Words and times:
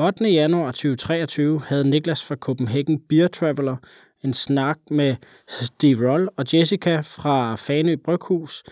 8. 0.00 0.24
januar 0.24 0.72
2023 0.72 1.60
havde 1.60 1.90
Niklas 1.90 2.24
fra 2.24 2.34
Copenhagen 2.34 3.00
Beer 3.08 3.28
Traveler 3.28 3.76
en 4.24 4.32
snak 4.32 4.78
med 4.90 5.16
Steve 5.48 6.10
Roll 6.10 6.28
og 6.36 6.44
Jessica 6.54 7.00
fra 7.00 7.54
Fanø 7.54 7.96
Bryghus. 8.04 8.62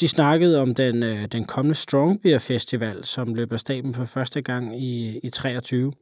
De 0.00 0.08
snakkede 0.08 0.60
om 0.60 0.74
den, 0.74 1.02
øh, 1.02 1.26
den 1.26 1.44
kommende 1.44 1.74
Strong 1.74 2.22
Beer 2.22 2.38
Festival, 2.38 3.04
som 3.04 3.34
løber 3.34 3.56
staben 3.56 3.94
for 3.94 4.04
første 4.04 4.42
gang 4.42 4.82
i, 4.82 5.18
i 5.18 5.28
23. 5.28 5.92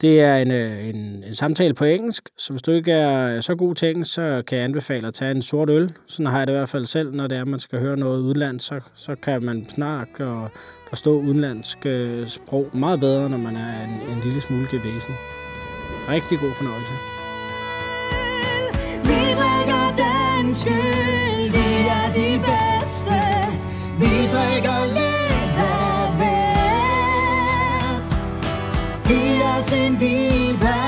Det 0.00 0.20
er 0.20 0.36
en, 0.36 0.50
øh, 0.50 0.88
en, 0.88 0.96
en 1.26 1.34
samtale 1.34 1.74
på 1.74 1.84
engelsk, 1.84 2.28
så 2.38 2.52
hvis 2.52 2.62
du 2.62 2.70
ikke 2.70 2.92
er 2.92 3.40
så 3.40 3.54
god 3.54 3.74
til 3.74 3.90
engelsk, 3.90 4.14
så 4.14 4.42
kan 4.46 4.58
jeg 4.58 4.64
anbefale 4.64 5.06
at 5.06 5.14
tage 5.14 5.30
en 5.30 5.42
sort 5.42 5.70
øl. 5.70 5.92
Sådan 6.06 6.26
har 6.26 6.38
jeg 6.38 6.46
det 6.46 6.52
i 6.52 6.56
hvert 6.56 6.68
fald 6.68 6.84
selv, 6.84 7.14
når 7.14 7.26
det 7.26 7.38
er, 7.38 7.44
man 7.44 7.58
skal 7.58 7.80
høre 7.80 7.96
noget 7.96 8.20
udland, 8.22 8.60
så, 8.60 8.80
så 8.94 9.14
kan 9.14 9.44
man 9.44 9.68
snakke 9.68 10.24
og 10.24 10.50
forstå 10.88 11.20
udenlandsk 11.20 11.86
øh, 11.86 12.26
sprog 12.26 12.70
meget 12.74 13.00
bedre, 13.00 13.30
når 13.30 13.38
man 13.38 13.56
er 13.56 13.84
en, 13.84 13.90
en 13.90 14.20
lille 14.24 14.40
smule 14.40 14.66
gevæsen. 14.70 15.14
Rigtig 16.08 16.38
god 16.38 16.54
fornøjelse. 16.54 16.92
Vi 19.04 19.30
danske 19.96 21.19
os 29.60 29.72
en 29.72 29.92
diva 30.02 30.78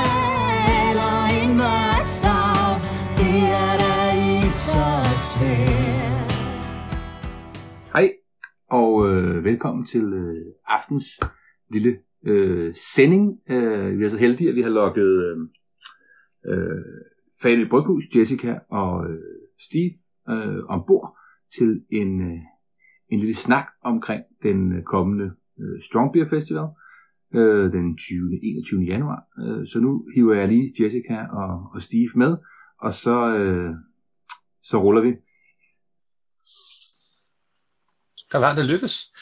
eller 0.88 1.14
en 1.40 1.50
mørk 1.62 2.06
stout. 2.18 2.80
Det 3.18 3.38
er 3.64 3.74
da 3.82 3.94
ikke 4.36 4.52
så 4.70 4.86
svært. 5.30 6.32
Hej, 7.94 8.08
og 8.70 8.90
øh, 9.08 9.44
velkommen 9.44 9.86
til 9.86 10.04
øh, 10.12 10.46
aftens 10.66 11.06
lille 11.70 11.98
øh, 12.26 12.74
sending. 12.94 13.40
Øh, 13.50 13.98
vi 13.98 14.04
er 14.04 14.08
så 14.08 14.18
heldige, 14.18 14.48
at 14.50 14.56
vi 14.56 14.62
har 14.62 14.70
lukket 14.80 15.10
øh, 15.26 15.36
øh, 16.50 16.84
Fanø 17.42 17.64
Bryghus, 17.68 18.04
Jessica 18.16 18.58
og 18.70 19.10
øh, 19.10 19.18
Steve 19.66 19.96
øh, 20.30 20.64
ombord 20.68 21.16
til 21.56 21.84
en, 21.90 22.20
øh, 22.20 22.38
en 23.08 23.18
lille 23.18 23.34
snak 23.34 23.66
omkring 23.82 24.22
den 24.42 24.72
øh, 24.72 24.82
kommende 24.82 25.30
øh, 25.60 25.82
Strong 25.82 26.12
Beer 26.12 26.26
Festival 26.30 26.68
øh, 27.34 27.72
den 27.72 27.96
20. 27.96 28.38
21. 28.42 28.82
januar. 28.82 29.24
Øh, 29.38 29.66
så 29.66 29.78
nu 29.78 30.06
hiver 30.14 30.34
jeg 30.34 30.48
lige 30.48 30.84
Jessica 30.84 31.26
og, 31.30 31.70
og 31.74 31.82
Steve 31.82 32.10
med, 32.16 32.36
og 32.80 32.94
så, 32.94 33.36
øh, 33.36 33.74
så 34.62 34.82
ruller 34.82 35.00
vi. 35.00 35.12
Der 38.32 38.38
var 38.38 38.54
det 38.54 38.64
lykkes. 38.64 39.12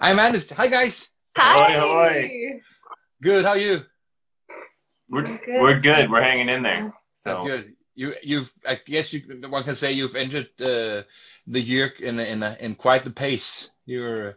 I 0.00 0.12
managed. 0.14 0.50
Hi 0.60 0.68
guys. 0.68 1.10
Hi, 1.36 1.72
hi. 1.72 2.60
Good. 3.22 3.44
How 3.44 3.54
are 3.54 3.58
you? 3.58 3.76
We're 5.12 5.22
good. 5.22 5.40
we're 5.62 5.80
good. 5.80 6.10
We're 6.10 6.22
hanging 6.22 6.48
in 6.48 6.62
there. 6.62 6.92
So 7.14 7.30
That's 7.30 7.48
good. 7.50 7.64
You 7.96 8.14
you've 8.22 8.52
I 8.66 8.74
guess 8.86 9.12
you 9.12 9.20
one 9.48 9.64
can 9.64 9.76
say 9.76 9.92
you've 9.92 10.16
entered 10.16 10.48
uh, 10.60 11.02
the 11.46 11.60
year 11.60 11.92
in 12.00 12.18
in 12.18 12.42
in 12.42 12.74
quite 12.74 13.04
the 13.04 13.10
pace. 13.10 13.70
You're 13.86 14.36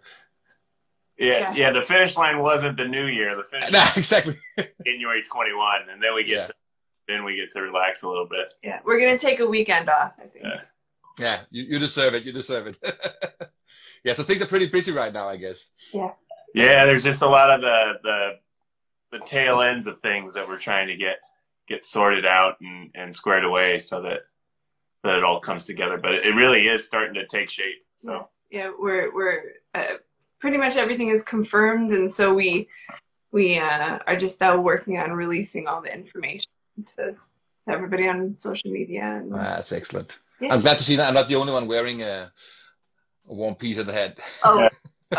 yeah, 1.18 1.40
Yeah. 1.40 1.54
yeah, 1.56 1.72
The 1.72 1.82
finish 1.82 2.16
line 2.18 2.40
wasn't 2.40 2.78
the 2.78 2.88
new 2.88 3.06
year. 3.06 3.36
The 3.36 3.44
finish 3.44 3.72
no, 3.72 3.80
line 3.80 3.92
exactly. 3.98 4.36
was 4.58 4.68
January 4.86 5.24
21, 5.24 5.90
and 5.92 6.02
then 6.02 6.14
we 6.16 6.24
get 6.24 6.32
Yeah. 6.38 6.46
to, 6.46 6.54
then 7.08 7.24
we 7.24 7.36
get 7.36 7.52
to 7.54 7.62
relax 7.62 8.04
a 8.04 8.10
little 8.10 8.28
bit. 8.28 8.54
Yeah, 8.64 8.80
we're 8.86 9.00
gonna 9.00 9.18
take 9.18 9.40
a 9.40 9.46
weekend 9.48 9.90
off. 9.90 10.14
I 10.20 10.24
think. 10.28 10.46
Yeah. 10.46 10.62
yeah, 11.18 11.42
you, 11.52 11.64
you 11.64 11.80
deserve 11.80 12.14
it. 12.14 12.24
You 12.24 12.32
deserve 12.34 12.68
it. 12.68 12.78
yeah, 14.04 14.14
so 14.14 14.24
things 14.24 14.42
are 14.42 14.46
pretty 14.48 14.68
busy 14.68 14.92
right 14.92 15.14
now, 15.14 15.28
I 15.30 15.38
guess. 15.38 15.72
Yeah, 15.94 16.12
Yeah, 16.54 16.86
there's 16.86 17.04
just 17.04 17.22
a 17.22 17.28
lot 17.28 17.50
of 17.50 17.62
the 17.62 17.94
the 18.04 18.40
the 19.18 19.26
tail 19.26 19.62
ends 19.62 19.88
of 19.88 20.00
things 20.02 20.34
that 20.34 20.48
we're 20.48 20.58
trying 20.60 20.88
to 20.88 20.96
get 20.98 21.18
get 21.68 21.86
sorted 21.86 22.26
out 22.26 22.56
and, 22.62 22.92
and 22.96 23.16
squared 23.16 23.44
away 23.46 23.80
so 23.80 24.02
that 24.02 24.20
that 25.04 25.16
it 25.18 25.24
all 25.24 25.40
comes 25.40 25.64
together. 25.64 25.98
But 25.98 26.16
it 26.16 26.36
really 26.36 26.68
is 26.68 26.86
starting 26.86 27.14
to 27.16 27.26
take 27.26 27.50
shape. 27.50 27.86
So 27.96 28.28
Yeah, 28.52 28.72
we're 28.78 29.14
we're 29.16 29.44
uh, 29.74 29.94
pretty 30.40 30.58
much 30.58 30.76
everything 30.78 31.10
is 31.10 31.24
confirmed, 31.24 31.92
and 31.92 32.10
so 32.10 32.34
we 32.34 32.68
we 33.32 33.58
uh, 33.60 34.00
are 34.08 34.16
just 34.16 34.40
now 34.40 34.60
working 34.60 34.98
on 35.00 35.12
releasing 35.12 35.68
all 35.68 35.82
the 35.82 35.94
information 35.94 36.50
to 36.96 37.16
everybody 37.68 38.08
on 38.08 38.34
social 38.34 38.72
media. 38.72 39.04
And, 39.04 39.34
Ah, 39.34 39.56
That's 39.58 39.72
excellent. 39.72 40.18
Yeah. 40.40 40.54
I'm 40.54 40.62
glad 40.62 40.78
to 40.78 40.84
see 40.84 40.96
that 40.96 41.08
I'm 41.08 41.14
not 41.14 41.28
the 41.28 41.36
only 41.36 41.52
one 41.54 41.68
wearing 41.68 42.04
a, 42.04 42.32
a 43.30 43.34
warm 43.34 43.56
piece 43.56 43.78
of 43.80 43.86
the 43.88 43.94
head. 43.94 44.18
oh, 44.44 44.70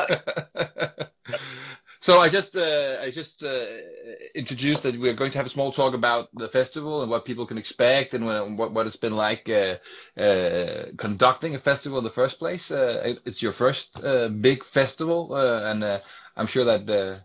so 2.00 2.18
I 2.20 2.28
just 2.28 2.56
uh, 2.56 2.98
I 3.02 3.10
just 3.10 3.42
uh, 3.42 3.66
introduced 4.34 4.82
that 4.84 4.98
we're 4.98 5.14
going 5.14 5.32
to 5.32 5.38
have 5.38 5.46
a 5.46 5.50
small 5.50 5.72
talk 5.72 5.94
about 5.94 6.28
the 6.34 6.48
festival 6.48 7.02
and 7.02 7.10
what 7.10 7.24
people 7.24 7.46
can 7.46 7.58
expect 7.58 8.14
and 8.14 8.26
what 8.58 8.72
what 8.72 8.86
it's 8.86 8.96
been 8.96 9.16
like 9.16 9.48
uh, 9.50 9.76
uh, 10.20 10.86
conducting 10.96 11.54
a 11.54 11.58
festival 11.58 11.98
in 11.98 12.04
the 12.04 12.10
first 12.10 12.38
place. 12.38 12.70
Uh, 12.70 13.02
it- 13.04 13.20
it's 13.24 13.42
your 13.42 13.52
first 13.52 14.02
uh, 14.02 14.28
big 14.28 14.64
festival, 14.64 15.34
and 15.36 15.84
uh, 15.84 16.00
I'm 16.36 16.46
sure 16.46 16.64
that. 16.64 17.22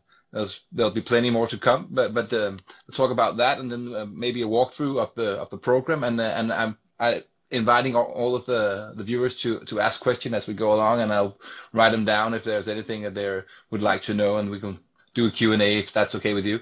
There'll 0.72 0.90
be 0.92 1.02
plenty 1.02 1.30
more 1.30 1.46
to 1.48 1.60
come, 1.60 1.90
but 1.92 2.12
but 2.16 2.34
um, 2.34 2.58
we'll 2.88 2.96
talk 2.96 3.12
about 3.12 3.38
that 3.38 3.60
and 3.60 3.72
then 3.72 4.18
maybe 4.18 4.42
a 4.42 4.48
walkthrough 4.48 5.00
of 5.00 5.14
the 5.14 5.34
of 5.34 5.52
the 5.52 5.60
program 5.60 6.04
and 6.04 6.20
and 6.20 6.52
I'm 6.52 6.78
I, 7.00 7.24
inviting 7.54 7.96
all, 7.96 8.06
all 8.06 8.36
of 8.36 8.46
the 8.46 8.94
the 8.96 9.04
viewers 9.04 9.36
to 9.42 9.60
to 9.66 9.80
ask 9.80 10.02
questions 10.02 10.36
as 10.36 10.48
we 10.48 10.54
go 10.54 10.74
along 10.74 11.02
and 11.02 11.12
I'll 11.14 11.38
write 11.72 11.92
them 11.92 12.06
down 12.06 12.34
if 12.34 12.44
there's 12.44 12.68
anything 12.68 13.04
that 13.04 13.14
they 13.14 13.42
would 13.72 13.82
like 13.82 14.04
to 14.04 14.14
know 14.14 14.38
and 14.38 14.50
we 14.50 14.60
can 14.60 14.80
do 15.14 15.28
a 15.28 15.32
Q&A 15.32 15.78
if 15.80 15.94
that's 15.94 16.16
okay 16.16 16.34
with 16.34 16.46
you. 16.46 16.60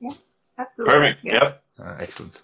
Yeah, 0.00 0.10
absolutely. 0.58 0.94
perfect. 0.94 1.24
Yeah. 1.24 1.32
Yep. 1.34 1.62
Uh, 1.80 1.96
excellent, 2.00 2.42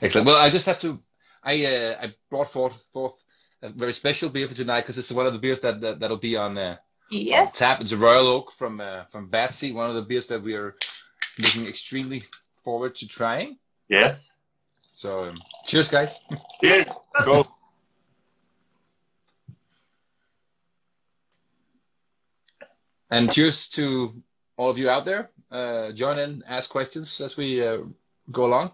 excellent. 0.00 0.26
Well, 0.26 0.36
I 0.36 0.48
just 0.50 0.66
have 0.66 0.78
to. 0.80 0.98
I 1.42 1.64
uh, 1.66 1.96
I 2.02 2.14
brought 2.30 2.50
forth 2.50 2.76
forth 2.92 3.22
a 3.62 3.68
very 3.68 3.92
special 3.92 4.28
beer 4.28 4.48
for 4.48 4.54
tonight 4.54 4.80
because 4.82 4.98
it's 4.98 5.12
one 5.12 5.26
of 5.26 5.32
the 5.32 5.38
beers 5.38 5.60
that, 5.60 5.80
that 5.80 6.00
that'll 6.00 6.16
be 6.30 6.36
on 6.36 6.56
uh, 6.58 6.76
Yes. 7.10 7.48
on 7.50 7.54
tap. 7.54 7.80
It's 7.80 7.92
a 7.92 7.96
Royal 7.96 8.26
Oak 8.28 8.52
from 8.52 8.80
uh, 8.80 9.04
from 9.12 9.28
Bad 9.28 9.54
Seed, 9.54 9.74
one 9.74 9.88
of 9.90 9.96
the 9.96 10.02
beers 10.02 10.26
that 10.28 10.42
we 10.42 10.54
are 10.54 10.74
looking 11.42 11.66
extremely 11.66 12.24
forward 12.64 12.94
to 12.96 13.06
trying. 13.06 13.58
Yes. 13.88 14.32
So 14.96 15.26
um, 15.28 15.38
cheers, 15.66 15.88
guys. 15.88 16.18
Cheers. 16.60 16.86
Go. 17.24 17.46
And 23.10 23.32
cheers 23.32 23.68
to 23.70 24.12
all 24.56 24.70
of 24.70 24.78
you 24.78 24.90
out 24.90 25.04
there. 25.04 25.30
Uh, 25.50 25.92
join 25.92 26.18
in, 26.18 26.42
ask 26.46 26.68
questions 26.70 27.20
as 27.20 27.36
we 27.36 27.64
uh, 27.64 27.78
go 28.32 28.46
along. 28.46 28.72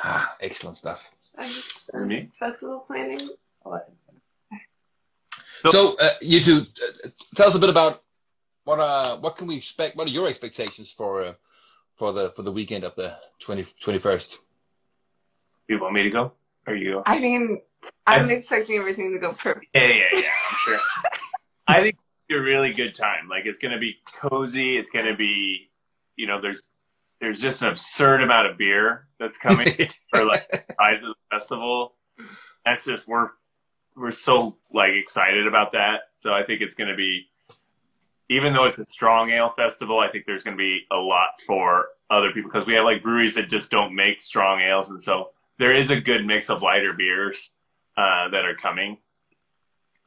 Ah, 0.00 0.36
excellent 0.40 0.76
stuff. 0.76 1.10
Me. 1.94 2.30
Festival 2.38 2.84
planning. 2.86 3.28
So- 5.62 5.72
So, 5.72 5.96
uh, 5.98 6.10
you 6.20 6.40
two, 6.40 6.58
uh, 6.60 7.08
tell 7.34 7.48
us 7.48 7.54
a 7.56 7.58
bit 7.58 7.70
about 7.70 8.02
what 8.64 8.78
uh 8.78 9.16
what 9.18 9.36
can 9.36 9.46
we 9.48 9.56
expect? 9.56 9.96
What 9.96 10.06
are 10.06 10.10
your 10.10 10.28
expectations 10.28 10.92
for 10.92 11.22
uh, 11.22 11.32
for 11.98 12.12
the 12.12 12.30
for 12.30 12.42
the 12.42 12.52
weekend 12.52 12.84
of 12.84 12.94
the 12.94 13.16
20, 13.40 13.62
21st? 13.62 14.38
You 15.68 15.80
want 15.80 15.94
me 15.94 16.04
to 16.04 16.10
go? 16.10 16.32
Or 16.66 16.74
you? 16.74 17.02
I 17.04 17.18
mean, 17.18 17.60
I'm 18.06 18.30
expecting 18.30 18.78
everything 18.78 19.12
to 19.12 19.18
go 19.18 19.32
perfect. 19.32 19.66
Yeah, 19.74 19.88
yeah, 19.88 20.04
yeah. 20.12 20.30
I'm 20.50 20.56
sure. 20.64 20.78
I 21.66 21.82
think 21.82 21.96
it's 22.28 22.38
a 22.38 22.40
really 22.40 22.72
good 22.72 22.94
time. 22.94 23.28
Like 23.28 23.44
it's 23.44 23.58
gonna 23.58 23.78
be 23.78 23.96
cozy. 24.12 24.76
It's 24.76 24.90
gonna 24.90 25.16
be, 25.16 25.70
you 26.16 26.26
know, 26.26 26.40
there's 26.40 26.70
there's 27.20 27.40
just 27.40 27.62
an 27.62 27.68
absurd 27.68 28.22
amount 28.22 28.46
of 28.46 28.56
beer 28.56 29.08
that's 29.18 29.38
coming 29.38 29.74
for 30.10 30.24
like 30.24 30.48
the 30.50 30.74
size 30.78 31.02
of 31.02 31.08
the 31.08 31.36
festival. 31.36 31.94
That's 32.64 32.84
just 32.84 33.08
we're 33.08 33.28
we're 33.96 34.12
so 34.12 34.56
like 34.72 34.92
excited 34.92 35.46
about 35.46 35.72
that. 35.72 36.02
So 36.14 36.32
I 36.32 36.44
think 36.44 36.60
it's 36.60 36.74
gonna 36.74 36.96
be 36.96 37.26
even 38.30 38.52
though 38.52 38.64
it's 38.64 38.78
a 38.78 38.84
strong 38.84 39.30
ale 39.30 39.50
festival, 39.50 39.98
I 40.00 40.08
think 40.08 40.26
there's 40.26 40.44
gonna 40.44 40.56
be 40.56 40.86
a 40.90 40.96
lot 40.96 41.40
for 41.46 41.88
other 42.10 42.32
people 42.32 42.50
because 42.50 42.66
we 42.66 42.74
have 42.74 42.84
like 42.84 43.02
breweries 43.02 43.34
that 43.34 43.48
just 43.48 43.70
don't 43.70 43.94
make 43.94 44.22
strong 44.22 44.60
ales 44.60 44.90
and 44.90 45.00
so 45.00 45.30
there 45.58 45.74
is 45.74 45.90
a 45.90 46.00
good 46.00 46.24
mix 46.24 46.48
of 46.50 46.62
lighter 46.62 46.92
beers 46.92 47.50
uh, 47.96 48.28
that 48.30 48.44
are 48.44 48.54
coming. 48.54 48.96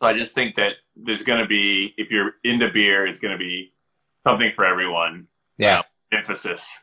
So 0.01 0.07
I 0.07 0.13
just 0.13 0.33
think 0.33 0.55
that 0.55 0.73
there's 0.95 1.23
going 1.23 1.41
to 1.41 1.47
be, 1.47 1.93
if 1.97 2.09
you're 2.09 2.33
into 2.43 2.69
beer, 2.69 3.05
it's 3.05 3.19
going 3.19 3.33
to 3.33 3.37
be 3.37 3.73
something 4.25 4.51
for 4.55 4.65
everyone. 4.65 5.27
yeah. 5.57 5.81
Emphasis 6.13 6.77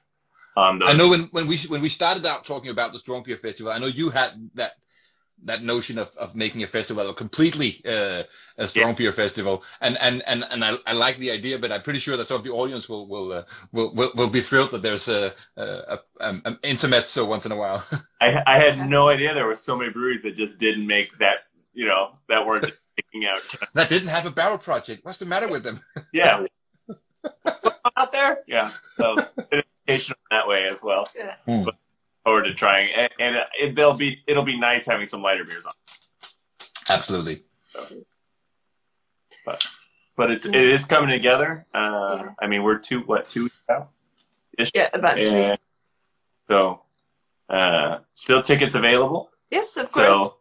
on 0.56 0.78
those. 0.78 0.90
I 0.90 0.96
know 0.96 1.08
when, 1.08 1.24
when 1.32 1.46
we 1.46 1.58
when 1.68 1.82
we 1.82 1.90
started 1.90 2.24
out 2.24 2.46
talking 2.46 2.70
about 2.70 2.94
the 2.94 2.98
Strong 2.98 3.24
Beer 3.24 3.36
Festival, 3.36 3.70
I 3.70 3.76
know 3.76 3.88
you 3.88 4.08
had 4.08 4.48
that 4.54 4.72
that 5.44 5.62
notion 5.62 5.98
of, 5.98 6.14
of 6.16 6.34
making 6.34 6.62
a 6.62 6.66
festival 6.66 7.08
a 7.08 7.14
completely 7.14 7.82
uh, 7.86 8.24
a 8.56 8.68
strong 8.68 8.94
beer 8.94 9.12
festival, 9.12 9.62
and 9.80 9.96
and 9.98 10.22
and, 10.26 10.44
and 10.50 10.64
I, 10.64 10.76
I 10.86 10.92
like 10.92 11.18
the 11.18 11.30
idea, 11.30 11.58
but 11.58 11.72
I'm 11.72 11.82
pretty 11.82 12.00
sure 12.00 12.16
that 12.16 12.28
some 12.28 12.36
of 12.36 12.44
the 12.44 12.50
audience 12.50 12.88
will 12.88 13.06
will 13.06 13.32
uh, 13.32 13.42
will, 13.72 13.94
will 13.94 14.12
will 14.14 14.28
be 14.28 14.40
thrilled 14.40 14.72
that 14.72 14.82
there's 14.82 15.08
a, 15.08 15.32
a, 15.56 15.62
a 15.62 15.98
um, 16.20 16.42
an 16.44 16.58
intermezzo 16.62 17.24
once 17.24 17.46
in 17.46 17.52
a 17.52 17.56
while. 17.56 17.84
I, 18.20 18.42
I 18.46 18.58
had 18.58 18.88
no 18.88 19.08
idea 19.08 19.34
there 19.34 19.46
were 19.46 19.54
so 19.54 19.76
many 19.76 19.90
breweries 19.90 20.22
that 20.22 20.36
just 20.36 20.58
didn't 20.58 20.86
make 20.86 21.16
that, 21.18 21.46
you 21.72 21.86
know, 21.86 22.12
that 22.28 22.46
weren't 22.46 22.64
taking 22.96 23.26
out. 23.26 23.42
That 23.74 23.88
didn't 23.88 24.08
have 24.08 24.26
a 24.26 24.30
barrel 24.30 24.58
project. 24.58 25.04
What's 25.04 25.18
the 25.18 25.26
matter 25.26 25.48
with 25.48 25.62
them? 25.62 25.80
Yeah, 26.12 26.44
out 27.96 28.12
there. 28.12 28.38
yeah. 28.46 28.70
So 28.96 29.16
education 29.86 30.16
that 30.30 30.48
way 30.48 30.68
as 30.70 30.82
well. 30.82 31.08
Yeah. 31.16 31.64
Forward 32.28 32.42
to 32.44 32.52
trying, 32.52 32.90
and, 32.94 33.10
and 33.18 33.36
it, 33.58 33.74
they'll 33.74 33.94
be 33.94 34.22
it'll 34.26 34.44
be 34.44 34.58
nice 34.60 34.84
having 34.84 35.06
some 35.06 35.22
lighter 35.22 35.44
beers 35.46 35.64
on. 35.64 35.72
Absolutely. 36.90 37.42
But 39.46 39.66
but 40.14 40.30
it's 40.30 40.44
it 40.44 40.54
is 40.54 40.84
coming 40.84 41.08
together. 41.08 41.66
Uh, 41.74 41.78
Yeah. 41.78 42.28
I 42.42 42.46
mean, 42.46 42.62
we're 42.64 42.76
two 42.76 43.00
what 43.00 43.30
two 43.30 43.44
weeks 43.44 43.56
out. 43.70 43.88
Yeah, 44.74 44.90
about 44.92 45.14
two 45.18 45.30
Yeah. 45.30 45.50
weeks. 45.52 45.62
So, 46.50 46.82
uh, 47.48 48.00
still 48.12 48.42
tickets 48.42 48.74
available. 48.74 49.30
Yes, 49.50 49.78
of 49.78 49.90
course. 49.90 50.06
So, 50.06 50.36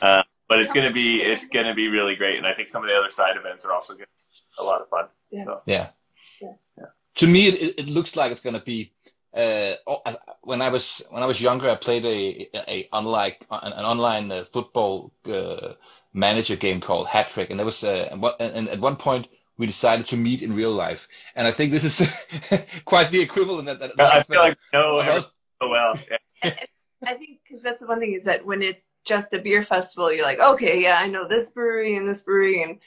uh, 0.00 0.22
but 0.48 0.60
it's 0.60 0.72
gonna 0.72 0.90
be 1.02 1.20
it's 1.22 1.48
gonna 1.48 1.74
be 1.74 1.88
really 1.88 2.16
great, 2.16 2.38
and 2.38 2.46
I 2.46 2.54
think 2.54 2.68
some 2.68 2.82
of 2.82 2.88
the 2.88 2.96
other 2.96 3.10
side 3.10 3.36
events 3.36 3.62
are 3.66 3.72
also 3.74 3.92
gonna 3.92 4.06
be 4.06 4.62
a 4.62 4.64
lot 4.64 4.80
of 4.80 4.88
fun. 4.88 5.08
Yeah. 5.30 5.44
So, 5.44 5.60
Yeah. 5.66 5.88
Yeah. 6.40 6.52
To 7.16 7.26
me, 7.26 7.48
it, 7.48 7.74
it 7.80 7.88
looks 7.88 8.16
like 8.16 8.32
it's 8.32 8.40
going 8.40 8.54
to 8.54 8.60
be. 8.64 8.92
Uh, 9.36 9.74
oh, 9.86 10.00
when 10.42 10.62
I 10.62 10.70
was 10.70 11.02
when 11.10 11.22
I 11.22 11.26
was 11.26 11.40
younger, 11.40 11.68
I 11.68 11.76
played 11.76 12.04
a 12.06 12.48
a 12.70 12.88
unlike 12.92 13.46
an, 13.50 13.72
an 13.72 13.84
online 13.84 14.32
uh, 14.32 14.44
football 14.44 15.12
uh, 15.26 15.74
manager 16.14 16.56
game 16.56 16.80
called 16.80 17.06
Hattrick, 17.06 17.50
and 17.50 17.58
there 17.58 17.66
was 17.66 17.84
uh, 17.84 18.08
and, 18.10 18.22
what- 18.22 18.40
and 18.40 18.68
at 18.68 18.80
one 18.80 18.96
point 18.96 19.28
we 19.58 19.66
decided 19.66 20.06
to 20.06 20.16
meet 20.16 20.42
in 20.42 20.54
real 20.54 20.72
life, 20.72 21.08
and 21.34 21.46
I 21.46 21.52
think 21.52 21.70
this 21.70 21.84
is 21.84 22.10
quite 22.86 23.10
the 23.10 23.20
equivalent. 23.20 23.66
That, 23.66 23.80
that 23.80 24.00
I 24.00 24.22
feel 24.22 24.40
like 24.40 24.58
no, 24.72 24.96
Well, 24.96 25.30
so 25.62 25.68
well. 25.68 25.94
I 26.42 27.14
think 27.14 27.40
because 27.46 27.62
that's 27.62 27.80
the 27.80 27.86
one 27.86 28.00
thing 28.00 28.14
is 28.14 28.24
that 28.24 28.44
when 28.44 28.62
it's 28.62 28.84
just 29.04 29.34
a 29.34 29.38
beer 29.38 29.62
festival, 29.62 30.10
you're 30.10 30.24
like, 30.24 30.40
okay, 30.40 30.82
yeah, 30.82 30.96
I 30.98 31.08
know 31.08 31.28
this 31.28 31.50
brewery 31.50 31.96
and 31.96 32.08
this 32.08 32.22
brewery 32.22 32.62
and 32.62 32.78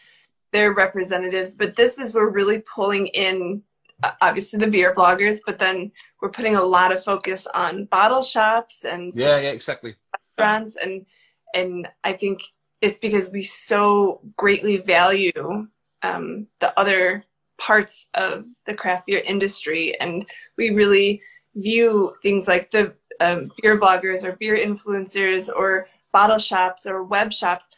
their 0.52 0.74
representatives, 0.74 1.54
but 1.54 1.76
this 1.76 2.00
is 2.00 2.14
we're 2.14 2.30
really 2.30 2.62
pulling 2.62 3.08
in 3.08 3.62
uh, 4.04 4.12
obviously 4.22 4.60
the 4.60 4.68
beer 4.68 4.94
bloggers, 4.94 5.40
but 5.46 5.60
then 5.60 5.92
we're 6.22 6.30
putting 6.30 6.56
a 6.56 6.64
lot 6.64 6.92
of 6.92 7.04
focus 7.04 7.48
on 7.54 7.86
bottle 7.86 8.22
shops 8.22 8.86
and 8.86 9.12
yeah, 9.16 9.40
yeah, 9.40 9.50
exactly. 9.52 9.96
restaurants 10.38 10.76
and 10.76 11.06
and 11.54 11.88
I 12.04 12.14
think 12.14 12.42
it's 12.82 12.98
because 13.00 13.30
we 13.30 13.42
so 13.42 14.22
greatly 14.38 14.78
value 14.78 15.68
um, 16.04 16.48
the 16.62 16.78
other 16.80 17.24
parts 17.58 18.08
of 18.14 18.46
the 18.66 18.74
craft 18.74 19.08
beer 19.08 19.20
industry 19.26 20.00
and 20.00 20.26
we 20.58 20.70
really 20.70 21.22
view 21.56 22.14
things 22.22 22.48
like 22.48 22.72
the 22.72 22.94
um, 23.20 23.52
beer 23.62 23.78
bloggers 23.80 24.24
or 24.24 24.34
beer 24.34 24.56
influencers 24.58 25.50
or 25.54 25.88
bottle 26.14 26.38
shops 26.38 26.86
or 26.86 27.04
web 27.04 27.34
shops 27.34 27.70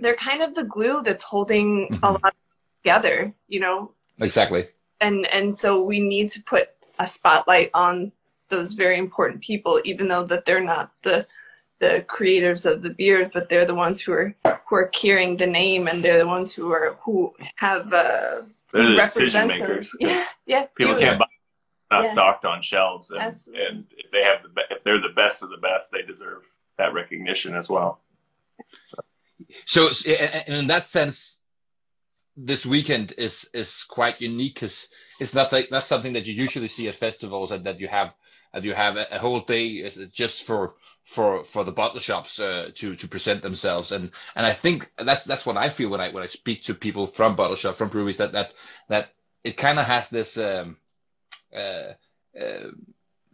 they're 0.00 0.16
kind 0.16 0.42
of 0.42 0.54
the 0.54 0.64
glue 0.64 1.02
that's 1.02 1.22
holding 1.22 1.88
a 2.02 2.08
Mhm. 2.08 2.22
lot 2.22 2.34
together 2.82 3.32
you 3.48 3.60
know 3.60 3.92
Exactly. 4.20 4.68
and 5.00 5.26
and 5.26 5.54
so 5.54 5.80
we 5.82 6.00
need 6.00 6.30
to 6.32 6.42
put 6.42 6.70
a 6.98 7.06
spotlight 7.06 7.70
on 7.74 8.12
those 8.48 8.72
very 8.74 8.98
important 8.98 9.40
people 9.42 9.80
even 9.84 10.08
though 10.08 10.24
that 10.24 10.44
they're 10.44 10.64
not 10.64 10.92
the 11.02 11.26
the 11.80 12.04
creators 12.08 12.66
of 12.66 12.82
the 12.82 12.90
beers 12.90 13.30
but 13.32 13.48
they're 13.48 13.66
the 13.66 13.74
ones 13.74 14.00
who 14.00 14.12
are 14.12 14.34
who 14.66 14.74
are 14.76 14.88
carrying 14.88 15.36
the 15.36 15.46
name 15.46 15.86
and 15.88 16.02
they're 16.02 16.18
the 16.18 16.26
ones 16.26 16.52
who 16.52 16.72
are 16.72 16.96
who 17.02 17.32
have 17.56 17.92
uh 17.92 18.42
They're 18.72 18.90
the 18.92 18.96
decision 18.96 19.48
makers. 19.48 19.94
yeah 20.00 20.24
yeah 20.46 20.66
People 20.76 20.94
you- 20.94 21.00
can't 21.00 21.18
buy 21.18 21.26
not 21.90 22.04
Yeah. 22.04 22.12
stocked 22.12 22.44
on 22.44 22.60
shelves, 22.60 23.10
and, 23.12 23.22
Absolutely. 23.22 23.64
and 23.66 23.86
if 23.96 24.10
they 24.10 24.22
have 24.22 24.42
the 24.42 24.50
be- 24.50 24.68
if 24.70 24.84
they're 24.84 25.00
the 25.00 25.14
best 25.22 25.42
of 25.42 25.48
the 25.48 25.56
best, 25.56 25.90
they 25.90 26.02
deserve 26.02 26.42
that 26.76 26.92
recognition 26.92 27.54
as 27.54 27.70
well. 27.70 28.00
So, 29.64 29.88
s- 29.88 30.04
a- 30.06 30.12
a- 30.50 30.58
in 30.58 30.66
that 30.66 30.86
sense, 30.86 31.37
this 32.40 32.64
weekend 32.64 33.12
is 33.18 33.50
is 33.52 33.84
quite 33.84 34.20
unique 34.20 34.54
because 34.54 34.88
it's 35.18 35.34
not 35.34 35.52
like 35.52 35.70
not 35.70 35.86
something 35.86 36.12
that 36.12 36.26
you 36.26 36.34
usually 36.34 36.68
see 36.68 36.88
at 36.88 36.94
festivals, 36.94 37.50
and 37.50 37.64
that 37.66 37.80
you 37.80 37.88
have 37.88 38.14
that 38.54 38.64
you 38.64 38.74
have 38.74 38.96
a, 38.96 39.06
a 39.10 39.18
whole 39.18 39.40
day 39.40 39.90
just 40.12 40.44
for 40.44 40.74
for 41.02 41.42
for 41.44 41.64
the 41.64 41.72
bottle 41.72 41.98
shops 41.98 42.38
uh, 42.38 42.70
to 42.76 42.94
to 42.94 43.08
present 43.08 43.42
themselves, 43.42 43.90
and 43.90 44.12
and 44.36 44.46
I 44.46 44.52
think 44.52 44.90
that's 44.96 45.24
that's 45.24 45.44
what 45.44 45.56
I 45.56 45.68
feel 45.68 45.88
when 45.88 46.00
I 46.00 46.10
when 46.10 46.22
I 46.22 46.26
speak 46.26 46.64
to 46.64 46.74
people 46.74 47.06
from 47.08 47.34
bottle 47.34 47.56
shop 47.56 47.76
from 47.76 47.88
breweries 47.88 48.18
that 48.18 48.32
that 48.32 48.54
that 48.88 49.10
it 49.42 49.56
kind 49.56 49.78
of 49.80 49.86
has 49.86 50.08
this 50.08 50.38
um, 50.38 50.76
uh, 51.54 51.92
uh, 52.38 52.70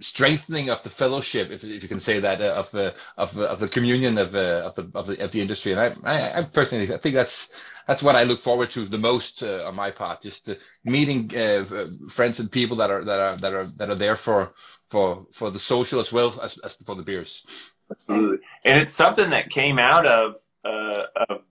strengthening 0.00 0.70
of 0.70 0.82
the 0.82 0.90
fellowship, 0.90 1.50
if, 1.50 1.64
if 1.64 1.82
you 1.82 1.88
can 1.88 2.00
say 2.00 2.20
that, 2.20 2.40
uh, 2.40 2.54
of 2.54 2.70
the 2.70 2.94
of 3.16 3.34
the 3.34 3.44
of 3.44 3.60
the 3.60 3.68
communion 3.68 4.18
of 4.18 4.34
uh, 4.34 4.62
of 4.64 4.74
the 4.74 4.90
of 4.94 5.06
the 5.06 5.24
of 5.24 5.30
the 5.32 5.40
industry. 5.40 5.72
And 5.72 5.80
I, 5.80 5.94
I, 6.04 6.38
I 6.38 6.42
personally 6.42 6.92
I 6.92 6.98
think 6.98 7.14
that's 7.14 7.50
that's 7.86 8.02
what 8.02 8.16
I 8.16 8.24
look 8.24 8.40
forward 8.40 8.70
to 8.70 8.86
the 8.86 8.98
most 8.98 9.42
uh, 9.42 9.64
on 9.66 9.74
my 9.74 9.90
part, 9.90 10.22
just 10.22 10.48
uh, 10.48 10.54
meeting 10.84 11.30
uh, 11.36 11.64
friends 12.08 12.40
and 12.40 12.50
people 12.50 12.76
that 12.78 12.90
are 12.90 13.04
that 13.04 13.20
are 13.20 13.36
that 13.36 13.52
are 13.52 13.66
that 13.66 13.90
are 13.90 13.94
there 13.94 14.16
for 14.16 14.54
for 14.90 15.26
for 15.32 15.50
the 15.50 15.58
social 15.58 16.00
as 16.00 16.12
well 16.12 16.38
as, 16.42 16.58
as 16.58 16.76
for 16.76 16.94
the 16.94 17.02
beers. 17.02 17.42
Absolutely. 17.90 18.38
And 18.64 18.80
it's 18.80 18.94
something 18.94 19.30
that 19.30 19.50
came 19.50 19.78
out 19.78 20.06
of, 20.06 20.36
uh, 20.64 21.02
of 21.28 21.42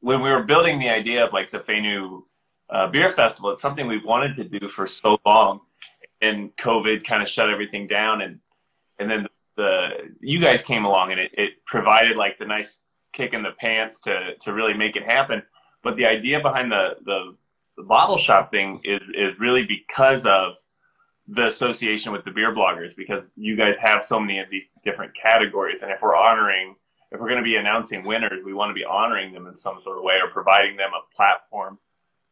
when 0.00 0.22
we 0.22 0.30
were 0.30 0.42
building 0.42 0.78
the 0.78 0.88
idea 0.88 1.24
of 1.26 1.32
like 1.32 1.50
the 1.50 1.58
Fanø 1.58 2.22
uh, 2.70 2.86
Beer 2.88 3.10
Festival. 3.10 3.50
It's 3.50 3.62
something 3.62 3.86
we've 3.86 4.04
wanted 4.04 4.36
to 4.36 4.44
do 4.44 4.68
for 4.68 4.86
so 4.86 5.18
long, 5.24 5.60
and 6.26 6.56
COVID 6.56 7.04
kind 7.04 7.22
of 7.22 7.28
shut 7.28 7.50
everything 7.50 7.86
down. 7.86 8.20
And 8.20 8.40
and 8.98 9.10
then 9.10 9.26
the 9.56 9.88
you 10.20 10.40
guys 10.40 10.62
came 10.62 10.84
along, 10.84 11.12
and 11.12 11.20
it, 11.20 11.30
it 11.34 11.64
provided 11.64 12.16
like 12.16 12.38
the 12.38 12.46
nice 12.46 12.80
kick 13.12 13.32
in 13.32 13.42
the 13.42 13.52
pants 13.52 14.00
to 14.02 14.34
to 14.42 14.52
really 14.52 14.74
make 14.74 14.96
it 14.96 15.04
happen. 15.04 15.42
But 15.82 15.96
the 15.96 16.06
idea 16.06 16.40
behind 16.40 16.70
the 16.70 16.96
the, 17.04 17.36
the 17.76 17.82
bottle 17.82 18.18
shop 18.18 18.50
thing 18.50 18.80
is 18.84 19.02
is 19.14 19.38
really 19.38 19.64
because 19.64 20.26
of 20.26 20.54
the 21.28 21.46
association 21.46 22.12
with 22.12 22.24
the 22.24 22.30
beer 22.30 22.54
bloggers 22.54 22.94
because 22.96 23.28
you 23.36 23.56
guys 23.56 23.76
have 23.78 24.04
so 24.04 24.20
many 24.20 24.38
of 24.38 24.48
these 24.50 24.64
different 24.84 25.12
categories 25.14 25.82
and 25.82 25.90
if 25.90 26.00
we're 26.00 26.14
honoring 26.14 26.76
if 27.10 27.20
we're 27.20 27.28
going 27.28 27.40
to 27.40 27.44
be 27.44 27.56
announcing 27.56 28.04
winners 28.04 28.44
we 28.44 28.54
want 28.54 28.70
to 28.70 28.74
be 28.74 28.84
honoring 28.84 29.32
them 29.32 29.46
in 29.46 29.58
some 29.58 29.80
sort 29.82 29.98
of 29.98 30.04
way 30.04 30.14
or 30.22 30.30
providing 30.30 30.76
them 30.76 30.90
a 30.94 31.16
platform 31.16 31.78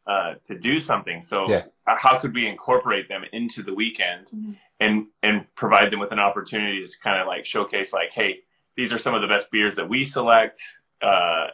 uh, 0.06 0.34
to 0.44 0.58
do 0.58 0.80
something 0.80 1.22
so 1.22 1.48
Yeah. 1.48 1.62
how 1.86 2.18
could 2.18 2.34
we 2.34 2.46
incorporate 2.46 3.08
them 3.08 3.24
into 3.32 3.62
the 3.62 3.72
weekend 3.74 4.26
Mhm. 4.28 4.56
and 4.80 5.06
and 5.22 5.46
provide 5.54 5.90
them 5.90 6.00
with 6.00 6.12
an 6.12 6.18
opportunity 6.18 6.86
to 6.86 6.98
kind 7.02 7.20
of 7.20 7.26
like 7.26 7.46
showcase 7.46 7.92
like 7.92 8.12
hey 8.12 8.40
these 8.76 8.92
are 8.92 8.98
some 8.98 9.14
of 9.14 9.22
the 9.22 9.28
best 9.28 9.50
beers 9.50 9.74
that 9.76 9.88
we 9.88 10.04
select 10.04 10.60
uh, 11.00 11.46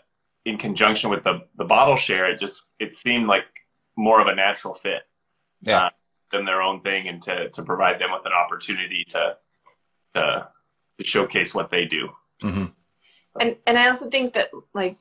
in 0.45 0.57
conjunction 0.59 1.11
with 1.11 1.23
the 1.23 1.47
the 1.57 1.65
bottle 1.65 1.97
share 1.97 2.27
it 2.31 2.41
just 2.41 2.65
it 2.81 2.95
seemed 2.95 3.27
like 3.29 3.47
more 3.97 4.21
of 4.21 4.27
a 4.27 4.35
natural 4.35 4.75
fit 4.75 5.03
Yeah. 5.63 5.85
Uh, 5.87 5.91
than 6.33 6.45
their 6.45 6.63
own 6.63 6.81
thing 6.81 7.09
and 7.09 7.23
to, 7.25 7.51
to 7.51 7.63
provide 7.63 7.99
them 8.01 8.13
with 8.13 8.25
an 8.25 8.33
opportunity 8.33 9.05
to, 9.11 9.37
to 10.15 10.49
to 10.99 11.05
showcase 11.05 11.55
what 11.55 11.71
they 11.71 11.85
do. 11.85 12.09
hmm 12.43 12.67
and 13.41 13.57
and 13.67 13.79
I 13.79 13.87
also 13.89 14.11
think 14.11 14.33
that 14.35 14.51
like 14.75 14.99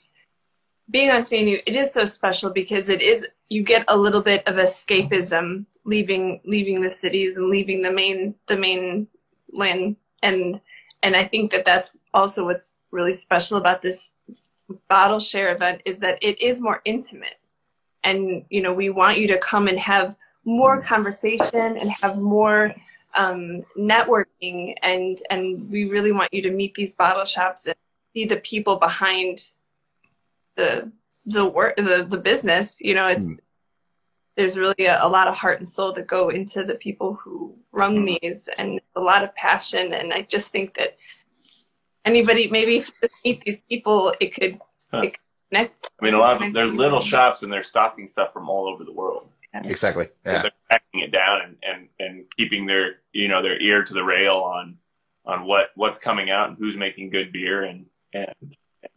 being 0.89 1.11
on 1.11 1.25
Fanø, 1.25 1.61
it 1.65 1.75
is 1.75 1.93
so 1.93 2.05
special 2.05 2.49
because 2.49 2.89
it 2.89 3.01
is 3.01 3.25
you 3.47 3.63
get 3.63 3.85
a 3.87 3.97
little 3.97 4.21
bit 4.21 4.47
of 4.47 4.55
escapism 4.55 5.65
leaving 5.83 6.39
leaving 6.45 6.81
the 6.81 6.89
cities 6.89 7.37
and 7.37 7.49
leaving 7.49 7.81
the 7.81 7.91
main 7.91 8.35
the 8.47 8.57
main 8.57 9.07
land. 9.51 9.95
And 10.23 10.61
and 11.03 11.15
I 11.15 11.25
think 11.25 11.51
that 11.51 11.65
that's 11.65 11.91
also 12.13 12.45
what's 12.45 12.73
really 12.91 13.13
special 13.13 13.57
about 13.57 13.81
this 13.81 14.11
bottle 14.87 15.19
share 15.19 15.53
event 15.53 15.81
is 15.85 15.97
that 15.99 16.19
it 16.21 16.41
is 16.41 16.61
more 16.61 16.81
intimate. 16.85 17.39
And 18.03 18.45
you 18.49 18.61
know 18.61 18.73
we 18.73 18.89
want 18.89 19.19
you 19.19 19.27
to 19.27 19.37
come 19.37 19.67
and 19.67 19.79
have 19.79 20.15
more 20.45 20.81
conversation 20.81 21.77
and 21.77 21.91
have 21.91 22.17
more 22.17 22.73
um, 23.15 23.61
networking 23.77 24.75
and 24.81 25.21
and 25.29 25.69
we 25.69 25.85
really 25.89 26.11
want 26.11 26.33
you 26.33 26.41
to 26.43 26.51
meet 26.51 26.75
these 26.75 26.93
bottle 26.93 27.25
shops 27.25 27.65
and 27.65 27.75
see 28.13 28.25
the 28.25 28.37
people 28.37 28.77
behind 28.77 29.41
the 30.55 30.91
the 31.25 31.45
work 31.45 31.75
the 31.77 32.05
the 32.09 32.17
business 32.17 32.79
you 32.81 32.93
know 32.95 33.07
it's 33.07 33.25
Mm. 33.25 33.39
there's 34.35 34.57
really 34.57 34.85
a, 34.85 35.03
a 35.03 35.07
lot 35.07 35.27
of 35.27 35.35
heart 35.35 35.57
and 35.59 35.67
soul 35.67 35.91
that 35.93 36.07
go 36.07 36.29
into 36.29 36.63
the 36.63 36.75
people 36.75 37.13
who 37.15 37.55
run 37.71 38.05
these 38.05 38.47
and 38.57 38.79
a 38.95 39.01
lot 39.01 39.23
of 39.23 39.35
passion 39.35 39.93
and 39.93 40.13
i 40.13 40.21
just 40.21 40.49
think 40.51 40.73
that 40.75 40.97
anybody 42.05 42.49
maybe 42.49 42.77
if 42.77 42.87
you 42.87 42.93
just 43.01 43.13
meet 43.25 43.41
these 43.41 43.61
people 43.61 44.13
it 44.19 44.33
could 44.33 44.59
Huh. 44.91 45.01
it 45.03 45.11
could 45.13 45.19
connect 45.51 45.87
I 46.01 46.05
mean, 46.05 46.13
a 46.15 46.19
lot 46.19 46.31
of 46.33 46.37
connect 46.39 46.55
they're 46.55 46.65
you. 46.65 46.75
little 46.75 47.01
shops 47.01 47.43
and 47.43 47.51
they're 47.53 47.63
stocking 47.63 48.07
stuff 48.07 48.33
from 48.33 48.49
all 48.49 48.67
over 48.67 48.83
the 48.83 48.91
world. 48.91 49.27
Exactly. 49.65 50.07
Yeah. 50.25 50.41
They're 50.43 50.51
tracking 50.69 51.01
it 51.01 51.11
down 51.11 51.41
and, 51.41 51.55
and, 51.63 51.87
and 51.99 52.25
keeping 52.37 52.65
their 52.67 52.97
you 53.13 53.27
know 53.27 53.41
their 53.43 53.59
ear 53.59 53.83
to 53.83 53.93
the 53.93 54.03
rail 54.03 54.35
on 54.37 54.77
on 55.25 55.45
what 55.45 55.67
what's 55.75 55.99
coming 55.99 56.29
out 56.31 56.49
and 56.49 56.57
who's 56.57 56.75
making 56.77 57.09
good 57.11 57.31
beer 57.31 57.63
and 57.63 57.85
and 58.13 58.33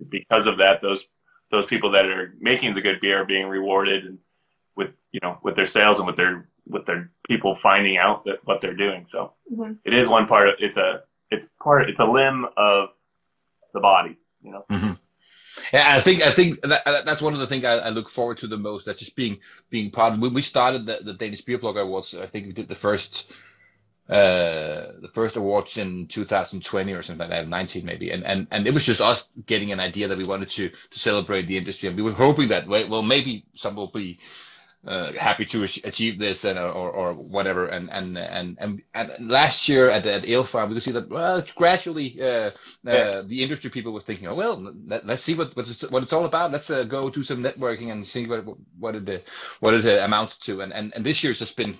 because 0.09 0.47
of 0.47 0.57
that 0.59 0.81
those 0.81 1.07
those 1.53 1.67
people 1.67 1.93
that 1.93 2.07
are 2.07 2.35
making 2.41 2.75
the 2.75 2.81
good 2.81 3.01
beer 3.01 3.21
are 3.23 3.25
being 3.27 3.47
rewarded 3.47 4.05
and 4.05 4.19
with 4.75 4.91
you 5.13 5.21
know 5.23 5.39
with 5.45 5.55
their 5.55 5.67
sales 5.67 5.99
and 5.99 6.07
with 6.07 6.17
their 6.17 6.49
with 6.67 6.87
their 6.87 7.11
people 7.29 7.55
finding 7.55 7.97
out 7.99 8.25
that 8.25 8.39
what 8.45 8.61
they're 8.61 8.75
doing. 8.75 9.05
So 9.07 9.35
Mhm. 9.53 9.79
it 9.85 9.95
is 9.95 10.09
one 10.09 10.27
part. 10.27 10.49
Of, 10.49 10.55
it's 10.59 10.77
a 10.77 11.03
it's 11.31 11.49
part. 11.63 11.89
It's 11.89 12.01
a 12.01 12.05
limb 12.05 12.47
of 12.57 12.89
the 13.75 13.81
body. 13.81 14.17
You 14.43 14.53
know. 14.53 14.65
hmm 14.69 14.93
Yeah, 15.73 15.95
I 15.97 16.01
think 16.01 16.23
I 16.23 16.33
think 16.33 16.61
that, 16.63 16.83
that- 16.85 17.05
that's 17.05 17.21
one 17.23 17.35
of 17.35 17.41
the 17.41 17.47
things 17.47 17.65
I, 17.65 17.75
I 17.79 17.89
look 17.91 18.09
forward 18.09 18.39
to 18.39 18.47
the 18.47 18.57
most. 18.59 18.87
That's 18.87 18.99
just 18.99 19.15
being 19.17 19.39
being 19.71 19.91
part. 19.91 20.15
Of, 20.15 20.21
when 20.21 20.35
we 20.35 20.43
started 20.43 20.87
the, 20.87 21.01
the 21.05 21.13
Danish 21.15 21.43
Beer 21.43 21.59
Blogger 21.59 21.83
Awards, 21.83 22.15
I 22.15 22.27
think 22.27 22.47
we 22.47 22.53
did 22.53 22.69
the 22.69 22.75
first 22.75 23.31
uh 24.09 24.93
the 25.01 25.11
first 25.15 25.37
awards 25.37 25.79
in 25.79 26.07
2020 26.09 26.93
or 26.93 27.03
something 27.03 27.21
like 27.29 27.31
that, 27.31 27.49
19 27.49 27.85
maybe, 27.87 28.11
and 28.11 28.25
and 28.25 28.49
and 28.51 28.67
it 28.67 28.75
was 28.75 28.85
just 28.85 29.01
us 29.01 29.29
getting 29.47 29.73
an 29.73 29.81
idea 29.81 30.09
that 30.09 30.19
we 30.19 30.25
wanted 30.25 30.51
to 30.51 30.71
to 30.71 30.99
celebrate 30.99 31.47
the 31.47 31.57
industry, 31.57 31.89
and 31.89 31.97
we 31.97 32.03
were 32.03 32.13
hoping 32.13 32.49
that 32.49 32.67
well, 32.69 33.03
maybe 33.03 33.45
some 33.55 33.77
will 33.77 33.89
be 33.93 34.19
uh, 34.87 35.13
happy 35.15 35.47
to 35.47 35.63
achieve 35.63 36.19
this 36.19 36.45
and 36.45 36.59
or, 36.59 36.91
or 36.91 37.15
whatever. 37.15 37.67
And 37.69 37.91
and 37.91 38.19
and 38.19 38.57
and, 38.61 38.83
and 38.95 39.31
last 39.31 39.69
year 39.69 39.89
at 39.91 40.07
at 40.07 40.25
Alefarm, 40.25 40.69
we 40.69 40.75
could 40.75 40.83
see 40.83 40.93
that 40.93 41.09
well, 41.09 41.45
gradually 41.55 42.21
uh, 42.21 42.27
uh, 42.27 42.51
Yeah. 42.85 43.23
the 43.23 43.43
industry 43.43 43.71
people 43.71 43.93
were 43.93 44.01
thinking, 44.01 44.27
oh 44.27 44.35
well, 44.35 44.57
let, 44.87 45.07
let's 45.07 45.23
see 45.23 45.35
what 45.35 45.55
what 45.57 45.69
it's, 45.69 45.83
what 45.91 46.03
it's 46.03 46.13
all 46.13 46.25
about. 46.25 46.51
Let's 46.53 46.71
uh, 46.71 46.85
go 46.85 47.11
do 47.11 47.23
some 47.23 47.43
networking 47.43 47.93
and 47.93 48.07
see 48.07 48.27
what 48.27 48.45
what 48.79 48.97
it 48.97 49.29
what 49.61 49.75
it 49.75 49.85
amounts 50.03 50.39
to. 50.39 50.63
And 50.63 50.73
and 50.73 50.93
and 50.97 51.05
this 51.07 51.23
year's 51.23 51.39
just 51.39 51.57
been 51.57 51.77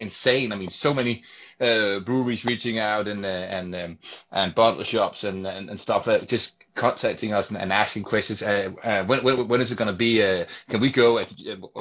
insane. 0.00 0.52
I 0.52 0.56
mean, 0.56 0.70
so 0.70 0.94
many 0.94 1.22
uh, 1.60 2.00
breweries 2.00 2.44
reaching 2.44 2.78
out 2.78 3.08
and 3.08 3.24
uh, 3.24 3.28
and 3.28 3.74
um, 3.74 3.98
and 4.30 4.54
bottle 4.54 4.82
shops 4.84 5.24
and 5.24 5.46
and, 5.46 5.70
and 5.70 5.80
stuff 5.80 6.08
uh, 6.08 6.20
just 6.20 6.52
contacting 6.74 7.32
us 7.32 7.48
and, 7.48 7.58
and 7.58 7.72
asking 7.72 8.04
questions. 8.04 8.42
Uh, 8.42 8.70
uh, 8.82 9.04
when, 9.04 9.22
when 9.24 9.48
when 9.48 9.60
is 9.60 9.70
it 9.70 9.78
going 9.78 9.88
to 9.88 9.92
be? 9.92 10.22
Uh, 10.22 10.46
can 10.68 10.80
we 10.80 10.90
go? 10.90 11.24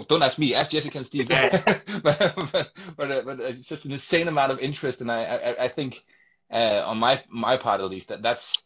Don't 0.08 0.24
ask 0.24 0.38
me. 0.38 0.56
Ask 0.56 0.72
Jessica 0.72 0.98
and 0.98 1.08
Steve. 1.08 1.28
but 2.04 2.04
but 2.04 2.72
but, 2.98 3.12
uh, 3.12 3.22
but 3.26 3.40
it's 3.40 3.68
just 3.68 3.86
an 3.86 3.92
insane 3.92 4.28
amount 4.28 4.52
of 4.52 4.60
interest, 4.60 5.02
and 5.02 5.12
I 5.12 5.24
I, 5.24 5.64
I 5.66 5.68
think 5.70 6.04
uh, 6.52 6.84
on 6.86 6.98
my 6.98 7.22
my 7.30 7.58
part 7.58 7.82
at 7.82 7.90
least 7.90 8.10
that 8.10 8.22
that's 8.22 8.64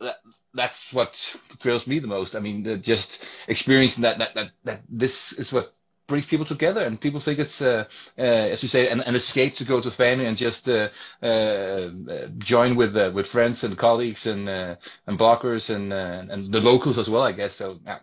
that, 0.00 0.16
that's 0.54 0.92
what 0.92 1.14
thrills 1.60 1.86
me 1.86 1.98
the 1.98 2.06
most. 2.06 2.34
I 2.34 2.40
mean, 2.40 2.82
just 2.82 3.24
experiencing 3.46 4.02
that, 4.02 4.18
that 4.18 4.34
that 4.34 4.50
that 4.64 4.82
this 4.88 5.32
is 5.32 5.52
what 5.52 5.75
brings 6.06 6.26
people 6.26 6.46
together, 6.46 6.84
and 6.84 7.00
people 7.00 7.20
think 7.20 7.38
it's, 7.38 7.60
uh, 7.60 7.84
uh, 8.18 8.22
as 8.22 8.62
you 8.62 8.68
say, 8.68 8.88
an, 8.88 9.00
an 9.00 9.14
escape 9.14 9.56
to 9.56 9.64
go 9.64 9.80
to 9.80 9.90
family 9.90 10.26
and 10.26 10.36
just 10.36 10.68
uh, 10.68 10.88
uh, 11.22 11.26
uh, 11.26 11.90
join 12.38 12.76
with 12.76 12.96
uh, 12.96 13.10
with 13.12 13.26
friends 13.26 13.64
and 13.64 13.76
colleagues 13.76 14.26
and 14.26 14.48
uh, 14.48 14.76
and 15.06 15.18
blockers 15.18 15.74
and 15.74 15.92
uh, 15.92 16.24
and 16.32 16.52
the 16.52 16.60
locals 16.60 16.98
as 16.98 17.10
well, 17.10 17.22
I 17.22 17.32
guess. 17.32 17.54
So 17.54 17.80
yeah, 17.84 17.98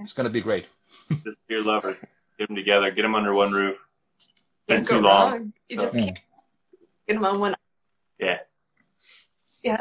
it's 0.00 0.12
going 0.12 0.24
to 0.24 0.30
be 0.30 0.40
great. 0.40 0.66
Just 1.24 1.38
beer 1.48 1.62
lovers, 1.62 1.96
get 2.38 2.48
them 2.48 2.56
together, 2.56 2.90
get 2.90 3.02
them 3.02 3.14
under 3.14 3.32
one 3.34 3.52
roof. 3.52 3.78
Been 4.66 4.84
too 4.84 5.00
long. 5.00 5.30
wrong. 5.32 5.52
You 5.68 5.76
so- 5.76 5.82
just 5.82 5.94
can't 5.96 6.20
get 7.06 7.14
them 7.14 7.24
on 7.24 7.40
one. 7.40 7.56
Yeah. 8.18 8.38
Yeah. 9.62 9.80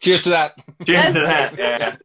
Cheers 0.00 0.22
to 0.22 0.30
that. 0.30 0.54
Cheers 0.86 1.12
to 1.12 1.20
that. 1.20 1.58
Yeah. 1.58 1.96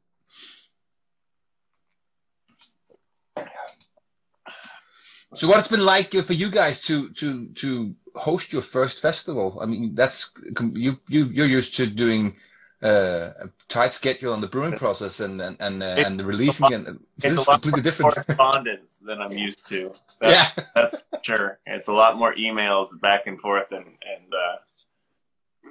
So 5.36 5.48
what 5.48 5.60
it's 5.60 5.68
been 5.68 5.86
like 5.86 6.14
uh, 6.16 6.22
for 6.22 6.34
you 6.34 6.50
guys 6.50 6.80
to 6.82 7.10
to 7.10 7.48
to 7.62 7.96
host 8.16 8.54
your 8.54 8.62
first 8.62 9.02
festival? 9.02 9.60
I 9.62 9.66
mean, 9.66 9.96
that's 9.96 10.32
you 10.74 11.00
you 11.08 11.26
you're 11.26 11.48
used 11.48 11.76
to 11.78 11.88
doing 11.88 12.36
uh, 12.84 13.34
a 13.46 13.50
tight 13.70 13.94
schedule 13.94 14.34
on 14.34 14.42
the 14.42 14.48
brewing 14.48 14.74
process 14.74 15.20
and 15.20 15.42
and 15.42 15.58
and, 15.60 15.82
uh, 15.82 15.86
and 16.06 16.20
the 16.20 16.26
releasing 16.26 16.74
and 16.74 17.00
It's 17.18 17.26
this 17.26 17.38
a 17.38 17.42
is 17.42 17.48
lot 17.48 17.54
completely 17.62 17.82
more 17.82 17.84
different. 17.84 18.14
correspondence 18.14 18.98
than 19.02 19.22
I'm 19.22 19.32
used 19.32 19.68
to. 19.70 19.94
That's, 20.22 20.58
yeah, 20.58 20.64
that's 20.76 21.04
sure. 21.24 21.60
It's 21.66 21.88
a 21.88 21.94
lot 21.94 22.18
more 22.18 22.36
emails 22.36 23.00
back 23.02 23.26
and 23.28 23.40
forth 23.40 23.72
and 23.72 23.86
and 23.86 24.34
uh, 24.34 24.58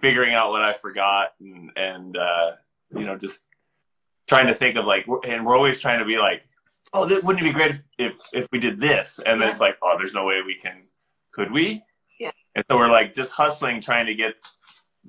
figuring 0.01 0.35
out 0.35 0.51
what 0.51 0.63
I 0.63 0.73
forgot 0.75 1.35
and 1.41 1.71
and 1.77 2.17
uh, 2.17 2.53
you 2.97 3.07
know 3.07 3.17
just 3.17 3.43
trying 4.27 4.47
to 4.49 4.55
think 4.55 4.77
of 4.77 4.87
like 4.87 5.07
and 5.25 5.47
we're 5.47 5.57
always 5.57 5.81
trying 5.81 6.01
to 6.01 6.05
be 6.05 6.19
like 6.19 6.43
oh 6.93 7.07
that 7.07 7.23
wouldn't 7.25 7.45
it 7.45 7.49
be 7.49 7.53
great 7.53 7.71
if 7.73 7.83
if, 7.99 8.21
if 8.33 8.49
we 8.53 8.59
did 8.59 8.81
this 8.81 9.21
and 9.25 9.41
then 9.41 9.49
it's 9.49 9.61
like 9.61 9.77
oh 9.83 9.95
there's 9.99 10.15
no 10.15 10.25
way 10.25 10.41
we 10.45 10.55
can 10.55 10.83
could 11.33 11.51
we 11.51 11.83
Yeah. 12.21 12.31
and 12.55 12.65
so 12.71 12.77
we're 12.77 12.91
like 12.91 13.15
just 13.15 13.33
hustling 13.33 13.81
trying 13.81 14.07
to 14.07 14.15
get 14.15 14.35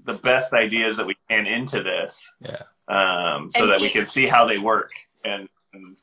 the 0.06 0.14
best 0.14 0.54
ideas 0.54 0.98
that 0.98 1.06
we 1.06 1.16
can 1.30 1.46
into 1.46 1.84
this 1.84 2.32
yeah. 2.42 2.64
um, 2.88 3.52
so 3.56 3.64
And 3.64 3.72
that 3.72 3.82
we 3.82 3.90
can 3.90 4.06
see 4.06 4.28
how 4.28 4.46
they 4.46 4.58
work 4.58 4.92
and, 5.24 5.48
and 5.74 5.98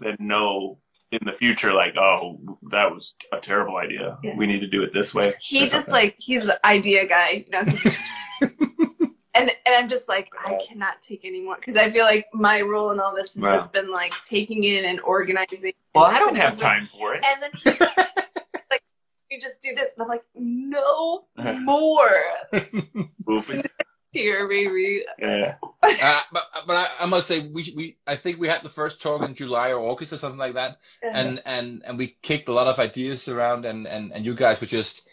then 0.00 0.16
know 0.18 0.78
in 1.10 1.20
the 1.24 1.32
future, 1.32 1.72
like, 1.72 1.96
oh, 1.96 2.38
that 2.70 2.90
was 2.92 3.14
a 3.32 3.38
terrible 3.38 3.76
idea. 3.78 4.18
Yeah. 4.22 4.36
We 4.36 4.46
need 4.46 4.60
to 4.60 4.66
do 4.66 4.82
it 4.82 4.92
this 4.92 5.14
way. 5.14 5.34
He 5.40 5.60
just 5.60 5.72
something. 5.72 5.92
like 5.94 6.16
he's 6.18 6.44
the 6.44 6.64
idea 6.66 7.06
guy, 7.06 7.46
you 7.46 7.50
know. 7.50 7.64
he's- 9.38 9.48
and 9.48 9.50
and 9.66 9.74
I'm 9.76 9.88
just 9.88 10.08
like 10.08 10.30
I 10.44 10.58
cannot 10.66 11.02
take 11.02 11.24
anymore 11.24 11.56
because 11.56 11.76
I 11.76 11.90
feel 11.90 12.04
like 12.04 12.26
my 12.32 12.60
role 12.60 12.90
in 12.90 13.00
all 13.00 13.14
this 13.14 13.34
has 13.34 13.42
Wow. 13.42 13.52
just 13.56 13.72
been 13.72 13.90
like 13.90 14.12
taking 14.24 14.64
in 14.64 14.84
and 14.84 15.00
organizing. 15.00 15.72
well, 15.94 16.06
and 16.06 16.16
I 16.16 16.18
don't 16.20 16.36
have 16.36 16.58
time 16.58 16.86
for 16.86 17.14
it. 17.14 17.24
And 17.24 17.42
then 17.42 17.50
he's 17.54 17.80
like, 18.70 18.82
you 19.30 19.40
just 19.40 19.60
do 19.62 19.74
this, 19.74 19.90
and 19.96 20.02
I'm 20.02 20.08
like, 20.08 20.24
no 20.34 21.26
Uh-huh. 21.36 21.52
more 21.54 22.10
Oof. 23.30 23.50
here, 24.12 24.48
baby. 24.48 25.04
yeah. 25.18 25.56
Uh, 25.82 26.20
but 26.32 26.44
but 26.66 26.76
I, 26.76 26.88
I 27.00 27.06
must 27.06 27.26
say 27.28 27.40
we 27.40 27.72
we 27.76 27.96
I 28.06 28.16
think 28.16 28.38
we 28.40 28.48
had 28.48 28.62
the 28.62 28.68
first 28.68 29.00
talk 29.02 29.22
in 29.22 29.34
July 29.34 29.70
or 29.70 29.80
August 29.80 30.12
or 30.12 30.18
something 30.18 30.38
like 30.38 30.54
that, 30.54 30.78
and 31.02 31.42
and 31.44 31.82
and 31.86 31.98
we 31.98 32.16
kicked 32.22 32.48
a 32.48 32.52
lot 32.52 32.66
of 32.66 32.78
ideas 32.78 33.28
around, 33.28 33.64
and 33.66 33.86
and 33.86 34.12
and 34.12 34.24
you 34.24 34.34
guys 34.34 34.60
were 34.60 34.66
just. 34.66 35.06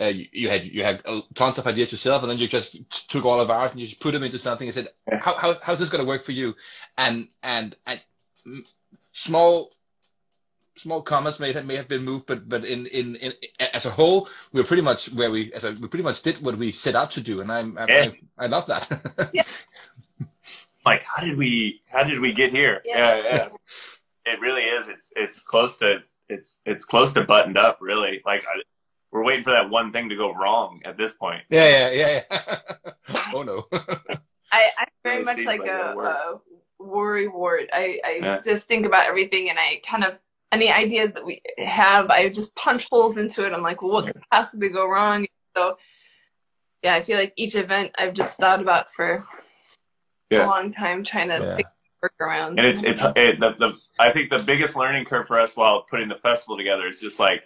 Uh, 0.00 0.06
you, 0.06 0.26
you 0.32 0.48
had 0.48 0.64
you 0.64 0.82
had 0.82 1.02
uh, 1.04 1.20
tons 1.34 1.58
of 1.58 1.66
ideas 1.66 1.90
yourself, 1.92 2.22
and 2.22 2.30
then 2.30 2.38
you 2.38 2.46
just 2.46 3.08
took 3.10 3.24
all 3.24 3.40
of 3.40 3.50
ours 3.50 3.72
and 3.72 3.80
you 3.80 3.86
just 3.86 4.00
put 4.00 4.12
them 4.12 4.22
into 4.22 4.38
something 4.38 4.68
and 4.68 4.74
said, 4.74 4.88
"How 5.20 5.34
how 5.34 5.56
how's 5.62 5.78
this 5.78 5.88
going 5.90 6.04
to 6.04 6.08
work 6.08 6.22
for 6.22 6.32
you?" 6.32 6.54
And 6.96 7.28
and 7.42 7.74
and 7.86 8.00
small 9.12 9.72
small 10.78 11.02
comments 11.02 11.40
may 11.40 11.52
have 11.52 11.64
may 11.64 11.76
have 11.76 11.88
been 11.88 12.04
moved, 12.04 12.26
but 12.26 12.48
but 12.48 12.64
in 12.64 12.86
in, 12.86 13.16
in 13.16 13.32
as 13.58 13.86
a 13.86 13.90
whole, 13.90 14.28
we're 14.52 14.64
pretty 14.64 14.82
much 14.82 15.12
where 15.12 15.30
we 15.30 15.52
as 15.52 15.64
a, 15.64 15.72
we 15.72 15.88
pretty 15.88 16.04
much 16.04 16.22
did 16.22 16.40
what 16.42 16.56
we 16.56 16.72
set 16.72 16.94
out 16.94 17.10
to 17.12 17.20
do, 17.20 17.40
and 17.40 17.50
I'm, 17.50 17.76
I'm 17.76 17.88
Yeah. 17.88 18.08
I, 18.38 18.44
I 18.44 18.46
love 18.46 18.66
that. 18.66 19.30
yeah. 19.32 19.42
Like, 20.86 21.02
how 21.02 21.22
did 21.22 21.36
we? 21.36 21.82
How 21.86 22.04
did 22.04 22.20
we 22.20 22.32
get 22.32 22.52
here? 22.52 22.80
Yeah. 22.84 23.16
yeah. 23.16 23.22
yeah. 23.24 23.48
It 24.32 24.40
really 24.40 24.62
is. 24.62 24.88
It's 24.88 25.12
it's 25.16 25.40
close 25.42 25.76
to 25.78 25.98
it's 26.28 26.60
it's 26.64 26.84
close 26.84 27.12
to 27.14 27.24
buttoned 27.24 27.58
up. 27.58 27.78
Really, 27.80 28.22
like 28.24 28.44
I, 28.44 28.62
we're 29.12 29.24
waiting 29.24 29.44
for 29.44 29.50
that 29.52 29.70
one 29.70 29.92
thing 29.92 30.08
to 30.08 30.16
go 30.16 30.34
wrong 30.34 30.80
at 30.84 30.96
this 30.96 31.14
point. 31.14 31.42
Yeah, 31.50 31.68
yeah, 31.68 31.90
yeah, 31.90 32.22
yeah. 32.30 32.58
oh 33.34 33.42
no. 33.42 33.66
I, 34.52 34.70
I'm 34.78 34.88
very 35.04 35.24
much 35.24 35.38
like, 35.38 35.60
like 35.60 35.68
a, 35.68 35.94
that'll 35.96 36.00
a 36.00 36.40
worry 36.78 37.28
wart. 37.28 37.68
I, 37.72 38.00
I 38.04 38.18
Yeah. 38.22 38.40
just 38.44 38.66
think 38.66 38.86
about 38.86 39.06
everything 39.06 39.50
and 39.50 39.58
I 39.58 39.80
kind 39.86 40.04
of 40.04 40.18
any 40.50 40.72
ideas 40.72 41.12
that 41.12 41.26
we 41.26 41.42
have, 41.58 42.08
I 42.10 42.30
just 42.30 42.54
punch 42.54 42.88
holes 42.90 43.18
into 43.18 43.44
it. 43.44 43.52
I'm 43.52 43.62
like, 43.62 43.82
well, 43.82 43.92
what 43.92 44.06
could 44.06 44.22
possibly 44.30 44.70
go 44.70 44.88
wrong? 44.88 45.26
So 45.56 45.76
yeah, 46.82 46.94
I 46.94 47.02
feel 47.02 47.18
like 47.18 47.34
each 47.36 47.54
event 47.54 47.92
I've 47.98 48.14
just 48.14 48.38
thought 48.38 48.60
about 48.60 48.92
for 48.94 49.24
Yeah. 50.30 50.44
a 50.44 50.46
long 50.46 50.70
time 50.70 51.04
trying 51.04 51.28
to 51.28 51.40
Yeah. 51.40 51.56
think 51.56 51.68
workarounds. 52.02 52.50
and 52.50 52.60
it's 52.60 52.82
it's 52.84 53.02
it, 53.16 53.40
the, 53.40 53.54
the 53.58 53.72
I 53.98 54.12
think 54.12 54.30
the 54.30 54.38
biggest 54.38 54.76
learning 54.76 55.04
curve 55.04 55.26
for 55.26 55.38
us 55.38 55.56
while 55.56 55.82
putting 55.90 56.08
the 56.08 56.14
festival 56.16 56.56
together 56.56 56.86
is 56.86 57.00
just 57.00 57.18
like 57.18 57.42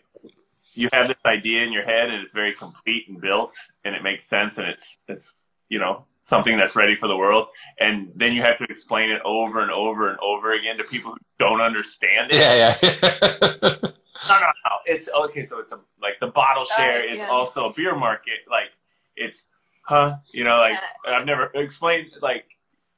you 0.74 0.88
have 0.92 1.08
this 1.08 1.16
idea 1.26 1.62
in 1.62 1.72
your 1.72 1.84
head 1.84 2.10
and 2.10 2.22
it's 2.22 2.34
very 2.34 2.54
complete 2.54 3.08
and 3.08 3.20
built 3.20 3.54
and 3.84 3.94
it 3.94 4.02
makes 4.02 4.24
sense 4.24 4.58
and 4.58 4.68
it's 4.68 4.96
it's 5.08 5.34
you 5.68 5.78
know 5.78 6.04
something 6.20 6.56
that's 6.56 6.76
ready 6.76 6.94
for 6.96 7.08
the 7.08 7.16
world 7.16 7.46
and 7.80 8.10
then 8.14 8.32
you 8.32 8.42
have 8.42 8.58
to 8.58 8.64
explain 8.64 9.10
it 9.10 9.20
over 9.24 9.60
and 9.60 9.70
over 9.70 10.08
and 10.10 10.18
over 10.20 10.52
again 10.52 10.76
to 10.78 10.84
people 10.84 11.12
who 11.12 11.18
don't 11.38 11.60
understand 11.60 12.30
it. 12.30 12.36
yeah, 12.36 12.76
yeah. 12.82 13.74
No, 14.28 14.38
no, 14.38 14.46
no. 14.46 14.72
It's 14.86 15.08
okay. 15.08 15.44
So 15.44 15.58
it's 15.58 15.72
a, 15.72 15.80
like 16.00 16.20
the 16.20 16.28
bottle 16.28 16.64
share 16.64 17.02
Uh, 17.02 17.12
is 17.12 17.18
yeah. 17.18 17.26
also 17.28 17.68
a 17.68 17.72
beer 17.72 17.96
market. 17.96 18.38
Like 18.48 18.70
it's, 19.16 19.46
huh? 19.84 20.16
You 20.32 20.44
know, 20.44 20.58
like 20.58 20.78
I've 21.08 21.26
never 21.26 21.50
explained. 21.54 22.12
Like, 22.22 22.44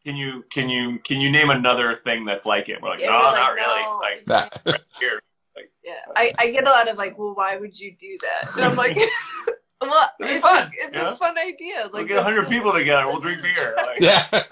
can 0.04 0.16
you 0.16 0.44
can 0.52 0.68
you 0.68 0.98
can 0.98 1.22
you 1.22 1.30
name 1.30 1.48
another 1.48 1.94
thing 1.94 2.26
that's 2.26 2.44
like 2.44 2.68
it? 2.68 2.82
We're 2.82 2.90
like, 2.90 3.00
Yeah, 3.00 3.06
no, 3.06 3.16
we're 3.16 3.22
not 3.22 3.34
like, 3.36 3.56
really. 3.56 3.82
no. 3.82 3.98
Like 4.02 4.24
that. 4.26 4.80
here, 5.00 5.22
yeah, 5.84 5.92
I, 6.16 6.32
I 6.38 6.50
get 6.50 6.66
a 6.66 6.70
lot 6.70 6.88
of 6.88 6.96
like, 6.96 7.18
well, 7.18 7.34
why 7.34 7.56
would 7.56 7.78
you 7.78 7.94
do 7.96 8.18
that? 8.22 8.54
And 8.56 8.64
I'm 8.64 8.76
like, 8.76 8.96
well, 9.80 10.10
It'd 10.20 10.32
it's, 10.36 10.42
fun, 10.42 10.62
a, 10.62 10.70
it's 10.74 10.96
you 10.96 11.02
know? 11.02 11.12
a 11.12 11.16
fun 11.16 11.36
idea. 11.38 11.82
Like, 11.84 11.92
we'll 11.92 12.04
get 12.06 12.18
a 12.18 12.22
hundred 12.22 12.42
is- 12.44 12.48
people 12.48 12.72
together. 12.72 13.06
We'll 13.06 13.20
drink 13.20 13.42
beer. 13.42 13.74
Like, 13.76 14.00
yeah. 14.00 14.26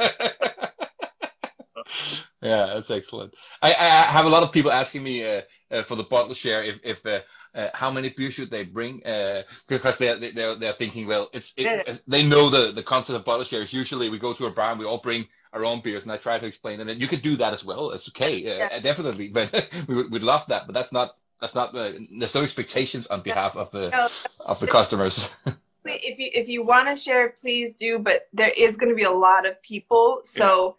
yeah, 2.43 2.67
that's 2.75 2.91
excellent. 2.91 3.35
I, 3.63 3.73
I 3.75 4.13
have 4.13 4.27
a 4.27 4.29
lot 4.29 4.43
of 4.43 4.53
people 4.53 4.73
asking 4.73 5.03
me 5.03 5.25
uh, 5.25 5.43
uh, 5.71 5.83
for 5.83 5.97
the 5.97 6.05
bottle 6.05 6.35
share 6.35 6.63
if 6.65 6.81
if 6.85 7.05
uh, 7.07 7.21
uh, 7.55 7.69
how 7.75 7.91
many 7.91 8.11
beers 8.11 8.35
should 8.35 8.51
they 8.51 8.65
bring 8.65 9.05
uh, 9.07 9.43
because 9.69 9.97
they're 9.99 10.19
they're 10.19 10.57
they're 10.57 10.73
thinking 10.73 11.07
well 11.07 11.29
it's 11.33 11.53
it, 11.57 11.65
Yeah. 11.65 11.97
they 12.07 12.23
know 12.23 12.49
the 12.51 12.73
the 12.73 12.83
concept 12.83 13.17
of 13.19 13.25
bottle 13.25 13.45
shares. 13.45 13.73
Usually 13.73 14.09
we 14.09 14.19
go 14.19 14.33
to 14.35 14.47
a 14.47 14.51
bar 14.51 14.71
and 14.71 14.79
we 14.81 14.87
all 14.87 14.99
bring 14.99 15.27
our 15.53 15.65
own 15.65 15.81
beers, 15.83 16.03
and 16.03 16.13
I 16.13 16.17
try 16.17 16.39
to 16.39 16.47
explain 16.47 16.81
it. 16.81 16.89
And 16.89 17.01
you 17.01 17.09
could 17.09 17.23
do 17.23 17.37
that 17.37 17.53
as 17.53 17.65
well. 17.65 17.91
It's 17.91 18.09
okay, 18.09 18.35
uh, 18.51 18.57
Yeah. 18.57 18.81
definitely. 18.81 19.29
But 19.29 19.69
we 19.89 19.95
would 19.95 20.11
we'd 20.11 20.23
love 20.23 20.47
that. 20.49 20.67
But 20.67 20.75
that's 20.75 20.93
not 20.93 21.11
that's 21.43 21.57
not 21.57 21.75
uh, 21.75 21.91
there's 22.19 22.35
no 22.37 22.43
expectations 22.43 23.09
on 23.09 23.21
behalf 23.21 23.57
of 23.57 23.71
the 23.73 23.91
No, 23.91 24.09
of 24.39 24.61
the 24.61 24.69
customers. 24.69 25.29
if 25.85 26.19
you 26.19 26.31
if 26.33 26.49
you 26.49 26.65
want 26.65 26.89
to 26.89 26.95
share, 26.97 27.31
please 27.31 27.75
do. 27.75 27.99
But 27.99 28.29
there 28.33 28.53
is 28.57 28.77
going 28.77 28.91
to 28.91 28.95
be 28.95 29.03
a 29.03 29.11
lot 29.11 29.45
of 29.45 29.61
people, 29.61 30.21
so 30.23 30.77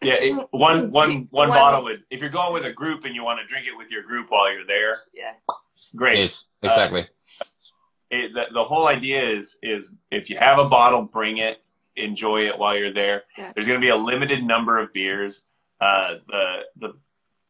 Yeah, 0.00 0.14
it, 0.14 0.48
one, 0.52 0.90
one, 1.00 1.26
one 1.30 1.48
One- 1.48 1.48
bottle 1.48 1.82
would. 1.82 2.04
If 2.10 2.20
you're 2.20 2.30
going 2.30 2.52
with 2.52 2.64
a 2.64 2.72
group 2.72 3.04
and 3.04 3.14
you 3.14 3.24
want 3.24 3.40
to 3.40 3.46
drink 3.46 3.66
it 3.66 3.76
with 3.76 3.90
your 3.90 4.04
group 4.04 4.26
while 4.30 4.52
you're 4.52 4.64
there, 4.64 5.00
yeah. 5.12 5.32
great. 5.96 6.18
Yes, 6.18 6.44
exactly. 6.62 7.08
It, 8.12 8.32
the, 8.34 8.44
the 8.54 8.62
whole 8.62 8.86
idea 8.86 9.20
is 9.30 9.58
is 9.64 9.96
if 10.12 10.30
you 10.30 10.38
have 10.38 10.60
a 10.60 10.68
bottle, 10.68 11.02
bring 11.02 11.38
it, 11.38 11.60
enjoy 11.96 12.46
it 12.46 12.56
while 12.56 12.76
you're 12.78 12.94
there. 12.94 13.24
Yeah. 13.36 13.50
There's 13.52 13.66
going 13.66 13.80
to 13.80 13.84
be 13.84 13.90
a 13.90 13.96
limited 13.96 14.44
number 14.44 14.78
of 14.78 14.92
beers. 14.92 15.44
Uh, 15.80 16.18
the 16.28 16.58
the 16.76 16.92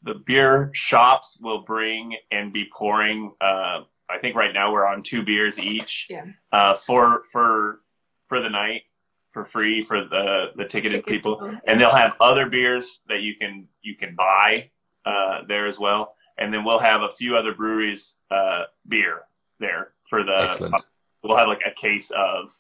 the 0.03 0.15
beer 0.15 0.71
shops 0.75 1.39
will 1.41 1.63
bring 1.63 2.17
and 2.31 2.53
be 2.53 2.69
pouring. 2.73 3.33
Uh, 3.41 3.81
I 4.11 4.19
think 4.21 4.37
right 4.37 4.53
now 4.53 4.73
we're 4.73 4.87
on 4.87 5.03
two 5.03 5.23
beers 5.23 5.59
each. 5.59 6.07
Yeah. 6.11 6.27
Uh, 6.51 6.75
for 6.75 7.23
for 7.31 7.81
for 8.29 8.41
the 8.41 8.51
night 8.51 8.83
for 9.31 9.45
free 9.45 9.83
for 9.83 10.05
the 10.05 10.53
the 10.57 10.65
ticketed 10.65 11.05
Ticket 11.05 11.07
people 11.07 11.59
and 11.67 11.81
they'll 11.81 11.95
have 11.95 12.13
other 12.21 12.49
beers 12.49 13.01
that 13.09 13.23
you 13.23 13.35
can 13.35 13.67
you 13.81 13.97
can 13.97 14.15
buy 14.15 14.71
uh, 15.05 15.41
there 15.49 15.67
as 15.67 15.79
well. 15.79 16.15
And 16.39 16.53
then 16.53 16.65
we'll 16.65 16.79
have 16.79 17.03
a 17.03 17.11
few 17.11 17.37
other 17.37 17.55
breweries 17.55 18.15
uh, 18.31 18.65
beer 18.87 19.23
there 19.61 19.93
for 20.09 20.25
the. 20.25 20.51
Excellent. 20.51 20.85
We'll 21.23 21.37
have 21.37 21.47
like 21.47 21.61
a 21.65 21.71
case 21.71 22.11
of 22.11 22.51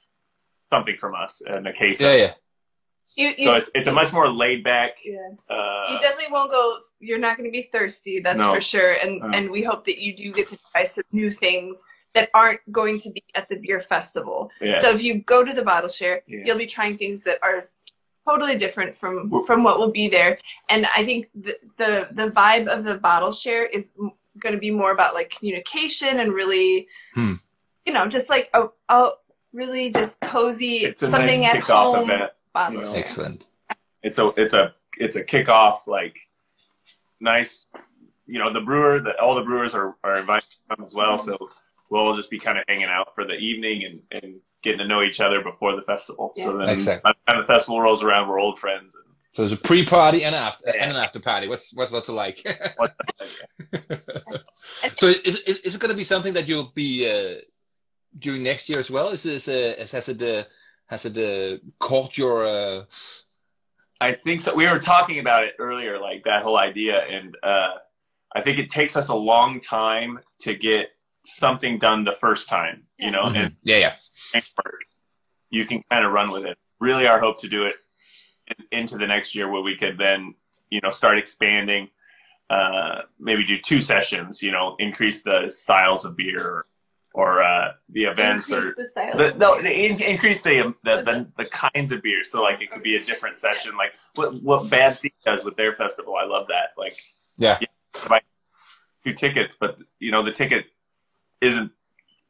something 0.70 0.96
from 0.96 1.14
us 1.14 1.42
and 1.44 1.66
a 1.66 1.72
case. 1.72 2.00
Yeah, 2.00 2.10
of, 2.10 2.20
yeah. 2.20 2.32
You, 3.14 3.28
you, 3.36 3.44
So 3.46 3.54
it's 3.56 3.70
it's 3.74 3.88
a 3.88 3.92
much 3.92 4.12
more 4.12 4.28
laid 4.30 4.64
back. 4.64 4.92
yeah. 5.04 5.18
Uh, 5.50 5.92
you 5.92 5.98
definitely 6.00 6.32
won't 6.32 6.50
go. 6.50 6.78
You're 6.98 7.18
not 7.18 7.36
going 7.36 7.48
to 7.48 7.52
be 7.52 7.68
thirsty, 7.72 8.20
that's 8.20 8.38
No. 8.38 8.54
for 8.54 8.60
sure. 8.60 8.92
And 9.02 9.20
No. 9.20 9.30
and 9.36 9.50
we 9.50 9.62
hope 9.62 9.84
that 9.84 9.98
you 9.98 10.16
do 10.16 10.32
get 10.32 10.48
to 10.48 10.58
try 10.72 10.84
some 10.86 11.04
new 11.12 11.30
things 11.30 11.84
that 12.14 12.30
aren't 12.34 12.60
going 12.70 12.98
to 13.00 13.10
be 13.10 13.22
at 13.34 13.48
the 13.48 13.56
beer 13.56 13.80
festival. 13.80 14.50
yeah. 14.60 14.80
So 14.80 14.90
if 14.90 15.02
you 15.02 15.20
go 15.22 15.44
to 15.44 15.52
the 15.52 15.62
bottle 15.62 15.88
share, 15.88 16.22
Yeah. 16.26 16.42
you'll 16.44 16.58
be 16.58 16.66
trying 16.66 16.96
things 16.98 17.24
that 17.24 17.38
are 17.42 17.68
totally 18.28 18.56
different 18.56 18.96
from 18.96 19.44
from 19.46 19.62
what 19.64 19.78
will 19.78 19.90
be 19.90 20.08
there. 20.08 20.38
And 20.68 20.86
I 20.96 21.04
think 21.04 21.28
the 21.34 21.54
the, 21.76 22.08
the 22.12 22.28
vibe 22.30 22.66
of 22.68 22.84
the 22.84 22.96
bottle 22.98 23.32
share 23.32 23.66
is 23.66 23.92
going 24.38 24.54
to 24.54 24.58
be 24.60 24.70
more 24.70 24.92
about 24.92 25.12
like 25.14 25.28
communication 25.30 26.20
and 26.20 26.32
really, 26.32 26.88
Hmm. 27.14 27.34
you 27.86 27.92
know, 27.92 28.06
just 28.06 28.30
like 28.30 28.48
a, 28.54 28.68
a 28.88 29.10
really 29.52 29.90
just 29.90 30.18
cozy 30.22 30.94
something 30.96 31.42
nice 31.42 31.56
at 31.56 31.60
home 31.62 32.10
event. 32.10 32.32
Bottle 32.52 32.80
you 32.80 32.82
know. 32.82 32.94
Excellent. 32.94 33.44
It's 34.02 34.18
a 34.18 34.28
it's 34.36 34.54
a 34.54 34.74
it's 34.98 35.16
a 35.16 35.24
kickoff 35.24 35.86
like 35.86 36.18
nice. 37.20 37.66
You 38.26 38.38
know 38.38 38.52
the 38.52 38.60
brewer, 38.60 39.00
the, 39.00 39.20
all 39.20 39.34
the 39.34 39.42
brewers 39.42 39.74
are, 39.74 39.96
are 40.04 40.16
invited 40.18 40.48
to 40.50 40.76
come 40.76 40.86
as 40.86 40.94
well. 40.94 41.18
So 41.18 41.36
we'll 41.90 42.02
all 42.02 42.16
just 42.16 42.30
be 42.30 42.38
kind 42.38 42.56
of 42.58 42.64
hanging 42.68 42.86
out 42.86 43.14
for 43.14 43.24
the 43.24 43.34
evening 43.34 43.84
and, 43.84 44.22
and 44.22 44.34
getting 44.62 44.78
to 44.78 44.86
know 44.86 45.02
each 45.02 45.20
other 45.20 45.42
before 45.42 45.74
the 45.76 45.82
festival. 45.82 46.32
So 46.38 46.56
then 46.56 46.68
Exactly. 46.68 47.02
by 47.04 47.12
the 47.26 47.32
time 47.32 47.42
the 47.42 47.46
festival 47.46 47.80
rolls 47.80 48.02
around, 48.02 48.28
we're 48.28 48.38
old 48.40 48.58
friends. 48.58 48.94
And 48.94 49.04
So 49.32 49.42
there's 49.42 49.52
a 49.52 49.56
pre-party 49.56 50.24
and 50.24 50.34
an 50.34 50.42
after 50.42 50.64
Yeah. 50.68 50.82
and 50.82 50.90
an 50.92 50.96
after 50.96 51.20
party. 51.20 51.48
What's 51.48 51.72
what's 51.74 51.90
what's 51.90 52.08
it 52.08 52.12
like? 52.12 52.38
so 54.96 55.08
is, 55.08 55.40
is 55.40 55.58
is 55.58 55.74
it 55.74 55.80
going 55.80 55.90
to 55.90 55.96
be 55.96 56.04
something 56.04 56.32
that 56.34 56.48
you'll 56.48 56.72
be 56.74 57.10
uh, 57.10 57.40
doing 58.18 58.42
next 58.42 58.68
year 58.68 58.78
as 58.78 58.90
well? 58.90 59.08
Is 59.08 59.22
this 59.22 59.48
uh, 59.48 59.74
has 59.78 59.90
has 59.92 60.08
it 60.08 60.22
uh, 60.22 60.44
has 60.92 61.06
it 61.06 61.16
uh, 61.16 61.56
caught 61.78 62.18
your? 62.18 62.44
Uh... 62.44 62.84
I 63.98 64.12
think 64.12 64.42
so. 64.42 64.54
We 64.54 64.66
were 64.66 64.78
talking 64.78 65.18
about 65.20 65.44
it 65.44 65.54
earlier, 65.58 65.98
like 65.98 66.24
that 66.24 66.42
whole 66.42 66.58
idea, 66.58 67.00
and 67.00 67.34
uh, 67.42 67.74
I 68.34 68.42
think 68.42 68.58
it 68.58 68.68
takes 68.68 68.94
us 68.94 69.08
a 69.08 69.14
long 69.14 69.58
time 69.58 70.20
to 70.40 70.54
get 70.54 70.88
something 71.24 71.78
done 71.78 72.04
the 72.04 72.12
first 72.12 72.46
time. 72.48 72.84
You 72.98 73.10
know, 73.10 73.24
Mhm. 73.24 73.36
and 73.36 73.56
Yeah, 73.62 73.78
yeah. 73.78 73.94
you 75.50 75.64
can 75.64 75.82
kind 75.90 76.04
of 76.04 76.12
run 76.12 76.30
with 76.30 76.44
it. 76.44 76.58
Really, 76.78 77.06
our 77.06 77.20
hope 77.20 77.40
to 77.40 77.48
do 77.48 77.64
it 77.64 77.76
in, 78.48 78.78
into 78.80 78.98
the 78.98 79.06
next 79.06 79.34
year, 79.34 79.48
where 79.50 79.62
we 79.62 79.76
could 79.76 79.96
then, 79.96 80.34
you 80.70 80.80
know, 80.82 80.90
start 80.90 81.16
expanding. 81.16 81.88
Uh, 82.50 83.02
maybe 83.18 83.44
do 83.44 83.58
two 83.58 83.80
sessions. 83.80 84.42
You 84.42 84.52
know, 84.52 84.76
increase 84.78 85.22
the 85.22 85.48
styles 85.48 86.04
of 86.04 86.16
beer, 86.16 86.66
or 87.14 87.42
uh, 87.42 87.72
the 87.90 88.04
events, 88.04 88.48
Increase 88.50 88.64
or 88.70 88.74
the 88.76 88.86
style. 88.86 89.16
the, 89.18 89.34
no, 89.34 89.58
in, 89.58 90.00
increase 90.00 90.42
the, 90.42 90.60
um, 90.60 90.76
the 90.84 91.02
the 91.02 91.44
the 91.44 91.44
kinds 91.50 91.92
of 91.92 92.02
beer. 92.02 92.24
So 92.24 92.42
like 92.42 92.60
it 92.62 92.70
could 92.70 92.82
be 92.82 92.96
a 92.96 93.04
different 93.04 93.36
session, 93.36 93.76
like 93.76 93.92
what 94.14 94.42
what 94.42 94.70
Bad 94.70 94.98
Seed 94.98 95.12
does 95.24 95.44
with 95.44 95.56
their 95.56 95.74
festival. 95.74 96.14
I 96.16 96.24
love 96.24 96.46
that. 96.48 96.70
Like 96.78 96.96
Yeah. 97.36 97.58
two 99.04 99.12
tickets, 99.14 99.56
but 99.58 99.78
you 99.98 100.10
know 100.10 100.22
the 100.24 100.32
ticket 100.32 100.66
isn't 101.40 101.72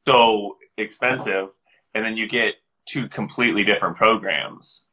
so 0.06 0.56
expensive, 0.76 1.48
and 1.94 2.04
then 2.04 2.16
you 2.16 2.28
get 2.28 2.54
two 2.86 3.08
completely 3.08 3.62
different 3.64 3.96
programs 3.96 4.84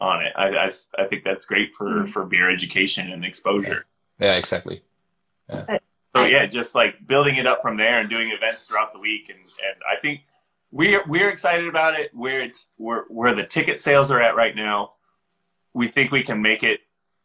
on 0.00 0.22
it. 0.22 0.32
I, 0.36 0.48
I, 0.48 0.70
I 0.98 1.04
think 1.06 1.24
that's 1.24 1.44
great 1.46 1.74
for, 1.74 1.86
Mhm. 1.86 2.08
for 2.08 2.24
beer 2.26 2.50
education 2.50 3.10
and 3.12 3.24
exposure. 3.24 3.86
Yeah, 4.18 4.36
exactly. 4.36 4.82
So 6.14 6.24
yeah, 6.24 6.46
just 6.46 6.74
like 6.74 7.06
building 7.06 7.36
it 7.36 7.46
up 7.46 7.62
from 7.62 7.76
there 7.76 8.00
and 8.00 8.10
doing 8.10 8.30
events 8.30 8.66
throughout 8.66 8.92
the 8.92 8.98
week, 8.98 9.28
and, 9.28 9.38
and 9.38 9.76
I 9.90 10.00
think 10.00 10.20
we're 10.72 11.04
we're 11.06 11.28
excited 11.30 11.68
about 11.68 11.94
it. 11.98 12.10
Where 12.14 12.40
it's 12.40 12.68
where 12.76 13.04
where 13.08 13.34
the 13.34 13.44
ticket 13.44 13.78
sales 13.80 14.10
are 14.10 14.20
at 14.20 14.34
right 14.34 14.54
now, 14.56 14.94
we 15.72 15.86
think 15.88 16.10
we 16.10 16.22
can 16.24 16.42
make 16.42 16.62
it, 16.64 16.80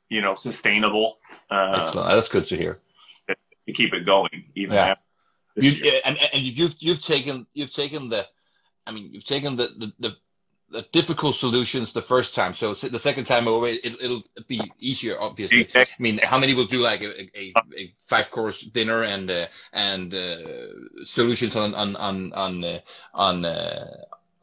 you 0.09 0.21
know, 0.21 0.35
sustainable 0.35 1.17
uh, 1.49 1.83
Excellent. 1.87 2.09
That's 2.09 2.27
good 2.27 2.45
to 2.47 2.57
hear. 2.57 2.79
to 3.27 3.73
keep 3.73 3.93
it 3.93 4.05
going 4.05 4.45
even 4.55 4.75
Yeah. 4.75 4.85
after 4.85 5.01
You've, 5.57 5.81
and 6.03 6.17
and 6.33 6.43
you've 6.43 6.75
you've 6.79 7.01
taken 7.01 7.47
you've 7.53 7.73
taken 7.73 8.09
the, 8.09 8.27
I 8.85 8.91
mean 8.91 9.09
you've 9.13 9.25
taken 9.25 9.55
the 9.55 9.67
the, 9.77 9.93
the, 9.99 10.09
the 10.09 10.15
difficult 10.91 11.35
solutions 11.35 11.93
the 11.93 12.01
first 12.01 12.33
time. 12.35 12.53
So 12.53 12.73
the 12.73 12.99
second 12.99 13.25
time 13.25 13.47
over, 13.47 13.67
it, 13.67 13.85
it'll 13.85 14.23
be 14.47 14.71
easier, 14.79 15.19
obviously. 15.19 15.67
I 15.75 15.85
mean, 15.99 16.17
how 16.17 16.37
many 16.39 16.53
will 16.53 16.65
do 16.67 16.79
like 16.81 17.01
a, 17.01 17.21
a, 17.37 17.53
a 17.77 17.93
five 18.07 18.31
course 18.31 18.61
dinner 18.61 19.03
and 19.03 19.29
uh, 19.29 19.47
and 19.73 20.13
uh, 20.13 20.37
solutions 21.05 21.55
on 21.55 21.73
on 21.75 21.95
on 21.95 22.33
on 22.33 22.63
uh, 22.63 22.79
on 23.13 23.45
uh, 23.45 23.87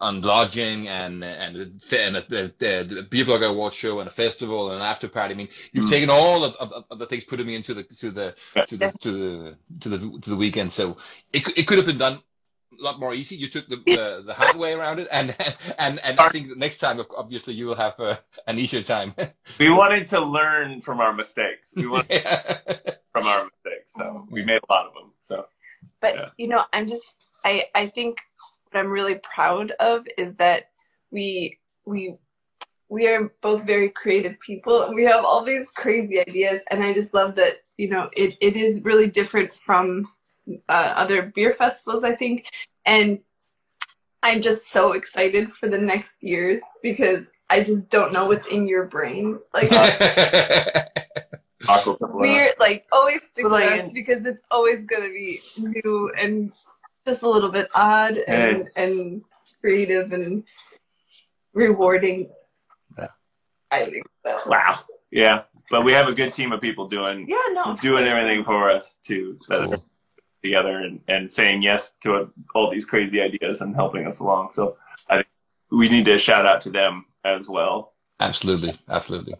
on 0.01 0.21
lodging 0.21 0.89
and 0.89 1.23
and 1.23 1.57
and 1.57 2.17
the, 2.17 2.53
the, 2.59 2.85
the 2.95 3.07
beer 3.11 3.25
blogger 3.25 3.49
award 3.51 3.73
show 3.75 4.01
and 4.01 4.09
a 4.09 4.13
festival 4.13 4.71
and 4.71 4.81
an 4.81 4.87
after 4.87 5.09
party. 5.09 5.35
I 5.35 5.37
mean, 5.37 5.49
you've 5.73 5.85
Mm. 5.87 5.91
taken 5.91 6.11
all 6.11 6.45
of, 6.45 6.55
of, 6.57 6.85
of 6.91 6.99
the 6.99 7.07
things, 7.07 7.25
put 7.25 7.37
them 7.39 7.49
into 7.49 7.75
the 7.75 7.85
to 7.85 8.11
the 8.11 8.35
to 8.69 8.77
the 8.77 8.93
to 9.01 9.11
the 9.13 9.57
to 9.81 9.89
the 9.89 9.99
to 10.21 10.31
the 10.31 10.37
weekend. 10.37 10.73
So 10.73 10.97
it 11.33 11.45
could- 11.45 11.59
it 11.59 11.67
could 11.69 11.79
have 11.79 11.87
been 11.87 11.99
done 11.99 12.15
a 12.15 12.21
lot 12.79 12.99
more 12.99 13.15
easy. 13.15 13.37
You 13.37 13.49
took 13.49 13.69
the 13.69 13.77
the, 13.77 14.23
the 14.27 14.35
hard 14.35 14.57
way 14.57 14.73
around 14.73 15.01
it, 15.01 15.09
and 15.11 15.35
and 15.79 15.99
and 16.01 16.19
I 16.21 16.29
think 16.29 16.57
next 16.57 16.79
time, 16.79 17.01
obviously, 17.17 17.55
you 17.55 17.67
will 17.67 17.77
have 17.77 17.99
uh, 17.99 18.17
an 18.47 18.59
easier 18.59 18.83
time. 18.83 19.15
We 19.59 19.71
wanted 19.71 20.09
to 20.09 20.21
learn 20.21 20.81
from 20.81 21.01
our 21.01 21.13
mistakes. 21.13 21.75
We 21.77 21.87
wanted 21.87 22.23
from 23.13 23.27
our 23.27 23.45
mistakes, 23.45 23.93
so 23.95 24.27
we 24.31 24.45
made 24.45 24.61
a 24.69 24.73
lot 24.73 24.87
of 24.87 24.95
them. 24.95 25.13
So 25.21 25.47
But 26.01 26.15
Yeah. 26.15 26.29
you 26.39 26.49
know, 26.49 26.65
I'm 26.73 26.87
just 26.87 27.05
I 27.45 27.67
I 27.75 27.87
think 27.89 28.19
what 28.71 28.79
I'm 28.81 28.91
really 28.91 29.21
proud 29.35 29.73
of 29.81 30.07
is 30.17 30.35
that 30.37 30.71
we 31.11 31.59
we 31.85 32.17
we 32.89 33.07
are 33.09 33.33
both 33.41 33.65
very 33.65 33.91
creative 33.91 34.39
people 34.41 34.83
and 34.83 34.95
we 34.95 35.05
have 35.05 35.25
all 35.25 35.43
these 35.45 35.67
crazy 35.75 36.21
ideas 36.21 36.61
and 36.71 36.85
I 36.85 36.93
just 36.93 37.15
love 37.15 37.35
that, 37.37 37.55
you 37.79 37.89
know, 37.89 38.11
it, 38.15 38.37
it 38.43 38.55
is 38.55 38.83
really 38.85 39.07
different 39.09 39.55
from 39.55 40.07
uh, 40.69 40.93
other 40.97 41.23
beer 41.35 41.53
festivals, 41.53 42.05
I 42.05 42.15
think. 42.15 42.47
And 42.85 43.21
I'm 44.23 44.43
just 44.43 44.71
so 44.71 44.93
excited 44.93 45.53
for 45.53 45.69
the 45.69 45.79
next 45.79 46.23
years 46.23 46.61
because 46.83 47.31
I 47.51 47.63
just 47.63 47.91
don't 47.91 48.13
know 48.13 48.27
what's 48.27 48.47
in 48.47 48.67
your 48.69 48.87
brain. 48.87 49.39
Like 49.53 49.71
Aqua 51.69 51.97
Capoeira. 51.97 52.21
we're 52.21 52.55
like 52.59 52.85
always 52.93 53.23
stick 53.25 53.45
with 53.45 53.63
us 53.63 53.91
because 53.91 54.25
it's 54.27 54.43
always 54.51 54.85
gonna 54.85 55.09
be 55.09 55.41
new 55.57 56.11
and 56.19 56.53
just 57.07 57.23
a 57.23 57.29
little 57.29 57.51
bit 57.51 57.69
odd 57.75 58.19
and 58.29 58.71
and 58.77 59.23
creative 59.61 60.13
and 60.13 60.45
rewarding. 61.53 62.31
Yeah. 62.99 63.09
I 63.71 63.85
think 63.87 64.07
so. 64.25 64.39
Wow. 64.47 64.81
Yeah, 65.11 65.43
but 65.71 65.83
we 65.83 65.93
have 65.93 66.09
a 66.09 66.13
good 66.13 66.33
team 66.33 66.53
of 66.53 66.61
people 66.61 66.89
doing 66.89 67.27
Yeah, 67.29 67.37
no. 67.51 67.77
doing 67.81 68.07
everything 68.07 68.45
for 68.45 68.71
us 68.71 68.99
too, 69.05 69.39
that 69.49 69.65
Cool. 69.67 69.85
Together 70.43 70.79
and, 70.79 71.01
and 71.09 71.31
saying 71.31 71.63
yes 71.63 71.93
to 72.03 72.31
all 72.55 72.71
these 72.71 72.85
crazy 72.85 73.21
ideas 73.21 73.61
and 73.61 73.75
helping 73.75 74.07
us 74.07 74.21
along. 74.21 74.53
So 74.53 74.77
I 75.09 75.17
think 75.17 75.29
we 75.71 75.89
need 75.89 76.07
to 76.07 76.19
shout 76.19 76.47
out 76.47 76.61
to 76.63 76.71
them 76.71 77.07
as 77.25 77.49
well. 77.49 77.93
Absolutely, 78.21 78.79
absolutely. 78.89 79.35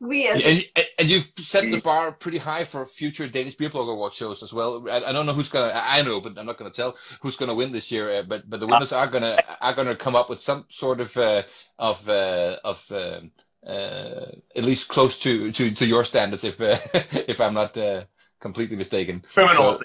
We 0.00 0.28
as 0.28 0.44
And, 0.44 0.64
and 0.98 1.10
you've 1.10 1.28
set 1.38 1.64
the 1.64 1.80
bar 1.80 2.12
pretty 2.12 2.38
high 2.38 2.64
for 2.64 2.86
future 2.86 3.26
Danish 3.26 3.56
Beer 3.56 3.68
Blogger 3.68 3.92
Award 3.94 4.14
shows 4.14 4.44
as 4.44 4.52
well. 4.52 4.88
I, 4.88 5.02
I 5.02 5.12
don't 5.12 5.26
know 5.26 5.32
who's 5.32 5.48
gonna. 5.48 5.72
I 5.74 6.02
know, 6.02 6.20
but 6.20 6.38
I'm 6.38 6.46
not 6.46 6.56
gonna 6.56 6.70
tell 6.70 6.96
who's 7.20 7.34
gonna 7.34 7.54
win 7.54 7.72
this 7.72 7.90
year. 7.90 8.18
Uh, 8.18 8.22
but 8.22 8.48
but 8.48 8.60
the 8.60 8.68
winners 8.68 8.92
are 8.92 9.08
gonna 9.08 9.42
are 9.60 9.74
gonna 9.74 9.96
come 9.96 10.14
up 10.14 10.30
with 10.30 10.40
some 10.40 10.66
sort 10.68 11.00
of 11.00 11.16
uh, 11.16 11.42
of 11.80 12.08
uh, 12.08 12.58
of 12.62 12.84
um, 12.92 13.32
uh, 13.66 14.26
at 14.54 14.64
least 14.64 14.86
close 14.86 15.18
to, 15.18 15.50
to, 15.50 15.72
to 15.72 15.84
your 15.84 16.04
standards, 16.04 16.44
if 16.44 16.60
uh, 16.60 16.78
if 16.94 17.40
I'm 17.40 17.54
not 17.54 17.76
uh, 17.76 18.04
completely 18.40 18.76
mistaken. 18.76 19.24
Criminal. 19.34 19.78
So- 19.78 19.82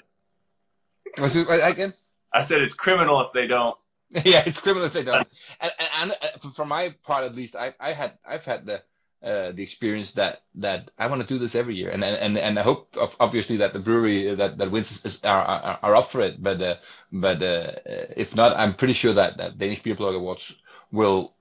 Was 1.18 1.36
it 1.36 1.46
again? 1.48 1.94
I 2.32 2.42
said 2.42 2.62
it's 2.62 2.74
criminal 2.74 3.20
if 3.20 3.32
they 3.32 3.46
don't 3.46 3.76
yeah, 4.24 4.44
it's 4.46 4.60
criminal 4.60 4.86
if 4.86 4.92
they 4.92 5.02
don't. 5.02 5.26
And, 5.60 5.72
and, 5.78 6.12
and 6.12 6.34
uh, 6.44 6.50
for 6.50 6.64
my 6.64 6.94
part, 7.04 7.24
at 7.24 7.34
least, 7.34 7.56
I, 7.56 7.74
I 7.80 7.92
had, 7.92 8.12
I've 8.26 8.44
had 8.44 8.66
the, 8.66 8.82
uh, 9.22 9.52
the 9.52 9.62
experience 9.62 10.12
that 10.12 10.42
that 10.56 10.90
I 10.98 11.06
want 11.06 11.22
to 11.22 11.26
do 11.26 11.38
this 11.38 11.54
every 11.54 11.76
year, 11.76 11.88
and 11.88 12.04
and 12.04 12.36
and 12.36 12.58
I 12.58 12.62
hope 12.62 12.94
obviously 13.18 13.56
that 13.56 13.72
the 13.72 13.78
brewery 13.78 14.34
that 14.34 14.58
that 14.58 14.70
wins 14.70 15.02
is, 15.02 15.24
are, 15.24 15.42
are, 15.42 15.78
are 15.82 15.96
up 15.96 16.10
for 16.10 16.20
it. 16.20 16.42
But 16.42 16.60
uh, 16.60 16.74
but 17.10 17.42
uh, 17.42 17.72
if 18.14 18.36
not, 18.36 18.54
I'm 18.54 18.74
pretty 18.74 18.92
sure 18.92 19.14
that, 19.14 19.38
that 19.38 19.56
Danish 19.56 19.82
Beer 19.82 19.94
Blog 19.94 20.14
Awards 20.14 20.54
will 20.92 21.32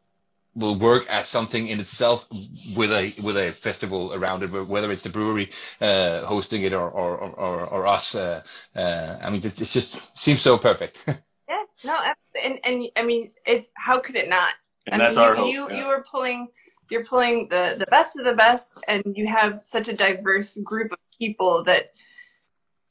will 0.56 0.78
work 0.78 1.08
as 1.08 1.28
something 1.28 1.68
in 1.68 1.80
itself 1.80 2.28
with 2.76 2.92
a 2.92 3.14
with 3.22 3.38
a 3.38 3.52
festival 3.52 4.14
around 4.14 4.44
it, 4.44 4.48
whether 4.48 4.92
it's 4.92 5.02
the 5.02 5.10
brewery 5.10 5.50
uh, 5.82 6.26
hosting 6.26 6.64
it 6.64 6.74
or 6.74 6.90
or 6.90 7.18
or, 7.18 7.66
or 7.66 7.88
us. 7.88 8.16
Uh, 8.16 8.44
uh, 8.76 9.18
I 9.22 9.30
mean, 9.30 9.44
it, 9.46 9.60
it 9.62 9.66
just 9.66 10.00
seems 10.18 10.42
so 10.42 10.58
perfect. 10.58 10.98
yeah, 11.08 11.64
no, 11.84 11.98
and 12.44 12.60
and 12.64 12.88
I 12.96 13.04
mean, 13.04 13.32
it's 13.46 13.72
how 13.76 14.00
could 14.00 14.16
it 14.16 14.30
not? 14.30 14.54
And 14.88 15.02
I 15.02 15.06
that's 15.06 15.18
mean, 15.18 15.26
our 15.26 15.36
you, 15.36 15.42
hope. 15.42 15.52
you 15.52 15.70
yeah. 15.70 15.78
you 15.78 15.86
are 15.86 16.04
pulling 16.04 16.48
you're 16.90 17.06
pulling 17.06 17.48
the 17.50 17.76
the 17.80 17.88
best 17.88 18.18
of 18.18 18.26
the 18.26 18.36
best, 18.36 18.78
and 18.88 19.04
you 19.16 19.28
have 19.28 19.62
such 19.64 19.88
a 19.88 19.94
diverse 19.94 20.58
group 20.58 20.92
of 20.92 21.00
people 21.20 21.64
that 21.64 21.94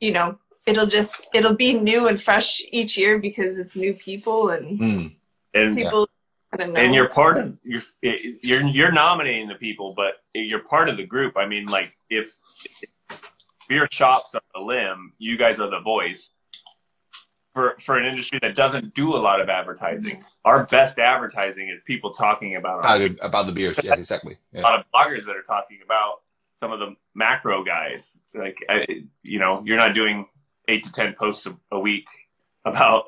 you 0.00 0.12
know 0.12 0.38
it'll 0.66 0.86
just 0.86 1.26
it'll 1.34 1.54
be 1.54 1.74
new 1.74 2.08
and 2.08 2.20
fresh 2.20 2.62
each 2.70 2.96
year 2.96 3.18
because 3.18 3.58
it's 3.58 3.76
new 3.76 3.94
people 3.94 4.50
and 4.50 4.78
Mm. 4.80 5.16
and 5.54 5.76
people 5.76 5.90
kind 5.90 5.90
of 5.90 5.92
know. 5.92 6.11
And 6.58 6.94
you're 6.94 7.08
part 7.08 7.38
of 7.38 7.56
you're 7.64 7.82
you're 8.00 8.66
you're 8.66 8.92
nominating 8.92 9.48
the 9.48 9.54
people, 9.54 9.94
but 9.96 10.22
you're 10.34 10.60
part 10.60 10.88
of 10.88 10.96
the 10.96 11.06
group. 11.06 11.36
I 11.36 11.46
mean, 11.46 11.66
like 11.66 11.92
if, 12.10 12.38
if 13.08 13.20
beer 13.68 13.88
shops 13.90 14.34
are 14.34 14.42
the 14.54 14.60
limb, 14.60 15.12
you 15.18 15.38
guys 15.38 15.60
are 15.60 15.70
the 15.70 15.80
voice 15.80 16.30
for 17.54 17.76
for 17.80 17.98
an 17.98 18.04
industry 18.04 18.38
that 18.42 18.54
doesn't 18.54 18.94
do 18.94 19.14
a 19.14 19.18
lot 19.18 19.40
of 19.40 19.48
advertising. 19.48 20.24
Our 20.44 20.64
best 20.66 20.98
advertising 20.98 21.68
is 21.68 21.80
people 21.84 22.12
talking 22.12 22.56
about 22.56 22.84
our 22.84 22.96
About, 22.96 23.18
about 23.26 23.46
the 23.46 23.52
beers, 23.52 23.78
yes, 23.82 23.98
exactly. 23.98 24.36
a 24.54 24.60
lot 24.60 24.78
of 24.78 24.84
bloggers 24.94 25.24
that 25.26 25.36
are 25.36 25.42
talking 25.42 25.78
about 25.84 26.20
some 26.52 26.72
of 26.72 26.80
the 26.80 26.94
macro 27.14 27.64
guys. 27.64 28.18
Like, 28.34 28.58
I, 28.68 28.86
you 29.22 29.38
know, 29.38 29.62
you're 29.64 29.76
not 29.76 29.94
doing 29.94 30.26
eight 30.68 30.84
to 30.84 30.92
ten 30.92 31.14
posts 31.14 31.46
a, 31.46 31.56
a 31.70 31.78
week 31.78 32.06
about 32.64 33.04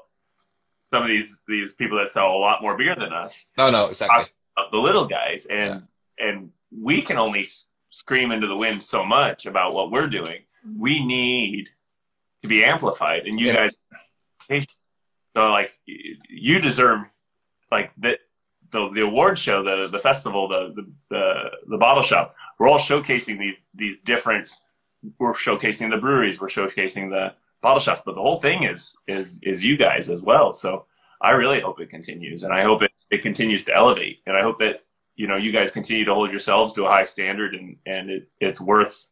some 0.94 1.02
of 1.02 1.08
these 1.08 1.40
these 1.48 1.72
people 1.80 1.98
that 1.98 2.08
sell 2.08 2.28
a 2.38 2.40
lot 2.48 2.62
more 2.62 2.76
beer 2.76 2.94
than 2.94 3.12
us, 3.12 3.46
No, 3.58 3.68
no, 3.70 3.86
exactly. 3.86 4.26
the 4.70 4.78
little 4.78 5.06
guys, 5.18 5.46
and 5.46 5.88
and 6.18 6.50
we 6.70 7.02
can 7.02 7.16
only 7.18 7.44
scream 7.90 8.30
into 8.30 8.46
the 8.46 8.56
wind 8.56 8.80
so 8.82 9.04
much 9.04 9.46
about 9.46 9.74
what 9.74 9.90
we're 9.90 10.06
doing. 10.08 10.40
We 10.86 11.04
need 11.04 11.64
to 12.42 12.48
be 12.48 12.64
amplified, 12.64 13.26
and 13.26 13.40
you 13.40 13.46
Yeah. 13.48 13.68
guys. 14.48 14.66
So 15.36 15.50
like, 15.50 15.72
you 15.86 16.60
deserve 16.60 17.00
like 17.72 17.90
that 18.04 18.18
the 18.70 18.88
the 18.96 19.00
award 19.02 19.36
show, 19.38 19.62
the 19.64 19.88
the 19.88 19.98
festival, 19.98 20.46
the 20.48 20.60
the 20.76 20.84
the, 21.10 21.24
the 21.72 21.76
bottle 21.78 22.04
shop. 22.04 22.36
We're 22.58 22.68
all 22.68 22.78
showcasing 22.78 23.36
these 23.38 23.58
these 23.74 24.00
different. 24.00 24.50
We're 25.18 25.34
showcasing 25.34 25.90
the 25.90 25.96
breweries. 25.98 26.40
We're 26.40 26.48
showcasing 26.58 27.10
the 27.10 27.34
bottle 27.64 27.80
shops, 27.80 28.02
but 28.04 28.14
the 28.14 28.20
whole 28.20 28.40
thing 28.40 28.62
is 28.62 28.96
is 29.08 29.40
is 29.42 29.64
you 29.64 29.76
guys 29.76 30.08
as 30.10 30.22
well. 30.22 30.54
So 30.54 30.84
I 31.20 31.30
really 31.32 31.60
hope 31.60 31.80
it 31.80 31.88
continues, 31.90 32.42
and 32.44 32.52
I 32.52 32.62
hope 32.62 32.82
it, 32.82 32.92
it 33.10 33.22
continues 33.22 33.64
to 33.64 33.74
elevate, 33.74 34.20
and 34.26 34.36
I 34.36 34.42
hope 34.42 34.58
that 34.60 34.84
you 35.16 35.26
know 35.26 35.36
you 35.36 35.50
guys 35.50 35.72
continue 35.72 36.04
to 36.04 36.14
hold 36.14 36.30
yourselves 36.30 36.74
to 36.74 36.84
a 36.84 36.88
high 36.88 37.06
standard, 37.06 37.54
and 37.54 37.76
and 37.86 38.10
it, 38.10 38.28
it's 38.38 38.60
worth 38.60 39.06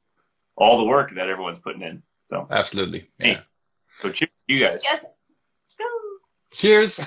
all 0.54 0.76
the 0.78 0.84
work 0.84 1.14
that 1.14 1.28
everyone's 1.30 1.60
putting 1.60 1.82
in. 1.82 2.02
So 2.28 2.46
Absolutely. 2.50 3.08
Yeah. 3.18 3.40
so 4.00 4.10
cheers, 4.10 4.30
to 4.48 4.54
you 4.54 4.64
guys. 4.64 4.82
yes. 4.84 5.18
Go. 5.78 5.86
Cheers. 6.52 6.94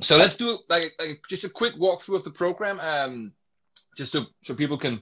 so 0.00 0.16
let's 0.16 0.34
do 0.34 0.58
like, 0.68 0.92
like 0.98 1.20
just 1.28 1.44
a 1.44 1.48
quick 1.48 1.76
walkthrough 1.76 2.16
of 2.16 2.24
the 2.24 2.32
program, 2.32 2.80
um, 2.80 3.32
just 3.96 4.10
so 4.10 4.24
so 4.42 4.54
people 4.54 4.76
can 4.76 5.00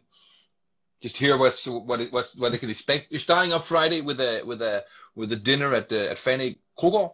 just 1.01 1.17
hear 1.17 1.37
what's 1.37 1.67
what 1.67 2.01
it, 2.01 2.13
what 2.13 2.29
what 2.37 2.53
they 2.53 2.59
can 2.59 2.71
expect. 2.71 3.11
You're 3.11 3.21
starting 3.21 3.53
off 3.53 3.69
Friday 3.69 4.01
with 4.01 4.21
a 4.21 4.43
with 4.45 4.63
a 4.63 4.85
with 5.15 5.33
a 5.33 5.37
dinner 5.37 5.75
at 5.75 5.89
the 5.89 6.11
at 6.11 6.17
Fanø 6.17 6.57
Krogård, 6.79 7.13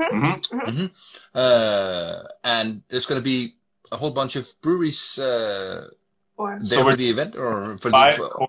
hmm 0.00 0.86
uh, 1.34 2.22
and 2.42 2.82
there's 2.88 3.06
going 3.06 3.20
to 3.20 3.24
be 3.24 3.54
a 3.92 3.96
whole 3.96 4.10
bunch 4.10 4.36
of 4.36 4.48
breweries 4.62 5.18
uh, 5.18 5.88
Or 6.36 6.58
there 6.62 6.80
we're- 6.84 6.92
for 6.92 6.96
the 6.96 7.10
event 7.10 7.36
or 7.36 7.78
for 7.78 7.90
Five. 7.90 8.16
the 8.16 8.28
cour- 8.28 8.48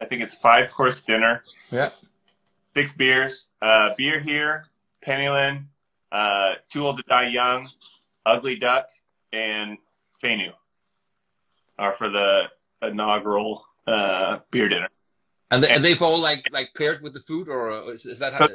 I 0.00 0.04
think 0.04 0.22
it's 0.22 0.34
five 0.34 0.70
course 0.70 1.00
dinner. 1.02 1.42
yeah 1.70 1.90
six 2.74 2.92
beers. 2.92 3.46
Uh, 3.62 3.94
beer 3.96 4.20
here, 4.20 4.66
Penyllan, 5.02 5.70
uh, 6.12 6.54
Too 6.70 6.84
Old 6.86 6.98
to 6.98 7.02
Die 7.08 7.28
Young, 7.28 7.68
Ugly 8.26 8.56
Duck, 8.56 8.88
and 9.32 9.78
Fanø 10.22 10.52
are 11.78 11.92
for 11.94 12.10
the 12.10 12.44
inaugural 12.82 13.64
uh, 13.86 14.38
beer 14.50 14.68
dinner. 14.68 14.88
and, 15.50 15.62
they, 15.62 15.70
and 15.74 15.84
they've 15.84 16.02
all 16.02 16.18
like 16.18 16.44
like 16.52 16.70
paired 16.74 17.02
with 17.02 17.14
the 17.14 17.20
food 17.20 17.48
or 17.48 17.92
is, 17.92 18.06
is 18.06 18.18
that 18.18 18.32
how? 18.32 18.48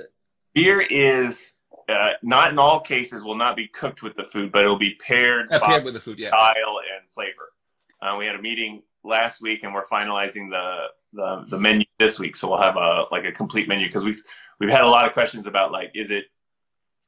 Beer 0.53 0.81
is 0.81 1.53
uh, 1.87 2.11
not 2.21 2.51
in 2.51 2.59
all 2.59 2.79
cases 2.79 3.23
will 3.23 3.35
not 3.35 3.55
be 3.55 3.67
cooked 3.67 4.03
with 4.03 4.15
the 4.15 4.23
food, 4.25 4.51
but 4.51 4.63
it 4.63 4.67
will 4.67 4.77
be 4.77 4.97
paired 5.05 5.47
Uh, 5.51 5.59
by 5.59 5.67
paired 5.67 5.85
with 5.85 5.93
the 5.93 5.99
food, 5.99 6.19
yeah. 6.19 6.29
style 6.29 6.79
and 6.93 7.09
flavor. 7.13 7.53
Uh, 8.01 8.15
we 8.17 8.25
had 8.25 8.35
a 8.35 8.41
meeting 8.41 8.83
last 9.03 9.41
week, 9.41 9.63
and 9.63 9.73
we're 9.73 9.85
finalizing 9.85 10.49
the, 10.49 10.87
the 11.13 11.45
the 11.49 11.57
menu 11.57 11.85
this 11.99 12.19
week. 12.19 12.35
So 12.35 12.49
we'll 12.49 12.61
have 12.61 12.75
a 12.75 13.05
like 13.11 13.25
a 13.25 13.31
complete 13.31 13.67
menu 13.67 13.87
because 13.87 14.03
we've 14.03 14.21
we've 14.59 14.69
had 14.69 14.81
a 14.81 14.89
lot 14.89 15.07
of 15.07 15.13
questions 15.13 15.47
about 15.47 15.71
like, 15.71 15.91
is 15.95 16.11
it 16.11 16.25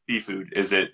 seafood? 0.07 0.53
Is 0.55 0.71
it 0.71 0.91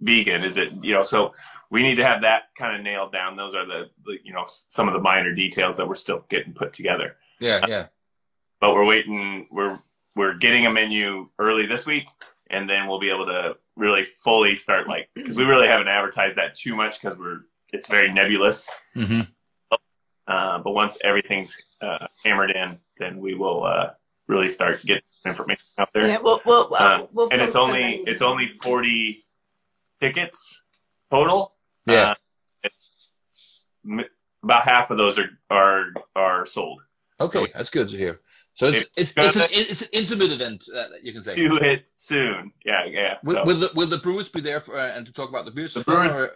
vegan? 0.00 0.44
Is 0.44 0.56
it 0.56 0.72
you 0.82 0.92
know? 0.94 1.04
So 1.04 1.34
we 1.74 1.82
need 1.82 1.96
to 1.96 2.04
have 2.04 2.20
that 2.20 2.54
kind 2.56 2.76
of 2.76 2.82
nailed 2.82 3.10
down. 3.12 3.34
Those 3.34 3.52
are 3.52 3.66
the, 3.66 3.90
the 4.04 4.18
you 4.22 4.32
know 4.32 4.44
some 4.46 4.86
of 4.86 4.94
the 4.94 5.00
minor 5.00 5.34
details 5.34 5.76
that 5.78 5.88
we're 5.88 5.96
still 5.96 6.24
getting 6.28 6.52
put 6.52 6.72
together. 6.72 7.16
Yeah, 7.40 7.66
yeah. 7.66 7.86
But 8.60 8.74
we're 8.74 8.84
waiting. 8.84 9.48
We're 9.50 9.80
we're 10.14 10.34
getting 10.34 10.66
a 10.66 10.70
menu 10.70 11.28
early 11.36 11.66
this 11.66 11.84
week, 11.84 12.06
and 12.48 12.70
then 12.70 12.86
we'll 12.86 13.00
be 13.00 13.10
able 13.10 13.26
to 13.26 13.56
really 13.74 14.04
fully 14.04 14.54
start 14.54 14.86
like 14.88 15.10
because 15.16 15.36
we 15.36 15.42
really 15.42 15.66
haven't 15.66 15.88
advertised 15.88 16.36
that 16.36 16.54
too 16.54 16.76
much 16.76 17.00
because 17.00 17.18
we're 17.18 17.40
it's 17.72 17.88
very 17.88 18.12
nebulous. 18.12 18.70
hmm 18.94 19.22
Uh, 20.28 20.58
but 20.58 20.70
once 20.70 20.96
everything's 21.02 21.56
uh, 21.82 22.06
hammered 22.24 22.52
in, 22.52 22.78
then 22.98 23.18
we 23.18 23.34
will 23.34 23.64
uh, 23.64 23.90
really 24.28 24.48
start 24.48 24.80
getting 24.86 25.02
information 25.26 25.66
out 25.76 25.88
there. 25.92 26.06
yeah, 26.06 26.18
we'll 26.22 26.40
we'll, 26.46 26.72
uh, 26.72 26.78
Uh, 26.78 27.06
we'll 27.12 27.28
and 27.32 27.42
it's 27.42 27.56
only 27.56 28.00
it's 28.06 28.22
only 28.22 28.46
forty 28.62 29.26
tickets 30.00 30.62
total. 31.10 31.53
Yeah. 31.86 32.14
Uh, 32.64 34.02
about 34.42 34.64
half 34.64 34.90
of 34.90 34.98
those 34.98 35.18
are 35.18 35.30
are 35.50 35.86
are 36.16 36.46
sold. 36.46 36.80
Okay, 37.20 37.46
that's 37.54 37.70
good 37.70 37.88
to 37.90 37.96
hear. 37.96 38.20
So 38.56 38.66
it's 38.68 38.88
it's 38.96 39.12
gonna 39.12 39.28
it's 39.28 39.36
an, 39.36 39.48
say- 39.48 39.54
it's 39.54 39.82
an 39.82 39.88
intimate 39.92 40.32
event, 40.32 40.64
uh, 40.74 40.84
you 41.02 41.12
can 41.12 41.22
say. 41.22 41.34
Do 41.34 41.56
it 41.56 41.86
soon. 41.94 42.52
Yeah, 42.64 42.84
yeah. 42.86 43.14
Will, 43.24 43.34
So, 43.36 43.44
will 43.44 43.58
the 43.60 43.70
will 43.74 43.86
the 43.88 43.98
brewers 43.98 44.28
be 44.28 44.40
there 44.40 44.60
for, 44.60 44.78
uh, 44.78 44.92
and 44.96 45.04
to 45.06 45.12
talk 45.12 45.28
about 45.28 45.44
the 45.44 45.50
beers? 45.50 45.74
the 45.74 45.80
brewers 45.82 46.12
or- 46.12 46.32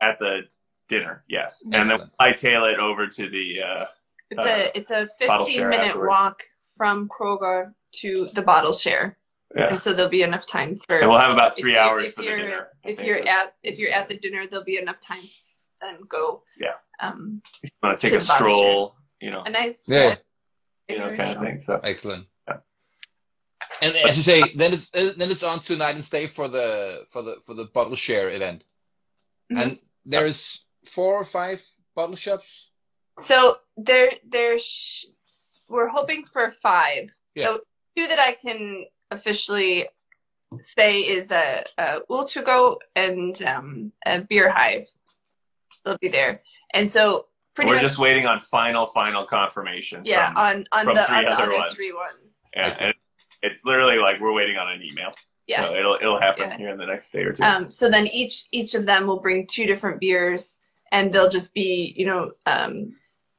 at 0.00 0.18
the 0.20 0.42
dinner, 0.88 1.24
yes, 1.28 1.64
and 1.72 1.90
then 1.90 2.10
I 2.20 2.32
tail 2.32 2.64
it 2.66 2.78
over 2.78 3.06
to 3.08 3.28
the. 3.28 3.56
Uh, 3.62 3.84
It's 4.30 4.40
uh, 4.40 4.42
a 4.48 4.78
it's 4.78 4.90
a 4.90 5.08
15 5.18 5.68
minute 5.68 5.86
afterwards. 5.88 6.08
walk 6.08 6.42
from 6.76 7.08
Krogård 7.08 7.74
to 8.00 8.28
the 8.34 8.42
bottle 8.42 8.72
share, 8.72 9.17
yeah, 9.56 9.68
and 9.70 9.80
so 9.80 9.92
there'll 9.92 10.10
be 10.10 10.22
enough 10.22 10.46
time 10.46 10.76
for. 10.86 10.98
and 10.98 11.08
we'll 11.08 11.18
have 11.18 11.32
about 11.32 11.56
three 11.58 11.72
you- 11.72 11.78
hours 11.78 12.06
if 12.06 12.14
for 12.14 12.22
the 12.22 12.28
you're- 12.28 12.42
dinner. 12.42 12.68
If 12.84 13.00
you're 13.00 13.26
at 13.28 13.54
if 13.62 13.78
you're 13.78 13.92
at 13.92 14.08
the 14.08 14.16
dinner, 14.18 14.46
there'll 14.46 14.64
be 14.64 14.78
enough 14.78 15.00
time 15.00 15.22
to 15.22 15.28
then 15.80 15.98
go. 16.08 16.42
Yeah. 16.58 16.74
Um, 17.00 17.42
You 17.62 17.70
want 17.82 17.98
to 18.00 18.06
take 18.06 18.10
to 18.12 18.16
a 18.16 18.20
the 18.20 18.26
bottle 18.26 18.46
stroll, 18.48 18.96
you 19.20 19.30
know, 19.30 19.42
a 19.42 19.50
nice. 19.50 19.84
Yeah. 19.86 20.16
you 20.88 20.98
know, 20.98 21.14
kind 21.14 21.36
of 21.36 21.42
thing. 21.42 21.60
So 21.60 21.80
Excellent. 21.84 22.26
Yeah. 22.48 22.56
And 23.82 23.94
as 23.96 24.16
you 24.16 24.22
say, 24.22 24.42
then 24.54 24.72
it's 24.74 24.90
uh, 24.94 25.12
then 25.16 25.30
it's 25.30 25.42
on 25.42 25.60
to 25.60 25.76
night 25.76 25.94
and 25.94 26.04
stay 26.04 26.26
for 26.26 26.48
the 26.48 27.04
for 27.10 27.22
the 27.22 27.36
for 27.46 27.54
the 27.54 27.64
bottle 27.66 27.94
share 27.96 28.30
event, 28.30 28.64
Mhm. 29.52 29.62
and 29.62 29.78
there's 30.04 30.64
four 30.84 31.14
or 31.14 31.24
five 31.24 31.62
bottle 31.94 32.16
shops. 32.16 32.70
So 33.18 33.56
there, 33.76 34.12
there's, 34.24 35.10
we're 35.68 35.88
hoping 35.88 36.24
for 36.24 36.50
five. 36.52 37.10
Yeah. 37.34 37.48
The 37.52 37.60
two 37.96 38.06
that 38.08 38.18
I 38.20 38.32
can 38.32 38.86
officially 39.10 39.88
say 40.62 41.00
is 41.00 41.30
a, 41.30 41.64
a 41.76 42.00
Ultugo 42.10 42.76
and 42.96 43.40
um, 43.42 43.92
a 44.06 44.20
Beer 44.20 44.50
Hive. 44.50 44.88
They'll 45.84 45.98
be 45.98 46.08
there, 46.08 46.42
and 46.74 46.90
so 46.90 47.26
pretty 47.54 47.68
we're 47.70 47.76
much, 47.76 47.82
just 47.82 47.98
waiting 47.98 48.26
on 48.26 48.40
final, 48.40 48.86
final 48.86 49.24
confirmation. 49.24 50.02
yeah, 50.04 50.28
from, 50.32 50.38
on 50.38 50.66
on 50.72 50.84
from 50.86 50.94
the, 50.96 51.04
three 51.04 51.16
on 51.16 51.24
the 51.24 51.30
other 51.30 51.42
other 51.44 51.52
ones. 51.54 51.74
three 51.74 51.92
ones. 51.92 52.40
yeah, 52.54 52.76
and 52.80 52.94
it's 53.42 53.64
literally 53.64 53.98
like 53.98 54.20
we're 54.20 54.32
waiting 54.32 54.56
on 54.56 54.70
an 54.70 54.82
email. 54.82 55.10
Yeah. 55.46 55.66
so 55.68 55.74
it'll 55.74 55.94
it'll 55.94 56.20
happen 56.20 56.50
Yeah. 56.50 56.58
here 56.58 56.68
in 56.68 56.78
the 56.78 56.84
next 56.86 57.10
day 57.10 57.22
or 57.22 57.32
two. 57.32 57.42
Um, 57.42 57.70
so 57.70 57.88
then 57.88 58.06
each 58.06 58.46
each 58.52 58.74
of 58.74 58.84
them 58.84 59.06
will 59.06 59.20
bring 59.20 59.46
two 59.46 59.64
different 59.66 59.98
beers, 60.00 60.60
and 60.92 61.12
they'll 61.12 61.30
just 61.30 61.54
be 61.54 61.94
you 61.96 62.04
know 62.04 62.32
um, 62.44 62.96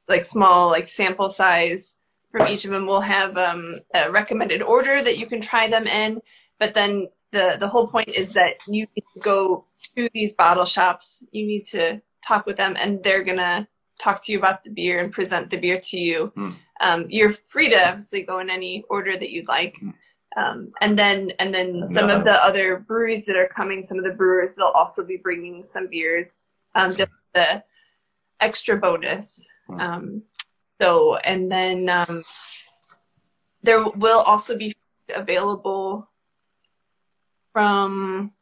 like 0.08 0.24
small 0.24 0.68
like 0.70 0.88
sample 0.88 1.30
size 1.30 1.96
from 2.30 2.48
each 2.48 2.64
of 2.64 2.70
them. 2.70 2.86
We'll 2.86 3.00
have 3.00 3.36
um, 3.36 3.74
a 3.94 4.10
recommended 4.10 4.62
order 4.62 5.02
that 5.02 5.18
you 5.18 5.26
can 5.26 5.40
try 5.40 5.68
them 5.68 5.86
in, 5.86 6.20
but 6.58 6.74
then 6.74 7.08
the 7.32 7.56
the 7.58 7.68
whole 7.68 7.86
point 7.88 8.08
is 8.08 8.30
that 8.32 8.54
you 8.66 8.86
need 8.96 9.04
to 9.14 9.20
go 9.20 9.64
to 9.96 10.08
these 10.14 10.32
bottle 10.32 10.64
shops. 10.64 11.24
You 11.32 11.46
need 11.46 11.64
to 11.66 12.00
talk 12.26 12.46
with 12.46 12.56
them, 12.56 12.76
and 12.78 13.02
they're 13.02 13.24
gonna 13.24 13.68
talk 13.98 14.24
to 14.24 14.32
you 14.32 14.38
about 14.38 14.64
the 14.64 14.70
beer 14.70 14.98
and 14.98 15.12
present 15.12 15.50
the 15.50 15.58
beer 15.58 15.78
to 15.78 15.98
you. 15.98 16.32
Hmm. 16.34 16.50
Um, 16.80 17.06
you're 17.10 17.32
free 17.48 17.68
to 17.70 17.88
obviously 17.88 18.22
go 18.22 18.38
in 18.38 18.48
any 18.48 18.84
order 18.88 19.14
that 19.16 19.30
you'd 19.30 19.48
like. 19.48 19.76
Hmm. 19.78 19.90
Um, 20.36 20.72
and 20.80 20.98
then 20.98 21.32
and 21.38 21.52
then 21.52 21.86
some 21.88 22.06
No. 22.06 22.16
of 22.18 22.24
the 22.24 22.32
other 22.44 22.78
breweries 22.78 23.26
that 23.26 23.36
are 23.36 23.48
coming, 23.48 23.82
some 23.82 23.98
of 23.98 24.04
the 24.04 24.12
brewers 24.12 24.54
they'll 24.54 24.66
also 24.66 25.04
be 25.04 25.16
bringing 25.16 25.62
some 25.64 25.88
beers, 25.88 26.38
um, 26.74 26.94
just 26.94 27.10
the 27.34 27.64
extra 28.40 28.76
bonus. 28.76 29.50
Hmm. 29.66 29.80
Um, 29.80 30.22
so 30.80 31.16
and 31.16 31.50
then 31.50 31.88
um, 31.88 32.24
there 33.62 33.84
will 33.84 34.20
also 34.20 34.56
be 34.56 34.74
available 35.14 36.08
from 37.52 38.32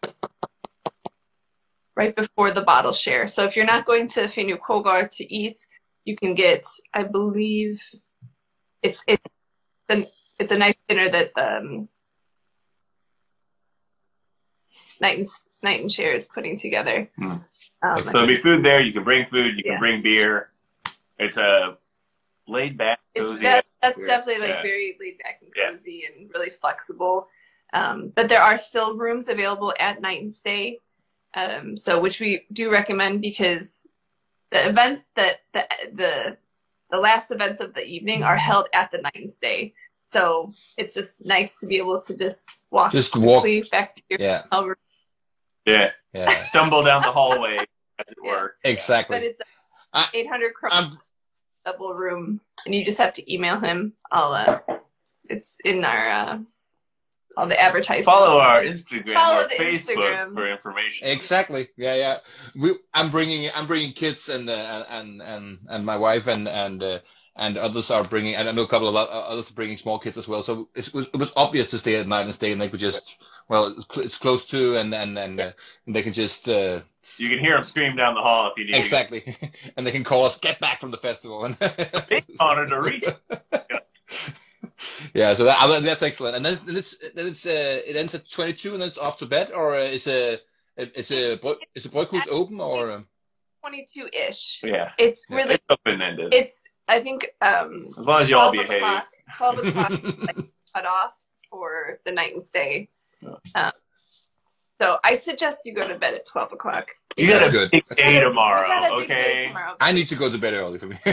right 1.96 2.14
before 2.14 2.53
the 2.53 2.61
bottle 2.61 2.92
share. 2.92 3.27
So 3.27 3.44
if 3.44 3.57
you're 3.57 3.66
not 3.66 3.85
going 3.85 4.09
to 4.09 4.24
Fanø 4.24 4.59
Krogård 4.59 5.11
to 5.16 5.35
eat, 5.35 5.59
you 6.05 6.16
can 6.16 6.35
get, 6.35 6.64
I 6.94 7.03
believe, 7.03 7.83
it's 8.83 9.03
it's 9.07 9.22
an, 9.88 10.07
it's 10.38 10.53
a 10.53 10.59
nice 10.59 10.77
dinner 10.88 11.11
that 11.11 11.33
um, 11.37 11.88
Night 15.01 15.18
and 15.18 15.27
Night 15.62 15.81
and 15.81 15.90
Share 15.90 16.12
is 16.12 16.27
putting 16.27 16.59
together. 16.59 17.11
Hmm. 17.16 17.38
Um, 17.83 18.03
So 18.05 18.11
there'll 18.12 18.27
be 18.27 18.37
food 18.37 18.64
there. 18.64 18.81
You 18.81 18.92
can 18.92 19.05
bring 19.05 19.27
food. 19.27 19.57
You 19.57 19.64
can 19.64 19.79
bring 19.79 20.03
beer. 20.03 20.51
It's 21.18 21.37
a 21.37 21.77
laid 22.49 22.77
back, 22.79 22.99
it's 23.15 23.29
cozy. 23.29 23.43
that, 23.43 23.65
that's 23.83 23.93
atmosphere. 23.93 24.07
definitely 24.07 24.41
like 24.43 24.57
Yeah. 24.57 24.63
very 24.63 24.97
laid 25.01 25.19
back 25.19 25.39
and 25.43 25.51
Yeah. 25.57 25.71
cozy 25.71 26.05
and 26.07 26.31
really 26.35 26.51
flexible. 26.51 27.27
Um, 27.73 28.13
but 28.15 28.29
there 28.29 28.41
are 28.43 28.57
still 28.59 28.97
rooms 28.97 29.29
available 29.29 29.75
at 29.79 30.01
night 30.01 30.23
and 30.23 30.33
stay, 30.33 30.79
um, 31.35 31.77
so 31.77 32.01
which 32.01 32.19
we 32.21 32.47
do 32.53 32.71
recommend 32.71 33.21
because 33.21 33.87
the 34.51 34.67
events 34.67 35.11
that 35.17 35.41
the 35.53 35.69
the 35.93 36.39
the 36.91 36.99
last 36.99 37.31
events 37.31 37.61
of 37.61 37.75
the 37.75 37.85
evening 37.85 38.23
are 38.25 38.37
held 38.37 38.67
at 38.73 38.91
the 38.91 38.99
night 38.99 39.15
and 39.17 39.31
stay. 39.31 39.75
So 40.05 40.53
it's 40.79 40.95
just 40.95 41.23
nice 41.23 41.59
to 41.59 41.67
be 41.67 41.77
able 41.77 42.01
to 42.01 42.17
just 42.17 42.49
walk 42.71 42.93
Just 42.93 43.15
walk. 43.15 43.43
quickly 43.43 43.69
back 43.71 43.95
to 43.95 44.03
your 44.09 44.19
Yeah, 44.19 44.43
hotel 44.51 44.69
room. 44.69 44.77
Yeah. 45.67 45.91
yeah, 46.15 46.33
Stumble 46.35 46.83
down 46.83 47.03
the 47.03 47.13
hallway, 47.13 47.59
as 47.59 48.07
it 48.11 48.17
Yeah. 48.25 48.31
were. 48.31 48.57
But 48.65 49.23
it's 49.23 49.43
I- 49.93 50.09
800 50.15 50.55
kroner 50.55 50.75
I'm 50.75 50.99
double 51.73 51.95
room, 51.95 52.41
and 52.65 52.75
you 52.75 52.85
just 52.85 52.99
have 52.99 53.13
to 53.15 53.33
email 53.33 53.61
him. 53.61 53.95
I'll 54.11 54.33
uh, 54.33 54.61
it's 55.29 55.57
in 55.65 55.85
our 55.85 56.11
uh, 56.11 56.39
all 57.37 57.47
the 57.47 57.61
advertising. 57.61 58.05
Follow 58.05 58.41
our 58.41 58.63
Instagram 58.63 59.15
Follow 59.15 59.45
or 59.45 59.49
the 59.49 59.55
Facebook 59.55 59.97
Instagram. 59.97 60.35
for 60.35 60.51
information. 60.51 61.09
Exactly. 61.09 61.69
Yeah, 61.77 61.95
yeah. 61.95 62.19
We, 62.57 62.77
I'm 62.95 63.11
bringing, 63.11 63.51
I'm 63.55 63.67
bringing 63.67 63.93
kids 63.93 64.29
and 64.29 64.49
uh, 64.51 64.85
and 64.89 65.23
and 65.23 65.59
and 65.69 65.85
my 65.85 65.97
wife 65.97 66.27
and 66.27 66.49
and 66.49 66.83
uh, 66.83 66.99
and 67.38 67.57
others 67.57 67.90
are 67.90 68.05
bringing, 68.05 68.35
and 68.35 68.48
I 68.48 68.53
know 68.53 68.62
a 68.62 68.68
couple 68.68 68.88
of 68.88 68.96
others 68.96 69.51
are 69.51 69.55
bringing 69.55 69.79
small 69.79 69.98
kids 69.98 70.18
as 70.18 70.27
well. 70.29 70.42
So 70.42 70.68
it 70.74 70.92
was 70.92 71.07
it 71.07 71.16
was 71.16 71.33
obvious 71.37 71.70
to 71.70 71.79
stay 71.79 71.94
at 71.96 72.07
night 72.07 72.22
and 72.27 72.35
stay, 72.35 72.53
and 72.53 72.61
they 72.61 72.68
could 72.68 72.81
just, 72.81 73.18
well, 73.48 73.74
it's 73.96 74.18
close 74.18 74.44
to, 74.46 74.77
and 74.77 74.92
and 74.94 75.16
and, 75.18 75.40
uh, 75.40 75.53
and 75.87 75.94
they 75.94 76.03
can 76.03 76.12
just 76.12 76.48
uh, 76.48 76.81
You 77.16 77.29
can 77.31 77.38
hear 77.38 77.55
them 77.55 77.64
scream 77.64 77.96
down 77.96 78.14
the 78.14 78.20
hall 78.20 78.51
if 78.51 78.59
you 78.59 78.64
need 78.66 78.79
exactly, 78.79 79.37
and 79.77 79.87
they 79.87 79.92
can 79.92 80.05
call 80.05 80.27
us, 80.27 80.37
get 80.38 80.59
back 80.61 80.81
from 80.81 80.90
the 80.90 80.98
festival, 80.98 81.44
and 81.44 81.59
to. 81.61 82.22
Honor 82.40 82.68
to 82.68 82.81
reach. 82.81 83.07
yeah. 85.14 85.35
So 85.35 85.44
that 85.44 85.59
uh, 85.61 85.81
that's 85.81 86.03
excellent. 86.03 86.37
And 86.37 86.44
then 86.44 86.59
then 86.66 86.77
it's 86.77 86.96
then 87.14 87.27
it's 87.27 87.46
uh, 87.46 87.81
it 87.87 87.96
ends 87.96 88.14
at 88.14 88.29
22, 88.29 88.72
and 88.72 88.83
then 88.83 88.88
it's 88.88 88.98
off 88.98 89.18
to 89.18 89.27
bed, 89.27 89.53
or 89.53 89.74
uh, 89.74 89.83
is 89.83 90.07
a 90.07 90.38
is 90.77 91.11
a 91.12 91.37
Bro- 91.37 91.57
is 91.74 91.85
the 91.85 91.88
Bryghus 91.88 92.29
open 92.29 92.61
or? 92.61 92.90
Um, 92.90 93.07
22 93.61 94.09
ish. 94.12 94.61
Yeah. 94.62 94.92
It's 94.98 95.27
really 95.29 95.55
It's 95.55 95.64
open 95.68 96.01
ended. 96.01 96.33
it's 96.33 96.62
I 96.88 97.01
think 97.01 97.29
um 97.42 97.90
As 97.98 98.07
long 98.07 98.22
as 98.22 98.29
you 98.31 98.37
all 98.38 98.51
behave. 98.53 98.70
o'clock, 98.83 99.07
12 99.37 99.59
o'clock 99.66 99.92
cut 100.74 100.87
off 100.87 101.14
for 101.51 101.98
the 102.05 102.12
night 102.12 102.33
and 102.33 102.42
stay. 102.42 102.88
Yeah. 103.20 103.35
Um, 103.55 103.72
so 104.81 104.98
I 105.05 105.16
suggest 105.16 105.62
you 105.64 105.74
go 105.74 105.87
to 105.88 105.98
bed 105.98 106.14
at 106.14 106.24
12 106.27 106.53
o'clock. 106.53 106.90
You 107.16 107.27
got 107.27 107.40
That's 107.40 107.48
a 107.48 107.57
good. 107.57 107.70
big 107.72 107.85
day 107.96 108.20
tomorrow, 108.20 108.62
you 108.62 108.68
got 108.68 108.92
a 108.92 108.98
big 109.01 109.09
day 109.09 109.14
okay? 109.33 109.46
tomorrow. 109.48 109.74
I 109.81 109.90
need 109.92 110.09
to 110.09 110.14
go 110.14 110.31
to 110.31 110.38
bed 110.38 110.55
early 110.55 110.79
for 110.79 110.87
me. 110.87 110.98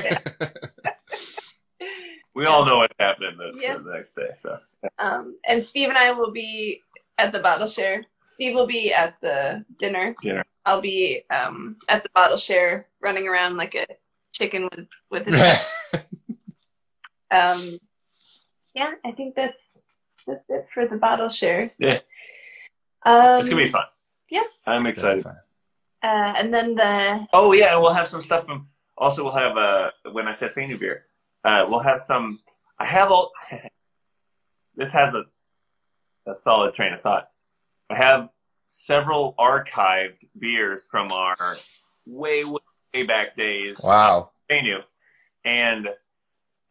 We 2.34 2.46
all 2.48 2.66
know 2.66 2.80
what's 2.80 2.96
happening 3.00 3.38
the, 3.38 3.58
Yes. 3.62 3.82
the 3.84 3.94
next 3.94 4.14
day. 4.14 4.30
So 4.36 4.60
Um, 5.00 5.38
and 5.48 5.64
Steve 5.64 5.88
and 5.88 5.98
I 5.98 6.12
will 6.12 6.32
be 6.32 6.82
at 7.18 7.32
the 7.32 7.40
bottle 7.40 7.66
share. 7.68 8.04
Steve 8.26 8.56
will 8.56 8.68
be 8.68 8.92
at 8.94 9.16
the 9.22 9.64
dinner. 9.80 10.16
Dinner. 10.22 10.44
I'll 10.66 10.82
be 10.82 11.24
um, 11.30 11.78
at 11.88 12.04
the 12.04 12.10
bottle 12.14 12.36
share, 12.38 12.88
running 13.00 13.26
around 13.28 13.56
like 13.56 13.74
a 13.76 13.86
chicken 14.36 14.70
with 14.72 14.88
with 15.10 15.26
his. 15.26 15.42
um, 17.32 17.80
yeah, 18.74 18.92
I 19.04 19.12
think 19.12 19.36
that's 19.36 19.80
that's 20.28 20.44
it 20.50 20.68
for 20.74 20.86
the 20.86 20.98
bottle 20.98 21.30
share. 21.30 21.72
Yeah. 21.80 22.00
Um, 23.06 23.40
it's 23.40 23.50
gonna 23.50 23.64
be 23.64 23.70
fun. 23.70 23.86
Yes, 24.30 24.48
uh, 24.68 24.72
I'm 24.72 24.86
excited. 24.86 25.26
and 26.04 26.54
then 26.54 26.76
the 26.76 27.28
Oh 27.34 27.54
yeah, 27.54 27.74
and 27.74 27.82
we'll 27.82 27.94
have 27.94 28.08
some 28.08 28.22
stuff 28.22 28.46
from. 28.46 28.68
Also, 28.98 29.24
we'll 29.24 29.34
have 29.34 29.58
uh 29.58 29.92
when 30.12 30.28
I 30.28 30.34
said 30.34 30.54
Fanø 30.54 30.80
beer, 30.80 31.06
uh, 31.44 31.66
we'll 31.68 31.80
have 31.80 32.02
some. 32.02 32.40
I 32.80 32.86
have 32.86 33.12
all. 33.12 33.32
this 34.76 34.92
has 34.92 35.14
a 35.14 35.26
a 36.28 36.36
solid 36.36 36.74
train 36.74 36.94
of 36.94 37.02
thought. 37.02 37.30
I 37.90 37.96
have 37.96 38.30
several 38.66 39.36
archived 39.38 40.26
beers 40.40 40.88
from 40.90 41.12
our 41.12 41.58
way 42.08 42.44
way, 42.44 42.60
way 42.96 43.04
back 43.04 43.36
days. 43.36 43.80
wow. 43.84 44.32
Fanø, 44.50 44.84
and 45.44 45.90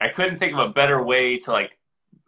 I 0.01 0.09
couldn't 0.09 0.39
think 0.39 0.55
of 0.55 0.59
a 0.61 0.73
better 0.73 1.03
way 1.03 1.39
to 1.41 1.53
like 1.53 1.79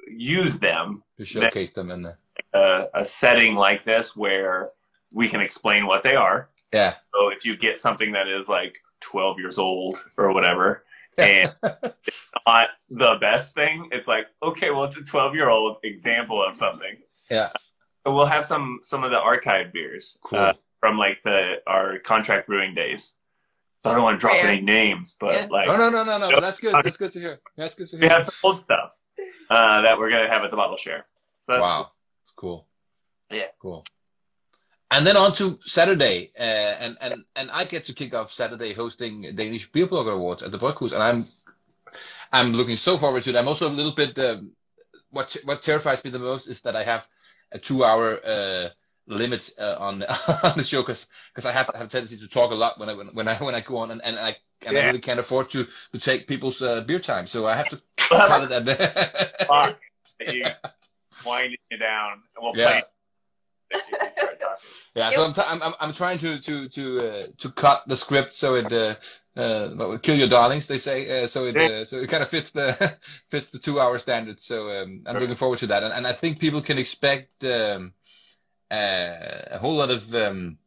use 0.08 0.58
them 0.58 1.02
To 1.18 1.24
showcase 1.24 1.72
them 1.72 1.90
in 1.90 2.02
the 2.02 2.16
uh, 2.52 2.86
a 2.94 3.04
setting 3.04 3.54
like 3.54 3.84
this 3.84 4.14
where 4.16 4.70
we 5.14 5.28
can 5.28 5.40
explain 5.40 5.86
what 5.86 6.02
they 6.02 6.14
are. 6.16 6.48
yeah. 6.72 6.94
So 7.14 7.28
if 7.28 7.44
you 7.44 7.56
get 7.56 7.78
something 7.78 8.12
that 8.12 8.28
is 8.28 8.48
like 8.48 8.78
12 9.00 9.38
years 9.38 9.58
old 9.58 10.04
or 10.16 10.32
whatever, 10.32 10.84
and 11.16 11.54
not 12.46 12.68
the 12.90 13.16
best 13.20 13.54
thing, 13.54 13.88
it's 13.92 14.08
like, 14.08 14.26
okay, 14.42 14.70
well, 14.70 14.84
it's 14.84 14.96
a 14.96 15.04
12 15.04 15.34
year 15.34 15.48
old 15.48 15.78
example 15.84 16.42
of 16.44 16.54
something. 16.56 16.96
Yeah. 17.30 17.50
So 18.06 18.14
we'll 18.14 18.26
have 18.26 18.44
some 18.44 18.80
some 18.82 19.02
of 19.04 19.10
the 19.10 19.18
archive 19.18 19.72
beers 19.72 20.18
Cool. 20.22 20.38
uh, 20.38 20.52
from 20.80 20.98
like 20.98 21.22
the 21.24 21.56
our 21.66 21.98
contract 21.98 22.46
brewing 22.48 22.74
days. 22.74 23.14
So 23.86 23.92
I 23.92 23.94
don't 23.94 24.02
want 24.02 24.16
to 24.16 24.20
drop 24.20 24.34
Rare. 24.34 24.48
any 24.48 24.60
names, 24.62 25.16
but 25.20 25.34
Yeah. 25.34 25.46
like 25.48 25.68
no, 25.68 25.76
no, 25.76 25.90
no, 25.90 26.02
no, 26.02 26.18
no. 26.18 26.30
But 26.32 26.40
that's 26.40 26.58
good. 26.58 26.74
That's 26.84 26.96
good 26.96 27.12
to 27.12 27.20
hear. 27.20 27.38
That's 27.56 27.76
good 27.76 27.88
to 27.90 27.96
hear. 27.96 28.08
we 28.08 28.08
have 28.08 28.24
some 28.24 28.34
old 28.42 28.58
stuff 28.58 28.90
uh, 29.48 29.82
that 29.82 29.96
we're 29.96 30.10
gonna 30.10 30.28
have 30.28 30.42
at 30.42 30.50
the 30.50 30.56
bottle 30.56 30.76
share. 30.76 31.06
So 31.42 31.52
that's 31.52 31.62
wow. 31.62 31.92
It's 32.24 32.32
cool. 32.36 32.66
Yeah. 33.30 33.44
Cool. 33.60 33.84
And 34.90 35.06
then 35.06 35.16
on 35.16 35.34
to 35.34 35.60
Saturday, 35.64 36.32
uh, 36.36 36.42
and 36.42 36.98
and 37.00 37.24
and 37.36 37.50
I 37.52 37.64
get 37.64 37.84
to 37.84 37.92
kick 37.92 38.12
off 38.12 38.32
Saturday 38.32 38.74
hosting 38.74 39.36
Danish 39.36 39.70
Beer 39.70 39.86
Blogger 39.86 40.14
Awards 40.14 40.42
at 40.42 40.50
the 40.50 40.58
Bryghus, 40.58 40.92
and 40.92 41.02
I'm 41.02 41.26
I'm 42.32 42.52
looking 42.54 42.76
so 42.76 42.98
forward 42.98 43.22
to 43.24 43.30
it. 43.30 43.36
I'm 43.36 43.46
also 43.46 43.68
a 43.68 43.76
little 43.78 43.92
bit 43.94 44.18
um, 44.18 44.50
what 45.10 45.36
what 45.44 45.62
terrifies 45.62 46.02
me 46.02 46.10
the 46.10 46.18
most 46.18 46.48
is 46.48 46.60
that 46.62 46.74
I 46.74 46.82
have 46.82 47.04
a 47.52 47.58
two 47.60 47.84
hour 47.84 48.18
uh, 48.26 48.68
limit 49.06 49.50
uh, 49.58 49.76
on 49.78 50.02
on 50.42 50.56
the 50.56 50.64
show 50.64 50.82
because 50.82 51.06
because 51.34 51.46
I 51.46 51.52
have 51.52 51.70
have 51.74 51.86
a 51.86 51.90
tendency 51.90 52.18
to 52.18 52.28
talk 52.28 52.50
a 52.50 52.54
lot 52.54 52.78
when 52.78 52.88
I 52.88 52.94
when, 52.94 53.08
when 53.08 53.28
I 53.28 53.36
when 53.36 53.54
I 53.54 53.60
go 53.60 53.78
on 53.78 53.90
and, 53.90 54.02
and 54.02 54.18
I 54.18 54.36
and 54.64 54.76
I 54.76 54.86
really 54.86 55.00
can't 55.00 55.20
afford 55.20 55.50
to 55.50 55.66
to 55.92 55.98
take 55.98 56.26
people's 56.26 56.62
uh, 56.62 56.80
beer 56.82 56.98
time, 56.98 57.26
so 57.26 57.46
I 57.46 57.56
have 57.56 57.68
to 57.70 57.80
cut 57.96 58.50
it 58.50 58.68
a 58.68 58.72
at 58.72 59.46
clock 59.46 59.80
that 60.18 60.34
you 60.34 60.44
winding 61.24 61.58
you 61.70 61.78
down, 61.78 62.12
and 62.12 62.42
we'll 62.42 62.54
Yeah. 62.54 62.64
play. 62.64 62.82
if 63.70 64.02
you 64.02 64.12
start 64.12 64.40
talking. 64.40 64.70
Yeah, 64.94 65.10
so 65.10 65.24
I'm, 65.24 65.34
t- 65.34 65.42
I'm 65.44 65.74
I'm 65.78 65.92
trying 65.92 66.18
to 66.20 66.38
to 66.38 66.68
to 66.70 67.08
uh, 67.08 67.22
to 67.38 67.50
cut 67.50 67.82
the 67.86 67.96
script 67.96 68.34
so 68.34 68.54
it 68.54 68.72
uh, 68.72 68.94
uh 69.38 69.98
kill 69.98 70.16
your 70.16 70.28
darlings 70.28 70.66
they 70.66 70.78
say 70.78 71.24
uh, 71.24 71.26
so 71.26 71.44
it 71.44 71.56
uh, 71.56 71.84
so 71.84 71.98
it 71.98 72.08
kind 72.08 72.22
of 72.22 72.30
fits 72.30 72.50
the 72.50 72.96
fits 73.30 73.50
the 73.50 73.58
two 73.58 73.78
hour 73.78 73.98
standard. 73.98 74.40
So 74.40 74.70
um, 74.70 75.02
I'm 75.06 75.14
Sure. 75.14 75.20
looking 75.20 75.36
forward 75.36 75.58
to 75.60 75.66
that, 75.68 75.82
and, 75.82 75.92
and 75.92 76.06
I 76.06 76.14
think 76.14 76.38
people 76.38 76.62
can 76.62 76.78
expect 76.78 77.44
um, 77.44 77.92
a 78.70 79.58
whole 79.58 79.74
lot 79.74 79.90
of 79.90 80.14
um, 80.14 80.58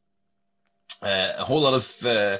uh, 1.01 1.33
a 1.37 1.45
whole 1.45 1.61
lot 1.61 1.73
of 1.73 2.05
uh, 2.05 2.37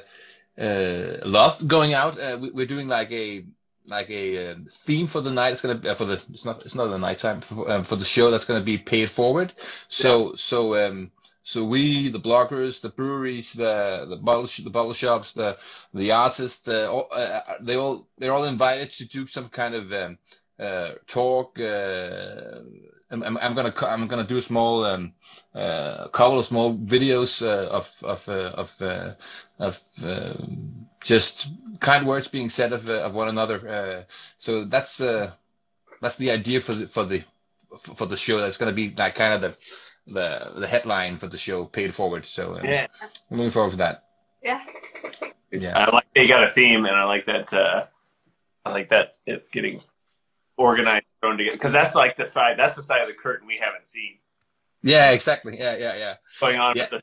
uh, 0.60 1.18
love 1.24 1.66
going 1.66 1.94
out. 1.94 2.18
Uh, 2.18 2.38
we, 2.40 2.50
we're 2.50 2.66
doing 2.66 2.88
like 2.88 3.10
a 3.12 3.44
like 3.86 4.10
a 4.10 4.52
uh, 4.52 4.54
theme 4.70 5.06
for 5.06 5.20
the 5.20 5.30
night. 5.30 5.52
It's 5.52 5.62
gonna 5.62 5.80
uh, 5.88 5.94
for 5.94 6.04
the 6.04 6.22
it's 6.32 6.44
not 6.44 6.64
it's 6.64 6.74
not 6.74 6.88
the 6.88 6.98
nighttime 6.98 7.40
for, 7.40 7.70
um, 7.70 7.84
for 7.84 7.96
the 7.96 8.04
show. 8.04 8.30
That's 8.30 8.44
gonna 8.44 8.64
be 8.64 8.78
paid 8.78 9.10
forward. 9.10 9.52
So 9.88 10.34
so 10.36 10.76
um 10.76 11.10
so 11.42 11.64
we 11.64 12.10
the 12.10 12.20
bloggers, 12.20 12.80
the 12.80 12.90
breweries, 12.90 13.52
the 13.52 14.06
the 14.08 14.16
bottle 14.16 14.46
sh- 14.46 14.62
the 14.62 14.70
bottle 14.70 14.92
shops, 14.92 15.32
the 15.32 15.56
the 15.94 16.12
artists, 16.12 16.68
uh, 16.68 16.90
all, 16.92 17.08
uh, 17.10 17.40
they 17.60 17.76
all 17.76 18.06
they're 18.18 18.32
all 18.32 18.44
invited 18.44 18.90
to 18.92 19.08
do 19.08 19.26
some 19.26 19.48
kind 19.48 19.74
of 19.74 19.92
um, 19.92 20.12
uh, 20.12 20.16
talk. 21.06 21.58
Uh, 21.58 22.60
I'm, 23.10 23.22
I'm, 23.24 23.36
I'm 23.38 23.54
gonna 23.54 23.74
I'm 23.82 24.06
gonna 24.06 24.26
do 24.26 24.38
a 24.38 24.42
small 24.42 24.84
um, 24.84 25.12
uh, 25.54 26.08
couple 26.08 26.38
of 26.38 26.44
small 26.44 26.76
videos 26.76 27.42
uh, 27.42 27.68
of 27.68 27.90
of 28.02 28.28
uh, 28.28 28.32
of 28.32 28.82
uh, 28.82 29.14
of 29.58 29.80
uh, 30.04 30.34
just 31.02 31.48
kind 31.80 32.06
words 32.06 32.28
being 32.28 32.50
said 32.50 32.72
of 32.72 32.88
uh, 32.88 33.00
of 33.02 33.14
one 33.14 33.28
another. 33.28 33.68
Uh, 33.68 34.02
so 34.38 34.64
that's 34.64 35.00
uh, 35.00 35.32
that's 36.00 36.16
the 36.16 36.30
idea 36.30 36.60
for 36.60 36.74
the 36.74 36.86
for 36.86 37.04
the 37.04 37.24
for 37.94 38.06
the 38.06 38.16
show. 38.16 38.40
That's 38.40 38.56
gonna 38.56 38.72
be 38.72 38.94
like 38.96 39.16
kind 39.16 39.34
of 39.34 39.40
the 39.40 39.56
the 40.12 40.60
the 40.60 40.66
headline 40.68 41.16
for 41.16 41.26
the 41.26 41.38
show, 41.38 41.64
paid 41.64 41.92
forward. 41.94 42.24
So 42.26 42.56
um, 42.56 42.64
Yeah. 42.64 42.86
I'm 43.30 43.38
looking 43.38 43.50
forward 43.50 43.72
to 43.72 43.76
that. 43.78 44.04
Yeah. 44.42 44.60
Yeah. 45.50 45.76
I 45.76 45.90
like 45.90 46.06
they 46.14 46.28
got 46.28 46.44
a 46.44 46.52
theme, 46.52 46.84
and 46.84 46.94
I 46.94 47.04
like 47.04 47.26
that. 47.26 47.52
Uh, 47.52 47.86
I 48.64 48.70
like 48.70 48.90
that 48.90 49.16
it's 49.26 49.48
getting 49.48 49.80
organized, 50.68 51.06
thrown 51.20 51.36
together, 51.38 51.56
because 51.56 51.72
that's 51.72 51.94
like 52.02 52.16
the 52.16 52.26
side. 52.36 52.54
That's 52.58 52.76
the 52.76 52.82
side 52.82 53.00
of 53.04 53.08
the 53.08 53.14
curtain 53.14 53.46
we 53.46 53.58
haven't 53.66 53.86
seen 53.86 54.18
Yeah, 54.82 55.10
exactly. 55.18 55.58
Yeah, 55.58 55.76
yeah, 55.84 55.94
yeah. 56.04 56.14
going 56.40 56.58
on 56.60 56.72
Yeah. 56.76 56.88
with 56.90 56.92
the 56.96 57.00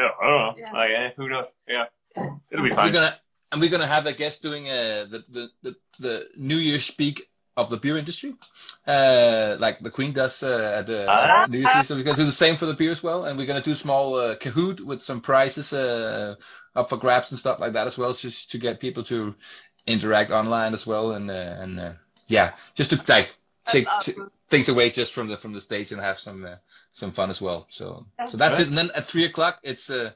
show. 0.00 0.10
I 0.22 0.26
don't 0.30 0.38
know. 0.44 0.54
Yeah. 0.62 0.72
Like, 0.80 0.90
eh, 1.00 1.10
who 1.16 1.28
knows? 1.32 1.48
Yeah, 1.74 1.86
it'll 2.50 2.64
be 2.64 2.70
We're 2.70 2.76
fine. 2.82 2.92
gonna 2.92 3.14
and 3.50 3.60
we're 3.60 3.70
gonna 3.74 3.86
have 3.96 4.06
a 4.06 4.12
guest 4.22 4.42
doing 4.42 4.64
uh, 4.68 5.06
the, 5.12 5.20
the 5.36 5.44
the 5.64 5.72
the 6.06 6.14
New 6.36 6.60
Year 6.68 6.80
speak 6.80 7.16
of 7.56 7.70
the 7.70 7.76
beer 7.84 7.96
industry, 7.96 8.32
uh, 8.86 9.56
like 9.58 9.76
the 9.80 9.90
Queen 9.90 10.12
does 10.12 10.42
uh, 10.44 10.76
at 10.78 10.86
the 10.86 11.00
Ah. 11.08 11.46
New 11.48 11.58
Year's 11.58 11.86
So 11.88 11.96
we're 11.96 12.04
gonna 12.04 12.16
do 12.24 12.32
the 12.34 12.42
same 12.44 12.56
for 12.56 12.66
the 12.66 12.74
beer 12.80 12.92
as 12.92 13.02
well, 13.02 13.24
and 13.24 13.36
we're 13.38 13.46
gonna 13.52 13.62
do 13.70 13.74
small 13.74 14.14
uh, 14.14 14.36
Kahoot 14.36 14.80
with 14.80 15.00
some 15.02 15.20
prizes 15.20 15.72
uh, 15.72 16.36
up 16.76 16.88
for 16.88 16.98
grabs 16.98 17.30
and 17.30 17.38
stuff 17.38 17.58
like 17.58 17.72
that 17.72 17.86
as 17.88 17.98
well, 17.98 18.12
just 18.14 18.50
to 18.52 18.58
get 18.58 18.78
people 18.86 19.02
to 19.04 19.34
interact 19.86 20.30
online 20.30 20.72
as 20.74 20.86
well, 20.86 21.12
and 21.16 21.30
uh, 21.30 21.56
and 21.62 21.80
uh, 21.80 21.92
yeah, 22.28 22.54
just 22.74 22.90
to 22.90 23.02
like 23.08 23.30
take 23.66 23.88
awesome. 23.88 24.14
t- 24.14 24.22
things 24.50 24.68
away 24.68 24.90
just 24.90 25.12
from 25.12 25.28
the 25.28 25.36
from 25.36 25.52
the 25.52 25.60
stage 25.60 25.92
and 25.92 26.00
have 26.00 26.18
some 26.18 26.44
uh, 26.44 26.56
some 26.92 27.10
fun 27.10 27.30
as 27.30 27.40
well. 27.42 27.66
So 27.70 28.06
That's 28.18 28.32
so 28.32 28.36
that's 28.38 28.58
good. 28.58 28.66
it. 28.66 28.68
And 28.68 28.78
then 28.78 28.90
at 28.94 29.06
three 29.06 29.24
o'clock, 29.24 29.58
it's 29.62 29.90
uh, 29.90 30.12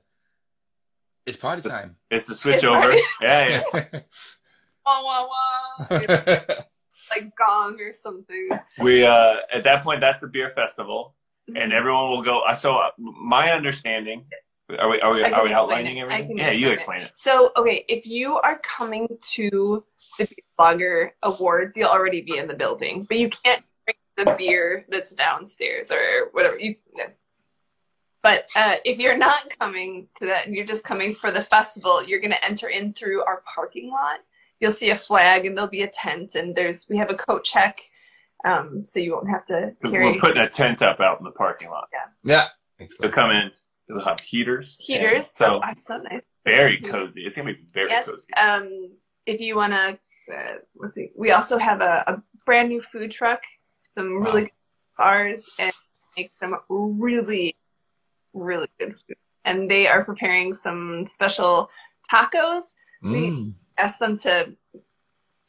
it's 1.26 1.36
party 1.36 1.62
time. 1.68 1.96
It's 2.10 2.26
the 2.26 2.34
switch 2.34 2.56
It's 2.56 2.64
over. 2.64 2.88
right. 2.88 3.02
Yeah, 3.20 3.62
yeah. 3.74 3.84
Wah, 4.84 5.00
wah, 5.04 5.28
wah. 5.28 5.86
like 7.10 7.30
gong 7.38 7.78
or 7.80 7.92
something. 7.92 8.48
We 8.78 9.04
uh, 9.06 9.36
at 9.54 9.62
that 9.64 9.84
point, 9.84 10.00
that's 10.00 10.20
the 10.20 10.28
beer 10.28 10.50
festival, 10.50 11.14
Mm-hmm. 11.50 11.56
and 11.56 11.72
everyone 11.72 12.08
will 12.10 12.22
go. 12.22 12.40
uh, 12.42 12.54
So 12.54 12.76
uh, 12.76 12.90
my 12.98 13.50
understanding. 13.50 14.26
Are 14.78 14.88
we 14.88 15.00
are 15.00 15.12
we 15.12 15.22
are 15.24 15.42
we 15.44 15.52
outlining 15.52 15.96
it. 15.98 16.02
Everything? 16.02 16.28
can 16.28 16.38
Yeah, 16.38 16.50
you 16.52 16.70
explain 16.70 17.00
explain 17.02 17.02
it. 17.02 17.10
So, 17.16 17.50
okay, 17.56 17.84
if 17.88 18.06
you 18.06 18.36
are 18.38 18.58
coming 18.60 19.08
to 19.34 19.82
the 20.18 20.24
Beer 20.26 20.36
Blogger 20.58 21.10
Awards, 21.22 21.76
you'll 21.76 21.88
already 21.90 22.20
be 22.22 22.38
in 22.38 22.48
the 22.48 22.54
building, 22.54 23.04
but 23.04 23.18
you 23.18 23.30
can't 23.30 23.64
drink 23.84 23.98
the 24.16 24.34
beer 24.36 24.84
that's 24.88 25.14
downstairs 25.14 25.90
or 25.90 26.30
whatever. 26.32 26.58
You, 26.58 26.76
no. 26.94 27.04
But 28.22 28.46
uh, 28.54 28.76
if 28.84 28.98
you're 28.98 29.18
not 29.18 29.58
coming 29.58 30.06
to 30.18 30.26
that 30.26 30.46
and 30.46 30.54
you're 30.54 30.64
just 30.66 30.84
coming 30.84 31.14
for 31.14 31.30
the 31.32 31.42
festival, 31.42 32.04
you're 32.04 32.20
going 32.20 32.30
to 32.30 32.44
enter 32.44 32.68
in 32.68 32.92
through 32.92 33.24
our 33.24 33.42
parking 33.52 33.90
lot. 33.90 34.20
You'll 34.60 34.70
see 34.72 34.90
a 34.90 34.94
flag 34.94 35.44
and 35.44 35.56
there'll 35.56 35.68
be 35.68 35.82
a 35.82 35.88
tent, 35.88 36.36
and 36.36 36.54
there's 36.54 36.86
we 36.88 36.96
have 36.98 37.10
a 37.10 37.14
coat 37.14 37.42
check, 37.42 37.80
um, 38.44 38.86
so 38.86 39.00
you 39.00 39.12
won't 39.12 39.28
have 39.28 39.44
to 39.46 39.74
carry 39.82 40.12
We're 40.12 40.20
putting 40.20 40.40
a 40.40 40.48
tent 40.48 40.82
up 40.82 41.00
out 41.00 41.18
in 41.18 41.24
the 41.24 41.32
parking 41.32 41.68
lot. 41.68 41.88
yeah. 41.92 42.48
Yeah. 42.78 42.86
They'll 43.00 43.10
come 43.10 43.30
in. 43.30 43.50
They'll 43.88 44.04
have 44.04 44.20
heaters. 44.20 44.76
heaters. 44.78 45.16
And 45.16 45.24
So 45.26 45.56
oh, 45.56 45.60
that's 45.62 45.84
so 45.84 45.98
nice. 45.98 46.22
very 46.44 46.80
cozy. 46.80 47.22
It's 47.22 47.36
gonna 47.36 47.54
be 47.54 47.60
very 47.72 47.90
yes. 47.90 48.06
cozy. 48.06 48.32
Um, 48.34 48.90
if 49.26 49.40
you 49.40 49.56
want 49.56 49.72
to, 49.72 49.98
uh, 50.32 50.54
let's 50.76 50.94
see. 50.94 51.10
We 51.16 51.30
also 51.30 51.58
have 51.58 51.80
a, 51.80 52.04
a 52.06 52.22
brand 52.44 52.68
new 52.68 52.80
food 52.82 53.10
truck, 53.10 53.40
some 53.96 54.14
Wow. 54.14 54.22
really 54.22 54.42
good 54.42 54.50
bars, 54.98 55.42
and 55.58 55.72
make 56.16 56.30
some 56.40 56.56
really, 56.68 57.56
really 58.32 58.68
good 58.78 58.94
food. 58.94 59.16
And 59.44 59.70
they 59.70 59.86
are 59.86 60.04
preparing 60.04 60.54
some 60.54 61.06
special 61.06 61.70
tacos. 62.10 62.74
Mm. 63.02 63.54
Asked 63.78 64.00
them 64.00 64.16
to 64.18 64.56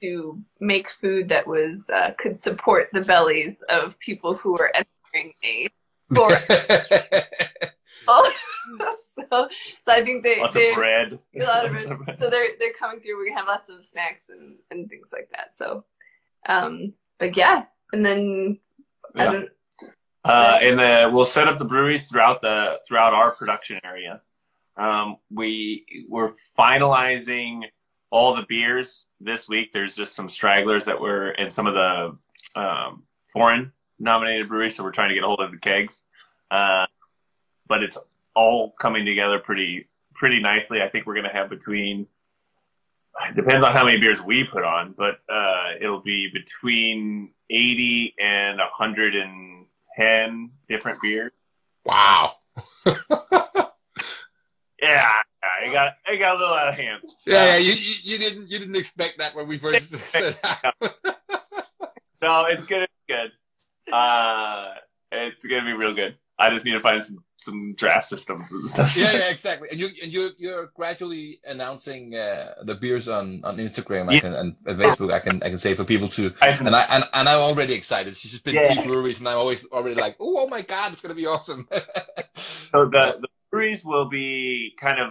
to 0.01 0.41
make 0.59 0.89
food 0.89 1.29
that 1.29 1.47
was 1.47 1.89
uh, 1.89 2.12
could 2.17 2.38
support 2.38 2.89
the 2.91 3.01
bellies 3.01 3.63
of 3.69 3.97
people 3.99 4.33
who 4.33 4.57
are 4.57 4.71
entering 4.75 5.33
a 5.43 5.69
store. 8.03 8.25
so, 9.31 9.47
so 9.83 9.91
I 9.91 10.03
think 10.03 10.23
they 10.23 10.39
Lots 10.39 10.55
of 10.55 10.75
bread. 10.75 11.19
a 11.35 11.43
lot 11.43 11.65
of 11.65 11.71
Lots 11.73 11.85
it. 11.85 11.91
of 11.91 11.99
bread. 12.05 12.19
So 12.19 12.29
they're 12.29 12.49
they're 12.59 12.73
coming 12.73 12.99
through. 12.99 13.17
We're 13.17 13.29
gonna 13.29 13.39
have 13.39 13.47
lots 13.47 13.69
of 13.69 13.85
snacks 13.85 14.29
and, 14.29 14.55
and 14.71 14.89
things 14.89 15.09
like 15.11 15.29
that. 15.31 15.55
So, 15.55 15.85
um, 16.47 16.93
but 17.19 17.35
yeah, 17.37 17.65
and 17.91 18.05
then 18.05 18.59
I 19.15 19.23
Yeah. 19.25 19.31
don't. 19.31 19.49
Uh, 20.25 20.57
and 20.61 20.79
the, 20.79 21.09
we'll 21.13 21.25
set 21.25 21.49
up 21.49 21.57
the 21.57 21.65
breweries 21.65 22.07
throughout 22.07 22.41
the 22.41 22.79
throughout 22.87 23.13
our 23.13 23.31
production 23.31 23.79
area. 23.83 24.21
Um, 24.77 25.17
we 25.29 25.85
we're 26.09 26.31
finalizing 26.57 27.63
all 28.09 28.33
the 28.35 28.45
beers 28.47 29.07
this 29.19 29.49
week. 29.49 29.71
There's 29.73 29.95
just 29.95 30.15
some 30.15 30.29
stragglers 30.29 30.85
that 30.85 30.99
were 30.99 31.31
in 31.31 31.51
some 31.51 31.67
of 31.67 31.73
the 31.73 32.17
um, 32.59 33.03
foreign 33.23 33.71
nominated 33.99 34.47
breweries, 34.47 34.75
so 34.77 34.83
we're 34.83 34.91
trying 34.91 35.09
to 35.09 35.15
get 35.15 35.23
a 35.23 35.27
hold 35.27 35.41
of 35.41 35.51
the 35.51 35.57
kegs. 35.57 36.03
Uh, 36.49 36.85
but 37.67 37.84
it's 37.84 37.97
all 38.36 38.71
coming 38.80 39.06
together 39.06 39.39
pretty 39.39 39.88
pretty 40.13 40.41
nicely. 40.41 40.82
I 40.82 40.89
think 40.89 41.06
we're 41.06 41.15
going 41.15 41.26
to 41.28 41.34
have 41.34 41.49
between 41.49 42.08
it 43.30 43.36
depends 43.36 43.65
on 43.65 43.73
how 43.73 43.86
many 43.86 43.99
beers 43.99 44.21
we 44.21 44.43
put 44.43 44.63
on, 44.63 44.93
but 44.97 45.19
uh, 45.30 45.73
it'll 45.80 46.02
be 46.02 46.30
between 46.34 47.32
80 47.49 48.15
and 48.19 48.58
110 48.58 50.52
different 50.67 51.02
beers. 51.02 51.32
wow. 51.86 52.34
Yeah, 54.84 55.10
I 55.41 55.71
got 55.71 55.93
I 56.06 56.17
got 56.17 56.36
a 56.36 56.39
little 56.39 56.54
out 56.54 56.67
of 56.67 56.76
hand. 56.76 57.04
Yeah, 57.26 57.45
yeah. 57.45 57.58
You, 57.58 57.71
you 57.71 57.93
you 58.04 58.17
didn't 58.17 58.52
you 58.52 58.60
didn't 58.60 58.76
expect 58.76 59.17
that 59.19 59.34
when 59.34 59.47
we 59.47 59.58
first 59.58 59.95
said 60.12 60.38
that. 60.43 60.73
No, 62.21 62.45
it's 62.49 62.65
gonna 62.65 62.88
be 63.08 63.13
good. 63.13 63.32
Uh, 63.93 64.73
it's 65.13 65.45
gonna 65.45 65.63
be 65.63 65.71
real 65.71 65.93
good. 65.93 66.17
I 66.39 66.50
just 66.50 66.65
need 66.65 66.72
to 66.72 66.80
find 66.80 67.02
some 67.04 67.24
some 67.38 67.74
draft 67.78 68.06
systems 68.06 68.52
and 68.52 68.67
stuff. 68.69 68.98
yeah, 68.98 69.12
yeah, 69.12 69.30
exactly. 69.30 69.67
And 69.72 69.80
you 69.80 69.89
and 70.02 70.12
you 70.12 70.32
you're 70.38 70.72
gradually 70.76 71.39
announcing 71.46 72.15
uh, 72.15 72.54
the 72.63 72.74
beers 72.76 73.08
on, 73.08 73.41
on 73.43 73.58
Instagram 73.58 74.12
Yeah. 74.12 74.19
can, 74.22 74.34
and 74.34 74.56
and 74.65 74.80
Facebook. 74.80 75.13
I 75.13 75.19
can 75.19 75.43
I 75.43 75.50
can 75.50 75.60
say 75.60 75.76
for 75.76 75.84
people 75.84 76.08
to 76.10 76.34
I- 76.41 76.50
and 76.50 76.76
I 76.76 76.82
and, 76.89 77.04
and 77.13 77.30
I'm 77.30 77.39
already 77.41 77.74
excited. 77.74 78.15
She's 78.17 78.32
just 78.32 78.43
been 78.43 78.56
Yeah. 78.56 78.74
three 78.74 78.84
breweries, 78.84 79.19
and 79.19 79.28
I'm 79.30 79.38
always 79.38 79.65
already 79.67 79.96
like, 80.00 80.15
oh, 80.19 80.36
oh 80.39 80.48
my 80.48 80.62
god, 80.62 80.91
it's 80.93 81.02
gonna 81.02 81.15
be 81.15 81.28
awesome. 81.28 81.67
So 82.72 82.86
the, 82.86 83.17
the 83.22 83.28
breweries 83.52 83.86
will 83.86 84.10
be 84.10 84.74
kind 84.80 85.00
of 85.00 85.10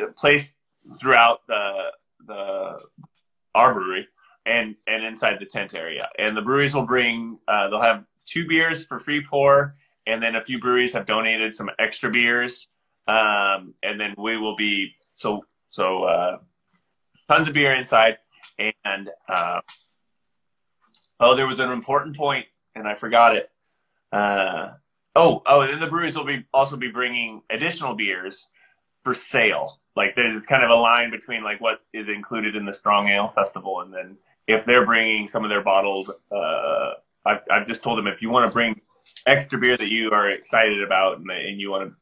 uh, 0.00 0.06
placed 0.16 0.54
throughout 1.00 1.40
the 1.48 1.90
the 2.26 2.78
our 3.54 3.74
brewery 3.74 4.06
and 4.46 4.76
and 4.86 5.04
inside 5.04 5.38
the 5.40 5.46
tent 5.46 5.74
area. 5.74 6.08
And 6.18 6.36
the 6.36 6.42
breweries 6.42 6.74
will 6.74 6.86
bring 6.86 7.38
uh, 7.48 7.68
they'll 7.68 7.82
have 7.82 8.04
two 8.26 8.46
beers 8.46 8.86
for 8.86 8.98
free 9.00 9.24
pour, 9.28 9.74
and 10.06 10.22
then 10.22 10.36
a 10.36 10.42
few 10.42 10.58
breweries 10.58 10.92
have 10.92 11.06
donated 11.06 11.54
some 11.54 11.70
extra 11.78 12.10
beers. 12.10 12.68
Um, 13.06 13.74
and 13.82 14.00
then 14.00 14.14
we 14.16 14.36
will 14.38 14.56
be 14.56 14.94
so 15.14 15.44
so 15.68 16.04
uh, 16.04 16.38
tons 17.28 17.48
of 17.48 17.54
beer 17.54 17.74
inside. 17.74 18.18
And 18.58 19.10
uh, 19.28 19.60
oh, 21.20 21.34
there 21.34 21.46
was 21.46 21.58
an 21.58 21.70
important 21.70 22.16
point, 22.16 22.46
and 22.74 22.86
I 22.86 22.94
forgot 22.94 23.36
it. 23.36 23.50
Uh, 24.12 24.74
Oh, 25.16 25.42
oh, 25.46 25.60
and 25.60 25.72
then 25.72 25.80
the 25.80 25.86
breweries 25.86 26.16
will 26.16 26.24
be 26.24 26.44
also 26.52 26.76
be 26.76 26.90
bringing 26.90 27.42
additional 27.48 27.94
beers 27.94 28.48
for 29.04 29.14
sale. 29.14 29.80
Like 29.94 30.16
there's 30.16 30.44
kind 30.46 30.64
of 30.64 30.70
a 30.70 30.74
line 30.74 31.10
between 31.10 31.44
like 31.44 31.60
what 31.60 31.80
is 31.92 32.08
included 32.08 32.56
in 32.56 32.64
the 32.64 32.74
Strong 32.74 33.08
Ale 33.08 33.28
Festival, 33.28 33.80
and 33.80 33.94
then 33.94 34.16
if 34.48 34.64
they're 34.64 34.84
bringing 34.84 35.28
some 35.28 35.44
of 35.44 35.50
their 35.50 35.62
bottled, 35.62 36.10
uh, 36.32 36.90
I've, 37.24 37.40
I've 37.50 37.68
just 37.68 37.82
told 37.82 37.98
them 37.98 38.08
if 38.08 38.22
you 38.22 38.28
want 38.28 38.50
to 38.50 38.52
bring 38.52 38.80
extra 39.26 39.58
beer 39.58 39.76
that 39.76 39.88
you 39.88 40.10
are 40.10 40.28
excited 40.30 40.82
about 40.82 41.18
and, 41.18 41.30
and 41.30 41.60
you 41.60 41.70
want 41.70 41.88
to, 41.90 41.94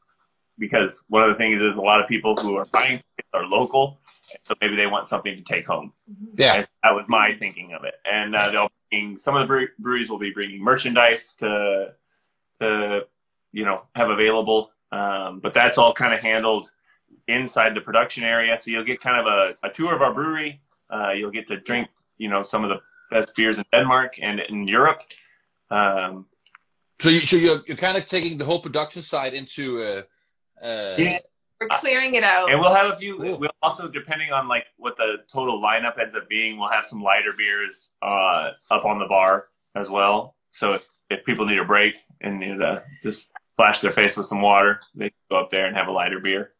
because 0.59 1.03
one 1.09 1.23
of 1.23 1.29
the 1.31 1.35
things 1.37 1.61
is 1.61 1.77
a 1.77 1.81
lot 1.81 2.01
of 2.01 2.09
people 2.09 2.37
who 2.37 2.57
are 2.57 2.65
buying 2.67 3.01
are 3.35 3.47
local, 3.47 3.99
so 4.47 4.55
maybe 4.61 4.77
they 4.77 4.87
want 4.87 5.07
something 5.07 5.35
to 5.37 5.43
take 5.43 5.67
home. 5.67 5.93
yeah, 6.37 6.49
That's- 6.49 6.69
That 6.83 6.95
was 6.95 7.05
my 7.09 7.35
thinking 7.39 7.73
of 7.73 7.85
it. 7.85 7.95
And 8.05 8.35
uh, 8.37 8.51
they'll 8.51 8.71
bring 8.91 9.19
some 9.19 9.37
of 9.37 9.47
the 9.49 9.67
breweries 9.79 10.11
will 10.11 10.19
be 10.19 10.31
bringing 10.31 10.63
merchandise 10.63 11.35
to 11.37 11.95
to 12.61 13.07
you 13.53 13.65
know 13.65 13.83
have 13.95 14.11
available. 14.11 14.71
Um, 14.93 15.41
but 15.41 15.55
that's 15.55 15.79
all 15.79 15.93
kind 15.95 16.13
of 16.13 16.21
handled 16.21 16.69
inside 17.29 17.75
the 17.75 17.81
production 17.81 18.23
area. 18.25 18.59
So 18.61 18.71
you'll 18.71 18.85
get 18.85 19.01
kind 19.01 19.19
of 19.21 19.27
a, 19.27 19.67
a 19.67 19.71
tour 19.71 19.95
of 19.95 20.03
our 20.03 20.13
brewery. 20.13 20.61
Uh, 20.91 21.13
you'll 21.13 21.31
get 21.31 21.47
to 21.49 21.57
drink 21.59 21.89
you 22.19 22.29
know 22.29 22.43
some 22.43 22.63
of 22.65 22.71
the 22.71 22.81
best 23.11 23.35
beers 23.35 23.59
in 23.59 23.65
Denmark 23.73 24.15
and 24.21 24.41
in 24.41 24.69
Europe. 24.69 25.03
Um, 25.71 26.27
so 27.03 27.09
you 27.11 27.21
so 27.21 27.37
you're 27.37 27.61
you're 27.67 27.77
kind 27.77 27.97
of 27.97 28.07
taking 28.07 28.39
the 28.39 28.45
whole 28.45 28.61
production 28.61 29.03
side 29.03 29.35
into 29.35 29.83
uh, 29.83 30.03
uh, 30.65 30.95
Yeah. 30.99 31.19
We're 31.61 31.79
clearing 31.79 32.17
it 32.17 32.25
out. 32.25 32.51
and 32.51 32.59
we'll 32.61 32.75
have 32.75 32.93
a 32.93 32.97
few. 32.97 33.17
Cool. 33.19 33.39
We'll 33.39 33.51
also, 33.63 33.87
depending 33.87 34.33
on 34.33 34.49
like 34.49 34.67
what 34.79 34.97
the 34.97 35.19
total 35.29 35.63
lineup 35.63 35.97
ends 35.97 36.17
up 36.17 36.29
being, 36.29 36.59
we'll 36.59 36.71
have 36.71 36.85
some 36.85 37.01
lighter 37.01 37.33
beers 37.39 37.93
uh, 38.03 38.51
up 38.69 38.85
on 38.85 38.99
the 38.99 39.07
bar 39.07 39.47
as 39.77 39.89
well. 39.89 40.35
So 40.51 40.73
if, 40.73 40.89
if 41.09 41.25
people 41.25 41.47
need 41.47 41.59
a 41.59 41.65
break 41.65 41.95
and 42.21 42.41
need 42.41 42.59
to 42.59 42.83
just 43.05 43.31
splash 43.53 43.81
their 43.81 43.93
face 43.93 44.17
with 44.17 44.27
some 44.27 44.43
water, 44.43 44.81
they 44.97 45.11
can 45.11 45.19
go 45.31 45.37
up 45.37 45.51
there 45.51 45.67
and 45.67 45.77
have 45.77 45.87
a 45.87 45.93
lighter 45.93 46.19
beer. 46.19 46.51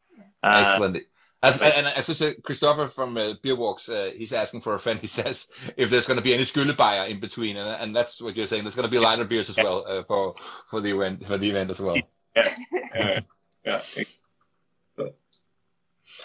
Uh, 0.41 0.67
Excellent. 0.69 0.99
As, 1.45 1.59
and 1.61 1.89
as 1.89 2.09
I 2.09 2.13
said, 2.13 2.43
Christopher 2.45 2.87
from 2.87 3.17
uh, 3.17 3.35
Beer 3.43 3.57
Walks, 3.57 3.89
uh, 3.89 4.13
he's 4.17 4.33
asking 4.33 4.61
for 4.61 4.75
a 4.75 4.79
friend. 4.79 5.01
He 5.07 5.09
says 5.09 5.49
if 5.77 5.91
there's 5.91 6.07
going 6.07 6.19
to 6.19 6.23
be 6.23 6.35
any 6.35 6.45
Skyllebajer 6.45 7.11
in 7.11 7.19
between, 7.21 7.57
and, 7.57 7.69
and 7.83 7.97
that's 7.97 8.21
what 8.23 8.37
you're 8.37 8.47
saying. 8.47 8.63
There's 8.63 8.77
going 8.77 8.89
to 8.89 8.91
be 8.91 8.99
lighter 9.01 9.25
beers 9.25 9.51
as 9.51 9.57
well 9.57 9.85
uh, 9.87 10.05
for 10.05 10.37
for 10.71 10.81
the 10.81 10.91
event 10.95 11.27
for 11.27 11.39
the 11.39 11.51
event 11.51 11.71
as 11.71 11.81
well. 11.81 11.97
yeah, 12.37 12.55
yeah, 12.95 13.21
yeah. 13.65 13.83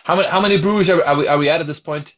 How 0.04 0.16
many 0.16 0.28
how 0.28 0.42
many 0.42 0.58
breweries 0.58 0.90
are, 0.90 1.04
are 1.04 1.16
we 1.16 1.28
are 1.28 1.38
we 1.38 1.50
at 1.50 1.62
at 1.62 1.68
this 1.68 1.80
point? 1.80 2.14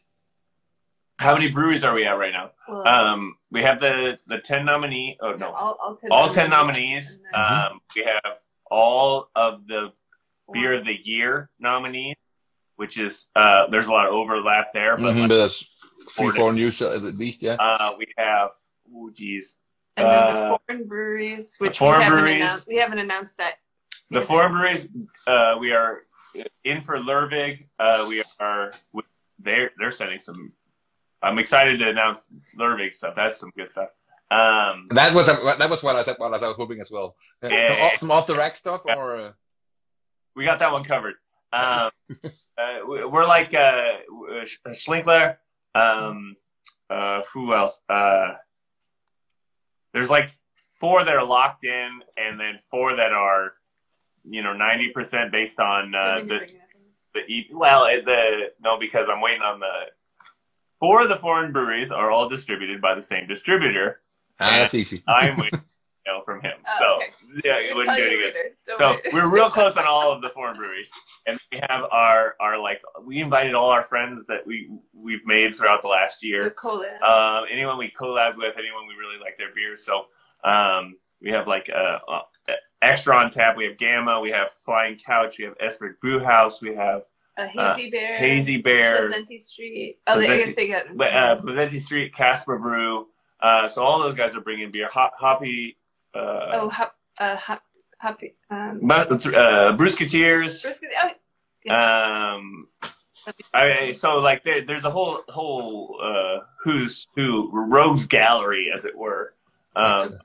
How 1.18 1.34
many 1.34 1.50
breweries 1.50 1.84
are 1.84 1.94
we 1.94 2.04
at 2.06 2.12
right 2.18 2.32
now? 2.32 2.50
Well, 2.68 2.86
Um, 2.86 3.36
we 3.50 3.62
have 3.62 3.80
the 3.80 4.18
the 4.26 4.38
ten 4.38 4.64
nominee. 4.64 5.16
Oh 5.20 5.32
no, 5.32 5.46
all, 5.48 5.76
all 5.80 5.96
ten, 5.96 6.10
all 6.12 6.28
ten 6.28 6.50
nominees. 6.50 7.14
and 7.16 7.24
then 7.32 7.72
Um, 7.72 7.80
we 7.94 8.02
have 8.04 8.38
all 8.70 9.30
of 9.34 9.66
the 9.66 9.92
beer 10.52 10.74
of 10.74 10.84
the 10.84 10.96
year 11.04 11.50
nominees, 11.58 12.16
which 12.80 12.96
is 12.98 13.28
uh, 13.36 13.66
there's 13.70 13.88
a 13.88 13.92
lot 13.92 14.06
of 14.08 14.14
overlap 14.14 14.66
there, 14.72 14.96
but 14.96 15.12
Mhm, 15.14 15.20
like, 15.20 15.28
but 15.28 15.36
that's 15.42 15.58
three 16.16 16.26
Order. 16.26 16.36
four 16.38 16.88
uh, 16.88 16.96
at 17.08 17.16
least, 17.24 17.42
yeah. 17.42 17.56
uh, 17.60 17.92
we 17.98 18.06
have 18.16 18.48
oh 18.96 19.10
geez, 19.18 19.46
And 19.98 20.06
then 20.06 20.14
Uh, 20.14 20.32
the 20.32 20.58
foreign 20.66 20.82
breweries, 20.88 21.46
which 21.58 21.76
foreign 21.78 21.98
we, 22.00 22.04
haven't 22.04 22.18
breweries. 22.18 22.40
announced, 22.40 22.66
we 22.68 22.76
haven't 22.84 22.98
announced 23.06 23.36
that. 23.36 23.54
the 24.10 24.22
foreign 24.22 24.52
breweries. 24.52 24.88
Uh, 25.26 25.56
we 25.60 25.72
are 25.72 25.92
in 26.64 26.80
for 26.80 26.96
Lervig. 27.08 27.66
Uh, 27.78 28.06
we 28.08 28.24
are 28.48 28.72
they're 29.38 29.70
they're 29.78 29.90
sending 30.00 30.20
some. 30.28 30.52
I'm 31.22 31.38
excited 31.38 31.78
to 31.80 31.86
announce 31.94 32.20
Lervig 32.58 32.92
stuff. 32.94 33.14
That's 33.14 33.38
some 33.42 33.50
good 33.58 33.68
stuff. 33.68 33.90
Um, 34.30 34.88
That 34.98 35.12
was 35.12 35.26
that 35.26 35.68
was 35.74 35.82
what 35.82 35.96
I 35.96 36.02
said. 36.04 36.16
What 36.18 36.32
I 36.32 36.46
was 36.48 36.56
hoping 36.56 36.80
as 36.80 36.90
well. 36.90 37.08
Yeah. 37.42 37.50
Some, 37.68 37.82
off- 37.86 37.98
some 38.02 38.10
off 38.16 38.26
the 38.26 38.36
rack 38.42 38.56
stuff, 38.56 38.80
or 38.86 39.06
uh, 39.24 39.32
we 40.34 40.44
got 40.50 40.58
that 40.60 40.72
one 40.72 40.84
covered. 40.84 41.16
Um, 41.52 41.90
uh, 42.60 42.86
we- 42.88 43.04
we're 43.04 43.26
like 43.26 43.54
uh, 43.54 43.82
Schlinkler. 44.68 45.36
Um, 45.74 46.36
uh, 46.88 47.22
who 47.32 47.54
else? 47.54 47.80
Uh, 47.88 48.28
there's 49.92 50.10
like 50.10 50.30
four 50.78 51.04
that 51.04 51.14
are 51.14 51.24
locked 51.24 51.64
in, 51.64 52.00
and 52.16 52.38
then 52.40 52.58
four 52.70 52.96
that 52.96 53.12
are, 53.12 53.52
you 54.28 54.42
know, 54.42 54.52
ninety 54.52 54.90
percent 54.90 55.32
based 55.32 55.58
on 55.60 55.94
uh, 55.94 56.20
the 56.20 56.24
bring 56.26 56.40
it 56.42 56.54
up. 56.56 57.14
the 57.14 57.20
e- 57.32 57.50
well 57.52 57.84
the 57.84 58.50
no 58.62 58.78
because 58.78 59.08
I'm 59.10 59.20
waiting 59.20 59.42
on 59.42 59.60
the 59.60 59.72
four 60.78 61.02
of 61.02 61.08
the 61.08 61.16
foreign 61.16 61.52
breweries 61.52 61.90
are 61.92 62.10
all 62.10 62.28
distributed 62.28 62.80
by 62.80 62.94
the 62.94 63.02
same 63.02 63.26
distributor. 63.26 64.00
ah, 64.40 64.58
that's 64.58 64.74
easy. 64.74 65.02
I'm 65.06 65.36
waiting 65.36 65.60
you 65.60 65.64
know, 66.10 66.22
from 66.24 66.40
him, 66.40 66.52
Oh, 66.68 66.76
so 66.78 66.96
okay. 66.96 67.06
yeah, 67.44 67.58
it 67.58 67.74
wouldn't 67.76 67.96
do 67.96 68.04
any 68.04 68.16
good. 68.16 68.34
So 68.76 68.96
we're 69.12 69.28
real 69.28 69.50
close 69.50 69.76
on 69.76 69.86
all 69.86 70.12
of 70.12 70.22
the 70.22 70.30
foreign 70.34 70.56
breweries, 70.56 70.90
and 71.26 71.38
we 71.52 71.58
have 71.68 71.84
our 71.90 72.34
our 72.40 72.58
like 72.60 72.80
we 73.04 73.20
invited 73.20 73.54
all 73.54 73.70
our 73.70 73.82
friends 73.82 74.26
that 74.26 74.46
we 74.46 74.70
we've 74.92 75.24
made 75.26 75.54
throughout 75.54 75.82
the 75.82 75.88
last 75.88 76.20
the 76.20 76.28
year. 76.28 76.50
cola. 76.50 76.86
Um, 77.06 77.46
anyone 77.50 77.78
we 77.78 77.90
collab 77.90 78.36
with, 78.36 78.54
anyone 78.58 78.86
we 78.88 78.94
really 78.94 79.18
like 79.22 79.38
their 79.38 79.54
beers. 79.54 79.84
So 79.84 80.06
um, 80.44 80.96
we 81.22 81.30
have 81.30 81.46
like 81.46 81.70
uh, 81.74 81.98
uh, 82.08 82.22
extra 82.82 83.16
on 83.16 83.30
tap. 83.30 83.56
We 83.56 83.64
have 83.66 83.78
Gamma. 83.78 84.20
We 84.20 84.30
have 84.30 84.50
Flying 84.50 84.98
Couch. 84.98 85.36
We 85.38 85.44
have 85.44 85.54
Esper 85.60 85.98
Brew 86.00 86.18
House. 86.20 86.60
We 86.62 86.74
have 86.74 87.02
a 87.36 87.46
hazy 87.46 87.90
bear. 87.90 88.18
Hazy 88.18 88.56
Bear. 88.58 89.10
Placenti 89.10 89.40
Street. 89.40 89.98
Oh, 90.06 90.18
they, 90.18 90.28
I 90.30 90.36
guess 90.44 90.54
they 90.56 90.68
got. 90.68 90.86
uh, 91.00 91.78
Street, 91.78 92.14
Casper 92.14 92.58
Brew. 92.58 93.06
Uh, 93.40 93.68
so 93.68 93.82
all 93.82 93.98
those 93.98 94.14
guys 94.14 94.34
are 94.36 94.40
bringing 94.42 94.70
beer. 94.70 94.88
Hop, 94.92 95.14
hoppy. 95.16 95.76
Uh, 96.14 96.50
oh, 96.54 96.68
hop, 96.70 96.94
uh, 97.18 97.36
hop, 97.36 97.62
hoppy. 97.98 98.34
Um, 98.50 98.80
but, 98.82 99.10
uh, 99.12 99.76
Brewsketeers. 99.76 100.62
brisket. 100.62 100.90
Oh, 101.68 101.74
Um, 101.74 102.68
I, 103.52 103.92
so 103.92 104.16
like 104.18 104.42
there, 104.42 104.64
there's 104.64 104.84
a 104.84 104.90
whole 104.90 105.20
whole 105.28 106.00
uh, 106.02 106.38
who's 106.64 107.06
who 107.14 107.50
rogues 107.52 108.06
gallery, 108.06 108.70
as 108.74 108.84
it 108.84 108.96
were. 108.96 109.34
Um, 109.76 110.18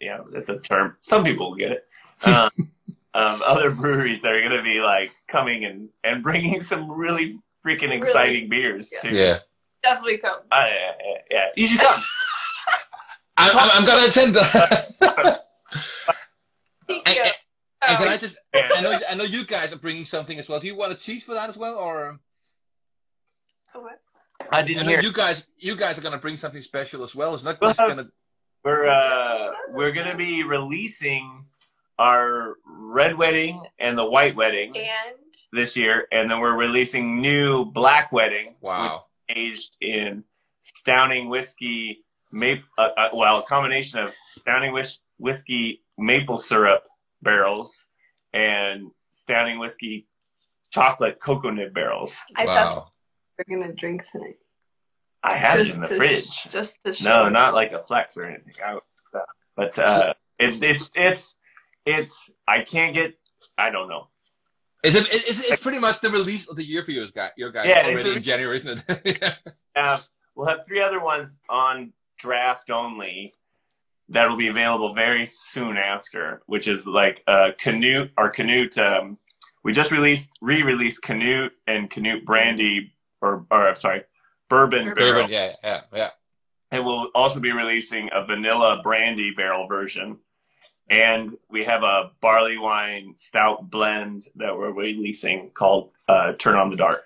yeah, 0.00 0.20
that's 0.32 0.48
a 0.48 0.58
term. 0.60 0.96
Some 1.00 1.24
people 1.24 1.50
will 1.50 1.56
get 1.56 1.72
it. 1.72 1.86
Um, 2.22 2.50
um, 3.14 3.42
other 3.44 3.70
breweries 3.70 4.22
that 4.22 4.32
are 4.32 4.40
going 4.40 4.56
to 4.56 4.62
be 4.62 4.80
like 4.80 5.10
coming 5.28 5.64
and 5.64 5.88
and 6.04 6.22
bringing 6.22 6.60
some 6.60 6.90
really 6.90 7.38
freaking 7.64 7.88
Really? 7.88 7.96
exciting 7.98 8.48
beers 8.48 8.92
Yeah. 8.92 9.00
too. 9.00 9.16
Yeah, 9.16 9.38
definitely 9.82 10.18
come. 10.18 10.38
Uh, 10.52 10.66
yeah, 10.68 10.92
yeah, 11.04 11.18
yeah. 11.30 11.46
You 11.56 11.66
should 11.66 11.80
come. 11.80 12.00
I'm, 13.38 13.56
I'm, 13.58 13.70
I'm 13.74 13.84
gonna 13.84 14.06
attend 14.06 14.36
that. 15.24 15.48
Thank 16.88 17.08
And- 17.08 17.16
you. 17.16 17.22
and 17.82 17.98
can 17.98 18.08
Oh, 18.08 18.10
I 18.10 18.16
just? 18.16 18.36
I 18.54 18.80
know 18.80 18.98
I 19.10 19.14
know 19.14 19.24
you 19.24 19.44
guys 19.44 19.72
are 19.72 19.76
bringing 19.78 20.04
something 20.04 20.38
as 20.38 20.48
well. 20.48 20.60
Do 20.60 20.66
you 20.66 20.74
want 20.76 20.92
to 20.92 20.98
tease 21.04 21.24
for 21.24 21.34
that 21.34 21.48
as 21.48 21.56
well, 21.56 21.76
or? 21.76 22.18
oh, 23.74 23.80
what? 23.80 24.00
I 24.52 24.58
I 24.58 24.62
didn't 24.62 24.84
know 24.84 24.90
hear. 24.90 25.00
you 25.00 25.12
guys 25.12 25.46
you 25.56 25.76
guys 25.76 25.98
are 25.98 26.02
gonna 26.02 26.18
bring 26.18 26.36
something 26.36 26.62
special 26.62 27.02
as 27.02 27.14
well. 27.14 27.34
It's 27.34 27.42
not 27.44 27.60
Well, 27.60 27.70
just 27.70 27.78
gonna. 27.78 28.08
We're 28.64 28.88
uh, 28.88 29.52
we're 29.70 29.92
going 29.92 30.10
to 30.10 30.16
be 30.16 30.42
releasing 30.42 31.44
our 32.00 32.56
red 32.66 33.16
wedding 33.16 33.64
and 33.78 33.96
the 33.96 34.04
white 34.04 34.34
wedding 34.34 34.76
And 34.76 35.16
this 35.52 35.76
year, 35.76 36.08
and 36.10 36.28
then 36.30 36.40
we're 36.40 36.56
releasing 36.56 37.20
new 37.22 37.64
black 37.66 38.10
wedding. 38.10 38.56
Wow. 38.60 39.04
aged 39.28 39.76
in 39.80 40.24
Stauning 40.64 41.28
whiskey, 41.28 42.04
maple, 42.36 42.64
uh, 42.78 42.88
uh, 42.96 43.08
well, 43.14 43.38
a 43.38 43.42
combination 43.42 43.98
of 44.00 44.12
Stauning 44.38 44.72
whis- 44.72 45.00
whiskey 45.18 45.82
maple 45.98 46.38
syrup 46.38 46.84
barrels 47.22 47.86
and 48.32 48.90
Stauning 49.12 49.58
whiskey 49.58 50.06
chocolate 50.70 51.18
cocoa 51.20 51.50
nib 51.50 51.72
barrels. 51.72 52.16
I 52.36 52.44
thought 52.44 52.76
Wow. 52.76 52.88
we 53.48 53.54
are 53.54 53.58
gonna 53.58 53.72
drink 53.72 54.02
tonight. 54.12 54.36
I 55.22 55.36
had 55.36 55.60
it 55.60 55.70
in 55.70 55.80
the 55.80 55.88
to 55.88 55.96
fridge. 55.96 56.24
sh- 56.30 56.46
just 56.50 56.82
to 56.84 56.92
show. 56.92 57.08
No, 57.08 57.28
not 57.30 57.54
like 57.54 57.72
a 57.72 57.80
flex 57.80 58.16
or 58.16 58.24
anything. 58.26 58.54
I, 58.64 58.78
but 59.56 59.78
uh, 59.78 60.14
it's 60.38 60.60
it's 60.62 60.90
it's 60.94 61.34
it's 61.86 62.30
I 62.46 62.60
can't 62.60 62.94
get. 62.94 63.14
I 63.56 63.70
don't 63.70 63.88
know. 63.88 64.08
Is 64.84 64.94
it? 64.94 65.06
It's, 65.10 65.40
it's 65.50 65.62
pretty 65.62 65.78
much 65.78 66.00
the 66.02 66.10
release 66.10 66.46
of 66.48 66.56
the 66.56 66.62
year 66.64 66.84
for 66.84 66.90
you 66.92 67.04
guys. 67.10 67.30
Your 67.36 67.50
guys 67.50 67.66
Yeah, 67.66 67.86
already 67.86 68.14
in 68.16 68.22
January, 68.22 68.56
isn't 68.56 68.84
it? 68.88 69.34
have 69.74 70.06
we'll 70.36 70.46
have 70.46 70.64
three 70.66 70.82
other 70.82 71.00
ones 71.02 71.40
on 71.48 71.92
draft 72.18 72.70
only 72.70 73.34
that'll 74.08 74.36
be 74.36 74.48
available 74.48 74.94
very 74.94 75.26
soon 75.26 75.76
after, 75.76 76.42
which 76.46 76.68
is 76.68 76.86
like 76.86 77.22
uh, 77.26 77.50
Canute 77.58 78.12
or 78.16 78.30
Canute. 78.30 78.78
Um, 78.78 79.18
we 79.64 79.72
just 79.72 79.90
released 79.90 80.30
re-released 80.40 81.02
Canute 81.02 81.52
and 81.66 81.90
Canute 81.90 82.24
Brandy 82.24 82.92
or 83.20 83.46
or 83.50 83.74
sorry, 83.76 84.04
Bourbon 84.48 84.86
Bourbon. 84.86 84.94
Barrel, 84.94 85.30
yeah, 85.30 85.54
yeah, 85.62 85.80
yeah. 85.92 86.10
and 86.70 86.84
we'll 86.84 87.10
also 87.14 87.40
be 87.40 87.52
releasing 87.52 88.08
a 88.12 88.24
Vanilla 88.24 88.80
Brandy 88.82 89.32
Barrel 89.36 89.66
version. 89.66 90.18
And 90.88 91.36
we 91.50 91.64
have 91.64 91.82
a 91.82 92.12
barley 92.20 92.58
wine 92.58 93.14
stout 93.16 93.68
blend 93.68 94.28
that 94.36 94.56
we're 94.56 94.70
releasing 94.70 95.50
called 95.50 95.90
uh, 96.08 96.34
Turn 96.34 96.54
on 96.54 96.70
the 96.70 96.76
Dark. 96.76 97.04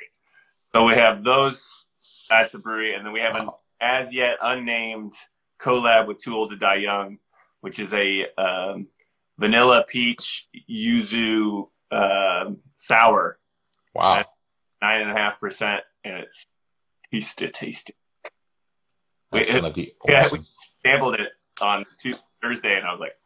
So 0.75 0.85
we 0.85 0.97
have 0.97 1.25
those 1.25 1.65
at 2.31 2.53
the 2.53 2.59
brewery, 2.59 2.95
and 2.95 3.07
then 3.07 3.15
we 3.15 3.21
have 3.21 3.37
an 3.37 3.49
as 3.81 4.13
yet 4.13 4.37
unnamed 4.43 5.15
collab 5.61 6.07
with 6.07 6.19
Too 6.19 6.35
Old 6.35 6.51
to 6.51 6.57
Die 6.57 6.75
Young, 6.77 7.19
which 7.61 7.79
is 7.79 7.93
a 7.95 8.27
um, 8.39 8.87
vanilla 9.39 9.85
peach 9.87 10.49
yuzu 10.71 11.69
um 11.93 12.59
sour, 12.77 13.39
Wow. 13.95 14.25
nine 14.81 15.01
and 15.03 15.11
a 15.11 15.15
half 15.15 15.41
percent, 15.41 15.83
and 16.05 16.19
it's 16.19 16.47
tasty, 17.13 17.49
tasty. 17.49 17.95
That's 19.33 19.49
we- 19.49 19.53
gonna 19.55 19.73
be 19.73 19.95
yeah, 20.09 20.25
awesome. 20.27 20.45
Sampled 20.85 21.17
it 21.21 21.31
on 21.61 21.85
Tuesday, 22.01 22.23
Thursday, 22.43 22.77
and 22.77 22.87
I 22.87 22.93
was 22.93 23.01
like, 23.01 23.17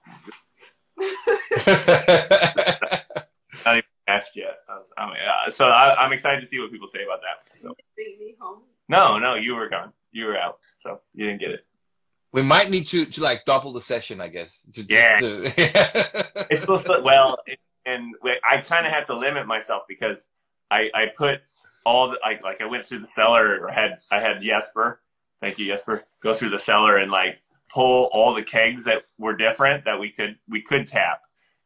not 3.64 3.76
even 3.76 3.82
"Asked 4.08 4.32
yet." 4.36 4.56
I 4.68 4.78
was, 4.78 4.92
I 4.98 5.06
mean, 5.06 5.16
uh, 5.46 5.50
so 5.50 5.66
I, 5.68 5.94
I'm 6.04 6.12
excited 6.12 6.40
to 6.40 6.46
see 6.46 6.58
what 6.60 6.70
people 6.72 6.88
say 6.88 7.04
about 7.04 7.20
that. 7.20 7.60
So, 7.62 7.74
Baby 7.96 8.36
home. 8.40 8.62
no, 8.88 9.18
no, 9.18 9.34
you 9.36 9.54
were 9.54 9.68
gone, 9.68 9.92
you 10.14 10.26
were 10.26 10.38
out, 10.38 10.58
so 10.78 11.00
you 11.14 11.26
didn't 11.26 11.40
get 11.40 11.50
it. 11.50 11.66
we 12.32 12.42
might 12.42 12.70
need 12.70 12.86
to 12.88 13.04
to 13.06 13.22
like 13.22 13.44
double 13.44 13.72
the 13.72 13.80
session, 13.80 14.20
I 14.20 14.28
guess. 14.28 14.66
To, 14.74 14.82
Yeah. 14.88 15.20
To, 15.20 16.46
it's 16.50 16.60
supposed 16.62 16.86
to 16.86 17.00
well 17.04 17.38
it, 17.46 17.58
and 17.86 18.14
we- 18.22 18.40
i 18.48 18.58
kind 18.58 18.86
of 18.86 18.92
have 18.92 19.06
to 19.06 19.14
limit 19.14 19.46
myself 19.46 19.82
because 19.88 20.28
i 20.70 20.88
i 20.94 21.06
put 21.16 21.40
all 21.84 22.10
the 22.10 22.18
like 22.22 22.42
like 22.42 22.60
i 22.62 22.64
went 22.64 22.86
through 22.86 23.00
the 23.00 23.06
cellar 23.06 23.60
or 23.62 23.68
had 23.70 23.98
i 24.10 24.18
had 24.20 24.40
jesper 24.40 25.00
thank 25.42 25.58
you 25.58 25.66
jesper 25.66 26.04
go 26.20 26.32
through 26.32 26.48
the 26.50 26.58
cellar 26.58 26.96
and 26.96 27.10
like 27.12 27.34
pull 27.72 28.08
all 28.12 28.32
the 28.34 28.42
kegs 28.42 28.84
that 28.84 29.02
were 29.18 29.36
different 29.36 29.84
that 29.84 29.98
we 30.00 30.08
could 30.10 30.36
we 30.48 30.62
could 30.62 30.86
tap 30.88 31.20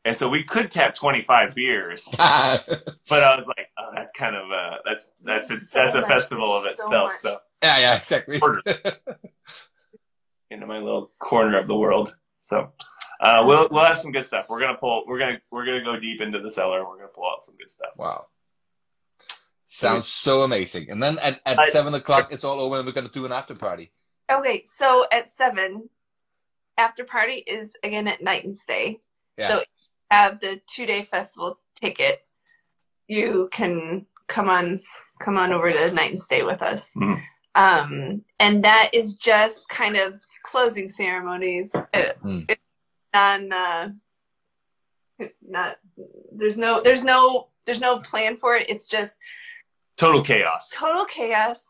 and 0.05 0.16
so 0.16 0.28
we 0.28 0.42
could 0.42 0.70
tap 0.72 0.94
25 0.94 1.55
beers 1.55 2.09
but 2.16 3.22
i 3.30 3.36
was 3.36 3.46
like 3.46 3.68
oh 3.78 3.90
that's 3.94 4.11
kind 4.12 4.34
of 4.34 4.51
uh 4.51 4.76
that's 4.84 5.09
that's 5.22 5.51
a, 5.51 5.57
So 5.59 5.78
that's 5.78 5.94
a 5.94 6.01
much, 6.01 6.11
festival 6.11 6.53
of 6.57 6.64
itself 6.66 7.11
much. 7.12 7.16
so 7.16 7.38
yeah, 7.62 7.78
yeah, 7.78 7.96
exactly. 7.96 8.40
Order. 8.40 8.62
in 10.50 10.66
my 10.66 10.78
little 10.78 11.11
corner 11.18 11.59
of 11.59 11.68
the 11.68 11.76
world. 11.76 12.14
So 12.42 12.72
uh, 13.20 13.44
we'll 13.46 13.68
we'll 13.70 13.84
have 13.84 13.98
some 13.98 14.12
good 14.12 14.24
stuff. 14.24 14.46
We're 14.48 14.61
gonna 14.61 14.78
pull. 14.78 15.04
We're 15.06 15.18
gonna 15.18 15.40
we're 15.50 15.66
gonna 15.66 15.84
go 15.84 15.98
deep 15.98 16.20
into 16.20 16.40
the 16.40 16.50
cellar. 16.50 16.86
We're 16.86 16.96
gonna 16.96 17.09
pull 17.09 17.26
out 17.26 17.42
some 17.42 17.56
good 17.56 17.70
stuff. 17.70 17.90
Wow. 17.96 18.26
Sounds 19.66 20.09
so 20.09 20.42
amazing. 20.42 20.90
And 20.90 21.02
then 21.02 21.18
at, 21.18 21.40
at 21.44 21.59
I- 21.59 21.70
seven 21.70 21.94
o'clock, 21.94 22.32
it's 22.32 22.44
all 22.44 22.61
over, 22.61 22.76
and 22.78 22.86
we're 22.86 22.92
gonna 22.92 23.11
do 23.11 23.26
an 23.26 23.32
after 23.32 23.54
party. 23.54 23.92
Okay, 24.30 24.62
so 24.64 25.06
at 25.11 25.30
seven, 25.30 25.88
after 26.76 27.04
party 27.04 27.34
is 27.46 27.76
again 27.82 28.09
at 28.09 28.22
night 28.22 28.44
and 28.44 28.56
stay. 28.56 29.00
Yeah. 29.36 29.48
So 29.48 29.54
if 29.59 29.66
you 29.68 30.16
have 30.16 30.40
the 30.40 30.61
two 30.66 30.86
day 30.86 31.02
festival 31.02 31.61
ticket, 31.80 32.20
you 33.06 33.48
can 33.52 34.06
come 34.26 34.48
on 34.48 34.80
come 35.20 35.36
on 35.36 35.52
over 35.52 35.70
to 35.70 35.92
night 35.92 36.11
and 36.11 36.20
stay 36.20 36.42
with 36.42 36.62
us. 36.62 36.94
Mhm. 36.96 37.20
Um, 37.59 38.22
and 38.38 38.62
that 38.64 38.90
is 38.92 39.14
just 39.16 39.68
kind 39.68 39.96
of 39.96 40.18
closing 40.44 40.88
ceremonies. 40.88 41.70
Uh, 41.74 42.12
Hmm. 42.22 42.40
it's 42.48 42.61
non 43.12 43.52
uh, 43.52 43.88
not 45.42 45.76
there's 46.32 46.56
no 46.56 46.80
there's 46.80 47.02
no 47.02 47.48
there's 47.66 47.80
no 47.80 47.98
plan 47.98 48.36
for 48.36 48.54
it. 48.56 48.70
It's 48.70 48.86
just 48.86 49.18
Total 49.96 50.22
chaos. 50.22 50.70
total 50.72 51.04
chaos. 51.06 51.66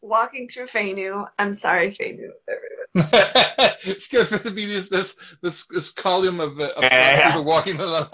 Walking 0.00 0.48
through 0.48 0.66
Fanø. 0.66 1.28
I'm 1.38 1.54
sorry, 1.54 1.90
Fanø. 1.90 2.28
everyone. 2.48 3.72
it's 3.84 4.08
good 4.08 4.26
to 4.28 4.50
be 4.50 4.66
this 4.66 4.88
this 4.88 5.14
this, 5.42 5.66
this 5.68 5.90
column 5.90 6.40
of, 6.40 6.58
uh, 6.58 6.70
of 6.76 6.82
Yeah. 6.84 7.28
people 7.28 7.44
walking 7.44 7.76
the 7.76 7.86
line. 7.86 8.08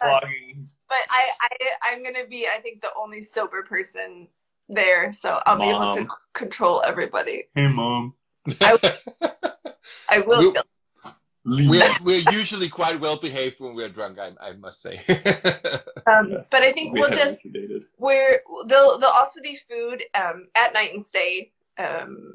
Vlogging. 0.00 0.66
But 0.88 0.98
I, 1.10 1.22
I, 1.40 1.48
I'm 1.84 2.02
gonna 2.04 2.26
be, 2.28 2.46
I 2.46 2.60
think, 2.60 2.82
the 2.82 2.90
only 2.96 3.22
sober 3.22 3.62
person 3.62 4.28
there, 4.68 5.12
so 5.12 5.40
I'll 5.46 5.58
be 5.58 5.68
able 5.68 5.94
to 5.94 6.06
control 6.34 6.82
everybody. 6.86 7.44
Hey, 7.54 7.68
mom. 7.68 8.14
I 8.60 10.18
will. 10.26 10.52
We- 10.52 11.68
we're, 11.68 11.90
we're 12.04 12.30
usually 12.30 12.68
quite 12.68 13.00
well 13.00 13.16
behaved 13.16 13.58
when 13.58 13.74
we're 13.74 13.88
drunk, 13.88 14.16
I, 14.20 14.30
I 14.40 14.52
must 14.52 14.80
say. 14.80 15.00
Um, 16.04 16.38
but 16.50 16.62
I 16.62 16.72
think 16.72 16.94
We 16.94 17.00
we'll 17.00 17.10
just 17.10 17.44
sedated. 17.44 17.84
we're 17.96 18.40
there'll 18.66 18.98
there'll 18.98 19.14
also 19.14 19.40
be 19.40 19.54
food 19.54 20.02
um, 20.16 20.48
at 20.56 20.72
night 20.74 20.90
and 20.92 21.00
stay 21.00 21.52
um, 21.78 22.34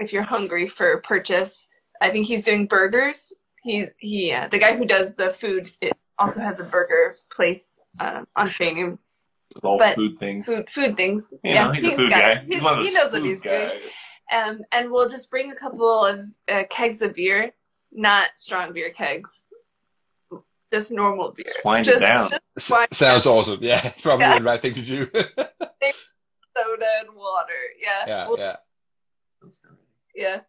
if 0.00 0.14
you're 0.14 0.22
hungry 0.22 0.66
for 0.66 0.98
purchase. 1.02 1.68
I 2.00 2.08
think 2.08 2.26
he's 2.26 2.42
doing 2.42 2.66
burgers. 2.66 3.30
He's 3.62 3.90
he 3.98 4.32
uh, 4.32 4.48
the 4.48 4.58
guy 4.58 4.76
who 4.76 4.86
does 4.86 5.14
the 5.14 5.30
food 5.30 5.70
it 5.82 5.92
also 6.18 6.40
has 6.40 6.58
a 6.60 6.64
burger 6.64 7.16
place 7.30 7.78
um, 8.00 8.26
on 8.34 8.48
Fanø. 8.48 8.96
It's 9.56 9.64
all 9.64 9.78
but 9.78 9.94
food 9.94 10.18
things. 10.18 10.46
Food 10.46 10.68
food 10.70 10.96
things. 10.96 11.28
You 11.44 11.52
yeah, 11.52 11.66
know, 11.66 11.72
he's 11.72 11.88
a 11.92 11.96
food 11.96 12.10
got 12.10 12.20
guy. 12.20 12.30
it. 12.32 12.38
He's, 12.44 12.48
He's- 12.54 12.62
one 12.62 12.72
of 12.72 12.78
those 12.78 12.88
he 12.88 12.94
knows 12.94 13.12
what 13.12 13.20
food 13.22 13.24
he's 13.24 13.40
doing. 13.40 13.68
guys. 13.68 13.90
Um, 14.32 14.60
and 14.72 14.90
we'll 14.90 15.08
just 15.08 15.30
bring 15.30 15.50
a 15.52 15.54
couple 15.54 16.04
of 16.06 16.20
uh, 16.48 16.64
kegs 16.70 17.02
of 17.02 17.14
beer, 17.14 17.52
not 17.92 18.28
strong 18.36 18.72
beer 18.72 18.90
kegs, 18.90 19.42
just 20.72 20.90
normal 20.90 21.32
beer. 21.32 21.44
Just 21.46 21.64
wind 21.64 21.86
it 21.86 21.98
down. 22.00 22.30
Just 22.30 22.40
S- 22.56 22.70
Why- 22.70 22.86
Sounds 22.92 23.26
awesome. 23.26 23.58
Yeah, 23.62 23.86
it's 23.88 24.00
probably 24.00 24.24
Yeah. 24.26 24.38
the 24.38 24.44
right 24.44 24.60
thing 24.60 24.72
to 24.74 24.82
do. 24.82 25.06
soda 25.12 26.86
and 27.00 27.14
water. 27.14 27.52
Yeah. 27.80 28.04
yeah, 28.06 28.28
We'll- 28.28 28.38
yeah. 28.38 28.56
yeah. 30.14 30.40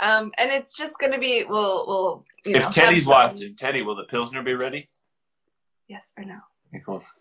Um, 0.00 0.32
and 0.38 0.50
it's 0.50 0.74
just 0.74 0.94
gonna 0.98 1.18
be 1.18 1.44
we'll 1.44 1.86
we'll 1.86 2.24
you 2.46 2.52
know 2.54 2.68
If 2.68 2.74
Teddy's 2.74 3.04
some- 3.04 3.10
watching, 3.12 3.54
Teddy, 3.56 3.82
will 3.82 3.96
the 3.96 4.04
Pilsner 4.04 4.42
be 4.42 4.54
ready? 4.54 4.88
Yes 5.88 6.12
or 6.16 6.24
no? 6.24 6.38
Equals. 6.74 7.12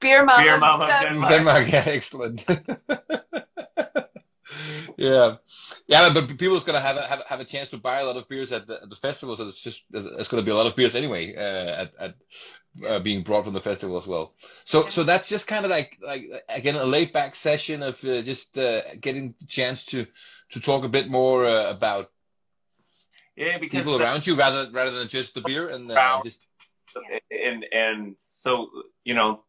Beer 0.00 0.24
mama. 0.24 0.42
Beer 0.42 0.58
mama, 0.58 0.86
Denmark. 0.86 1.32
Denmark. 1.32 1.66
Denmark, 1.66 1.72
yeah, 1.72 1.92
excellent. 1.94 2.44
yeah, 4.96 5.36
yeah, 5.86 6.10
but 6.12 6.28
people's 6.38 6.64
gonna 6.64 6.80
have 6.80 6.96
a, 6.96 7.02
have, 7.02 7.22
have 7.28 7.40
a 7.40 7.44
chance 7.44 7.68
to 7.70 7.78
buy 7.78 8.00
a 8.00 8.04
lot 8.04 8.16
of 8.16 8.28
beers 8.28 8.52
at 8.52 8.66
the, 8.66 8.82
at 8.82 8.88
the 8.90 8.96
festival, 8.96 9.36
so 9.36 9.48
it's 9.48 9.60
just 9.60 9.82
it's 9.92 10.28
gonna 10.28 10.42
be 10.42 10.50
a 10.50 10.54
lot 10.54 10.66
of 10.66 10.76
beers 10.76 10.94
anyway 10.96 11.34
uh, 11.36 11.82
at 11.82 11.92
at 11.98 12.14
uh, 12.86 12.98
being 13.00 13.22
brought 13.22 13.44
from 13.44 13.54
the 13.54 13.60
festival 13.60 13.96
as 13.96 14.06
well. 14.06 14.34
So 14.64 14.88
so 14.88 15.04
that's 15.04 15.28
just 15.28 15.46
kind 15.46 15.64
of 15.64 15.70
like 15.70 15.98
like 16.00 16.22
again 16.48 16.76
a 16.76 16.84
laid 16.84 17.12
back 17.12 17.34
session 17.34 17.82
of 17.82 18.02
uh, 18.04 18.22
just 18.22 18.56
uh, 18.58 18.82
getting 19.00 19.34
the 19.40 19.46
chance 19.46 19.84
to 19.86 20.06
to 20.52 20.60
talk 20.60 20.84
a 20.84 20.88
bit 20.88 21.08
more 21.08 21.44
uh, 21.44 21.70
about 21.70 22.10
Yeah, 23.36 23.58
because 23.58 23.80
people 23.80 23.98
the- 23.98 24.04
around 24.04 24.26
you 24.26 24.34
rather 24.36 24.70
rather 24.72 24.92
than 24.92 25.08
just 25.08 25.34
the 25.34 25.40
beer 25.42 25.68
and 25.68 25.90
uh, 25.90 26.20
just 26.24 26.40
and 27.30 27.64
and 27.72 28.16
so 28.18 28.70
you 29.04 29.14
know, 29.14 29.42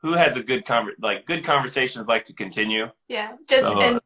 who 0.00 0.12
has 0.12 0.36
a 0.36 0.42
good 0.42 0.64
conver- 0.64 0.94
like 1.00 1.26
good 1.26 1.44
conversations 1.44 2.06
like 2.08 2.24
to 2.26 2.32
continue. 2.32 2.90
Yeah. 3.08 3.32
Just 3.48 3.62
So, 3.62 3.80
and 3.80 4.00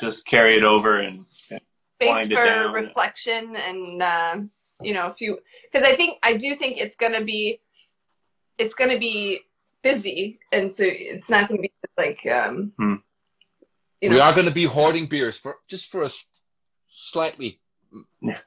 Just 0.00 0.26
carry 0.26 0.54
it 0.56 0.62
over 0.64 1.00
and 1.00 1.14
space 1.14 1.60
wind 2.00 2.32
it 2.32 2.34
for 2.36 2.44
down. 2.46 2.72
reflection 2.72 3.56
and 3.56 4.02
uh, 4.02 4.36
you 4.82 4.92
know 4.94 5.08
if 5.08 5.20
you 5.20 5.38
because 5.70 5.86
I 5.86 5.94
think 5.96 6.18
I 6.22 6.34
do 6.34 6.54
think 6.54 6.78
it's 6.78 6.96
gonna 6.96 7.22
be 7.24 7.60
it's 8.58 8.74
gonna 8.74 8.98
be 8.98 9.40
busy 9.82 10.38
and 10.52 10.74
so 10.74 10.84
it's 10.86 11.28
not 11.28 11.48
gonna 11.48 11.60
be 11.60 11.72
like 11.98 12.24
um 12.26 12.72
Hmm. 12.78 12.94
you 14.00 14.10
we 14.10 14.20
are 14.20 14.32
going 14.32 14.46
to 14.46 14.52
be 14.52 14.64
hoarding 14.64 15.06
beers 15.06 15.36
for 15.36 15.56
just 15.68 15.90
for 15.90 16.02
us 16.04 16.24
slightly 16.88 17.60
Yeah. 18.20 18.38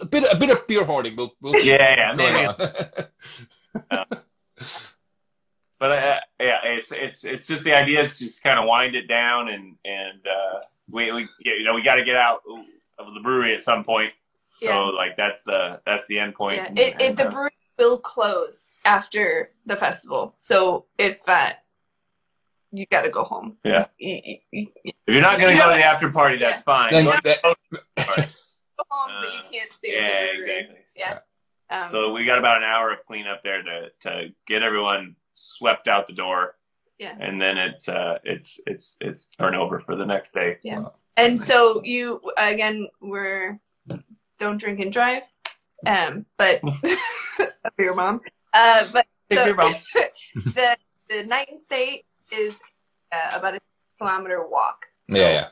a 0.00 0.04
bit 0.06 0.24
a 0.30 0.36
bit 0.36 0.50
of 0.50 0.66
beer 0.66 0.84
hoarding 0.84 1.16
we'll, 1.16 1.34
we'll 1.40 1.54
yeah, 1.64 1.94
yeah, 1.96 2.16
going 2.16 3.06
maybe. 3.90 4.16
On. 5.80 5.88
But 5.88 5.98
uh, 5.98 6.20
yeah, 6.40 6.58
it's 6.64 6.92
it's 6.92 7.24
it's 7.24 7.46
just 7.46 7.64
the 7.64 7.74
idea 7.74 8.00
is 8.02 8.18
just 8.18 8.42
kind 8.42 8.58
of 8.58 8.66
wind 8.66 8.94
it 8.94 9.06
down 9.08 9.48
and 9.48 9.76
and 9.84 10.20
uh, 10.26 10.60
we 10.90 11.10
we 11.12 11.28
you 11.40 11.64
know 11.64 11.74
we 11.74 11.82
got 11.82 11.96
to 11.96 12.04
get 12.04 12.16
out 12.16 12.42
of 12.98 13.14
the 13.14 13.20
brewery 13.20 13.54
at 13.54 13.62
some 13.62 13.84
point. 13.84 14.12
So 14.60 14.66
Yeah. 14.68 14.78
like 14.96 15.16
that's 15.16 15.42
the 15.42 15.80
that's 15.86 16.06
the 16.06 16.18
end 16.18 16.34
point. 16.34 16.56
yeah 16.56 16.66
And- 16.66 16.78
it, 16.78 17.00
it 17.00 17.16
the 17.16 17.28
uh, 17.28 17.30
brewery 17.30 17.50
will 17.78 17.98
close 17.98 18.74
after 18.84 19.52
the 19.64 19.74
festival 19.74 20.34
so 20.36 20.84
if 20.98 21.26
uh 21.26 21.50
you 22.72 22.84
got 22.92 23.02
to 23.02 23.08
go 23.10 23.24
home 23.24 23.56
Yeah. 23.64 23.86
if 23.98 24.38
you're 25.06 25.22
not 25.22 25.40
gonna 25.40 25.56
go 25.56 25.70
to 25.70 25.76
the 25.76 25.82
after 25.82 26.10
party, 26.10 26.36
that's 26.36 26.62
fine. 26.62 26.92
Then 26.92 27.06
Go- 27.06 27.12
that- 27.24 27.42
go 27.42 27.54
home 28.90 29.10
but 29.22 29.32
you 29.32 29.40
Uh, 29.40 29.50
can't 29.50 29.72
stay 29.72 29.94
yeah, 29.94 30.26
the 30.32 30.36
brewery. 30.38 30.58
exactly. 30.60 30.84
yeah 30.94 31.18
um, 31.70 31.88
So 31.88 32.12
we 32.12 32.26
got 32.26 32.38
about 32.38 32.58
an 32.58 32.64
hour 32.64 32.92
of 32.92 32.98
cleanup 33.06 33.40
there 33.42 33.62
to 33.62 33.90
to 34.02 34.28
get 34.46 34.62
everyone 34.62 35.16
swept 35.40 35.88
out 35.88 36.06
the 36.06 36.12
door, 36.12 36.56
yeah 36.98 37.16
and 37.18 37.40
then 37.40 37.56
it's 37.56 37.88
uh 37.88 38.18
it's 38.24 38.60
it's 38.66 38.96
it's 39.00 39.28
turnover 39.38 39.78
for 39.78 39.96
the 39.96 40.04
next 40.06 40.34
day. 40.34 40.58
Yeah. 40.62 40.84
And 41.16 41.40
so 41.40 41.82
you 41.84 42.20
again 42.38 42.88
we're 43.00 43.58
don't 44.38 44.58
drink 44.58 44.80
and 44.80 44.92
drive, 44.92 45.22
um, 45.86 46.26
but 46.38 46.60
for 47.76 47.82
your 47.82 47.94
mom. 47.94 48.20
Uh, 48.52 48.86
but 48.92 49.06
Take 49.30 49.38
so 49.38 49.46
your 49.46 49.54
mom. 49.56 49.74
the 50.34 50.76
the 51.08 51.22
night 51.24 51.48
and 51.50 51.60
stay 51.60 52.04
is 52.32 52.54
uh, 53.12 53.38
about 53.38 53.54
a 53.56 53.60
kilometer 53.98 54.46
walk. 54.46 54.86
So 55.04 55.16
yeah 55.18 55.30
yeah 55.30 55.46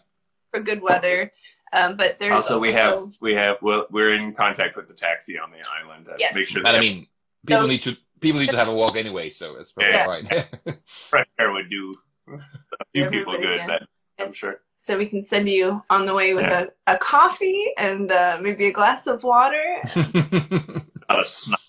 For 0.53 0.61
good 0.61 0.80
weather, 0.82 1.32
um, 1.72 1.97
but 1.97 2.18
there's 2.18 2.34
Also, 2.34 2.59
we 2.59 2.72
have 2.72 3.01
we 3.20 3.34
have 3.34 3.57
well, 3.62 3.86
we're 3.91 4.14
in 4.14 4.32
contact 4.34 4.76
with 4.76 4.86
the 4.89 4.95
taxi 4.95 5.39
on 5.39 5.51
the 5.51 5.62
island 5.80 6.07
to 6.07 6.14
Yes. 6.18 6.34
make 6.34 6.49
sure 6.49 6.62
but 6.62 6.72
that 6.72 6.78
i 6.78 6.80
mean 6.80 7.07
people 7.47 7.62
Those- 7.62 7.70
need 7.70 7.82
to 7.82 7.97
people 8.21 8.41
need 8.41 8.51
to 8.51 8.57
have 8.57 8.69
a 8.69 8.75
walk 8.83 8.97
anyway 8.97 9.31
so 9.31 9.57
it's 9.57 9.73
probably 9.73 9.93
Yeah. 9.93 10.07
fine 10.07 10.79
fresh 11.11 11.27
air 11.39 11.53
would 11.53 11.69
do 11.71 11.93
a 12.29 12.85
few 12.93 13.05
people 13.11 13.35
Everybody, 13.35 13.43
good. 13.43 13.57
yeah. 13.59 13.66
That 13.66 13.83
I'm 14.19 14.33
sure. 14.33 14.61
So 14.81 14.97
we 14.97 15.07
can 15.07 15.25
send 15.25 15.49
you 15.49 15.83
on 15.91 16.07
the 16.07 16.14
way 16.14 16.35
with 16.35 16.45
Yeah. 16.45 16.66
a, 16.87 16.95
a 16.95 16.99
coffee 16.99 17.64
and 17.79 18.12
uh, 18.12 18.39
maybe 18.41 18.66
a 18.66 18.73
glass 18.73 19.07
of 19.07 19.25
water. 19.25 19.64
A 21.11 21.25
snot 21.25 21.61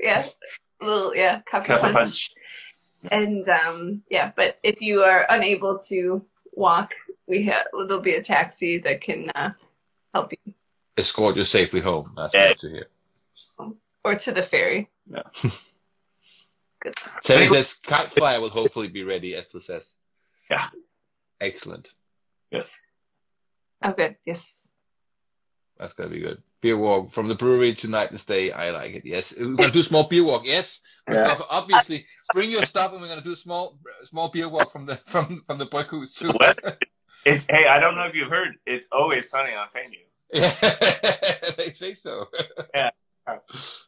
yeah, 0.00 0.26
a 0.80 0.84
little 0.84 1.14
yeah, 1.16 1.40
coffee 1.50 1.66
cup 1.68 1.82
of 1.84 1.92
punch. 1.92 1.94
punch. 1.94 2.30
And 3.10 3.48
um, 3.48 4.02
yeah, 4.10 4.30
but 4.36 4.58
if 4.62 4.80
you 4.80 5.02
are 5.02 5.26
unable 5.28 5.78
to 5.90 6.24
walk, 6.52 6.94
we 7.26 7.42
have 7.44 7.66
there'll 7.72 8.00
be 8.02 8.14
a 8.14 8.22
taxi 8.22 8.78
that 8.78 9.00
can 9.00 9.30
uh, 9.34 9.50
help 10.14 10.32
you, 10.32 10.54
escort 10.96 11.36
you 11.36 11.42
safely 11.44 11.80
home 11.80 12.12
that's 12.16 12.32
Yeah. 12.34 12.48
good 12.48 12.60
to 12.60 12.68
hear 12.70 12.86
or 14.04 14.14
to 14.14 14.32
the 14.32 14.42
ferry. 14.42 14.88
Yeah. 15.10 15.22
Good. 16.82 16.94
Teddy 17.24 17.46
says 17.48 17.74
kite 17.74 18.10
flyer 18.12 18.40
will 18.40 18.50
hopefully 18.50 18.88
be 18.88 19.02
ready 19.02 19.34
Esther 19.34 19.60
says 19.60 19.94
Yeah. 20.50 20.68
excellent 21.40 21.92
Yes. 22.50 22.78
Oh, 23.82 23.92
good. 23.92 24.16
Yes. 24.24 24.62
That's 25.78 25.92
gonna 25.92 26.10
be 26.10 26.20
good. 26.20 26.42
Beer 26.62 26.76
walk 26.78 27.10
from 27.10 27.28
the 27.28 27.34
brewery 27.34 27.74
to 27.74 27.88
night 27.88 28.10
and 28.10 28.18
stay. 28.20 28.50
I 28.50 28.70
like 28.70 28.94
it. 28.94 29.04
Yes, 29.04 29.34
we're 29.36 29.54
gonna 29.54 29.70
do 29.70 29.82
small 29.82 30.04
beer 30.04 30.24
walk. 30.24 30.42
Yes, 30.44 30.80
Yeah. 31.10 31.38
obviously 31.50 32.06
bring 32.32 32.50
your 32.50 32.64
stuff, 32.64 32.92
and 32.92 33.00
we're 33.00 33.08
gonna 33.08 33.20
do 33.20 33.32
a 33.32 33.36
small 33.36 33.78
small 34.04 34.28
beer 34.30 34.48
walk 34.48 34.72
from 34.72 34.86
the 34.86 34.96
from 35.06 35.42
from 35.46 35.58
the 35.58 35.66
Bryghus 35.66 36.16
too. 36.16 36.30
What? 36.32 36.58
It's, 37.26 37.44
hey, 37.50 37.66
I 37.68 37.78
don't 37.80 37.96
know 37.96 38.04
if 38.04 38.14
you've 38.14 38.30
heard. 38.30 38.54
It's 38.66 38.86
always 38.92 39.28
sunny 39.28 39.52
on 39.52 39.66
Fanø. 39.68 39.98
yeah, 40.32 41.50
they 41.56 41.72
say 41.72 41.94
so. 41.94 42.26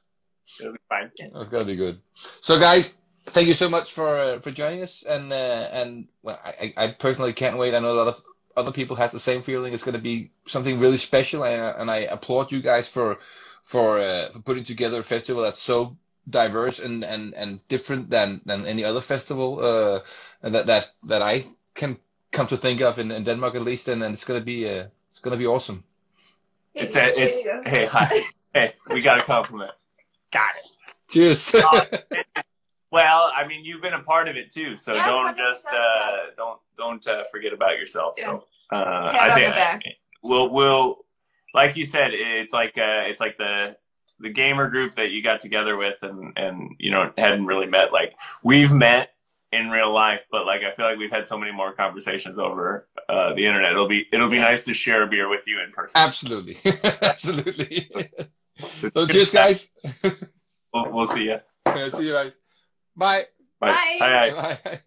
It'll 0.61 0.73
be 0.73 0.79
fine. 0.89 1.11
That's 1.19 1.49
gonna 1.49 1.65
be 1.65 1.77
good. 1.77 2.01
So, 2.41 2.59
guys, 2.59 2.95
thank 3.27 3.49
you 3.49 3.55
so 3.55 3.69
much 3.69 3.93
for 3.93 4.19
uh, 4.19 4.39
for 4.41 4.51
joining 4.51 4.83
us, 4.83 5.03
and 5.03 5.33
uh, 5.33 5.69
and 5.73 6.09
well, 6.23 6.39
I, 6.45 6.73
I 6.77 6.85
I 6.85 6.91
personally 6.93 7.33
can't 7.33 7.59
wait. 7.59 7.75
I 7.75 7.79
know 7.81 7.93
a 7.93 8.01
lot 8.01 8.09
of 8.09 8.23
other 8.57 8.73
people 8.73 8.97
have 8.97 9.13
the 9.13 9.21
same 9.21 9.43
feeling. 9.43 9.73
It's 9.73 9.85
going 9.85 9.95
to 9.95 10.01
be 10.01 10.31
something 10.47 10.79
really 10.79 10.97
special, 10.97 11.45
and, 11.45 11.81
and 11.81 11.91
I 11.91 11.99
applaud 11.99 12.53
you 12.53 12.61
guys 12.61 12.89
for 12.89 13.19
for 13.63 13.99
uh, 13.99 14.31
for 14.33 14.41
putting 14.41 14.65
together 14.65 15.01
a 15.01 15.05
festival 15.05 15.43
that's 15.43 15.63
so 15.63 15.97
diverse 16.29 16.79
and 16.79 17.05
and 17.05 17.35
and 17.35 17.67
different 17.69 18.11
than 18.11 18.41
than 18.45 18.67
any 18.67 18.85
other 18.85 19.01
festival 19.01 19.61
uh, 19.61 20.01
that 20.49 20.67
that 20.67 20.89
that 21.05 21.23
I 21.23 21.47
can 21.75 21.99
come 22.33 22.47
to 22.49 22.57
think 22.57 22.81
of 22.81 22.99
in, 22.99 23.11
in 23.11 23.25
Denmark 23.25 23.55
at 23.55 23.63
least, 23.63 23.89
and, 23.89 24.03
and 24.03 24.15
it's 24.15 24.25
going 24.25 24.41
to 24.41 24.45
be 24.45 24.69
uh, 24.69 24.87
it's 25.11 25.21
going 25.21 25.33
to 25.33 25.39
be 25.39 25.47
awesome. 25.47 25.85
It's 26.75 26.97
a, 26.97 27.13
it's 27.17 27.45
hey 27.67 27.87
hi 27.87 28.23
hey 28.55 28.73
we 28.91 29.03
got 29.03 29.19
a 29.19 29.23
compliment. 29.23 29.73
Got 30.33 30.51
it. 30.63 30.71
Cheers. 31.11 31.55
Uh, 31.55 31.85
well, 32.91 33.31
I 33.35 33.47
mean, 33.47 33.65
you've 33.65 33.83
been 33.83 33.95
a 33.95 34.03
part 34.03 34.29
of 34.29 34.37
it 34.37 34.53
too, 34.53 34.77
so 34.77 34.95
Yeah, 34.95 35.07
don't 35.07 35.35
100%. 35.35 35.37
just 35.37 35.67
uh, 35.67 36.17
don't 36.37 36.61
don't 36.77 37.07
uh, 37.07 37.25
forget 37.31 37.53
about 37.53 37.79
yourself. 37.79 38.19
So 38.19 38.45
uh, 38.73 39.13
I 39.19 39.35
think 39.35 39.47
the 39.47 39.53
back. 39.53 39.83
we'll 40.23 40.51
we'll 40.51 40.99
like 41.55 41.77
you 41.77 41.85
said, 41.87 42.11
it's 42.13 42.53
like 42.53 42.77
uh, 42.77 43.09
it's 43.09 43.21
like 43.21 43.39
the 43.39 43.77
the 44.21 44.31
gamer 44.31 44.69
group 44.69 44.97
that 44.97 45.11
you 45.11 45.23
got 45.23 45.41
together 45.41 45.77
with 45.77 45.97
and 46.03 46.37
and 46.37 46.77
you 46.79 46.91
know 46.91 47.13
hadn't 47.17 47.47
really 47.47 47.67
met. 47.67 47.93
Like 47.93 48.15
we've 48.43 48.73
met 48.73 49.11
in 49.51 49.71
real 49.71 49.93
life, 49.93 50.21
but 50.31 50.45
like 50.45 50.63
I 50.63 50.73
feel 50.73 50.85
like 50.87 50.99
we've 50.99 51.11
had 51.11 51.27
so 51.27 51.39
many 51.39 51.53
more 51.53 51.73
conversations 51.73 52.39
over 52.39 52.87
uh, 53.09 53.35
the 53.35 53.47
internet. 53.47 53.73
It'll 53.73 53.89
be 53.89 54.07
it'll 54.13 54.29
be 54.29 54.39
nice 54.39 54.65
to 54.67 54.75
share 54.75 55.03
a 55.03 55.07
beer 55.07 55.29
with 55.29 55.47
you 55.47 55.61
in 55.63 55.73
person. 55.73 55.95
Absolutely, 55.97 56.59
absolutely. 57.03 57.91
so 58.95 59.07
cheers, 59.07 59.31
guys. 59.31 59.71
We'll, 60.75 60.93
we'll 60.93 61.07
see 61.07 61.25
you. 61.25 61.39
See 61.91 62.09
you 62.09 62.15
guys. 62.15 62.33
Bye. 62.99 63.25
Bye. 63.61 63.71
Bye. 63.71 64.07
Hej, 64.07 64.31
hej. 64.31 64.57
Bye. 64.65 64.79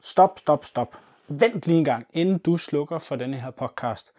Stop, 0.00 0.38
stop, 0.38 0.64
stop. 0.64 0.96
Vent 1.28 1.66
lige 1.66 1.78
en 1.78 1.84
gang, 1.84 2.06
inden 2.12 2.38
du 2.38 2.56
slukker 2.56 2.98
for 2.98 3.16
denne 3.16 3.40
her 3.40 3.50
podcast. 3.50 4.12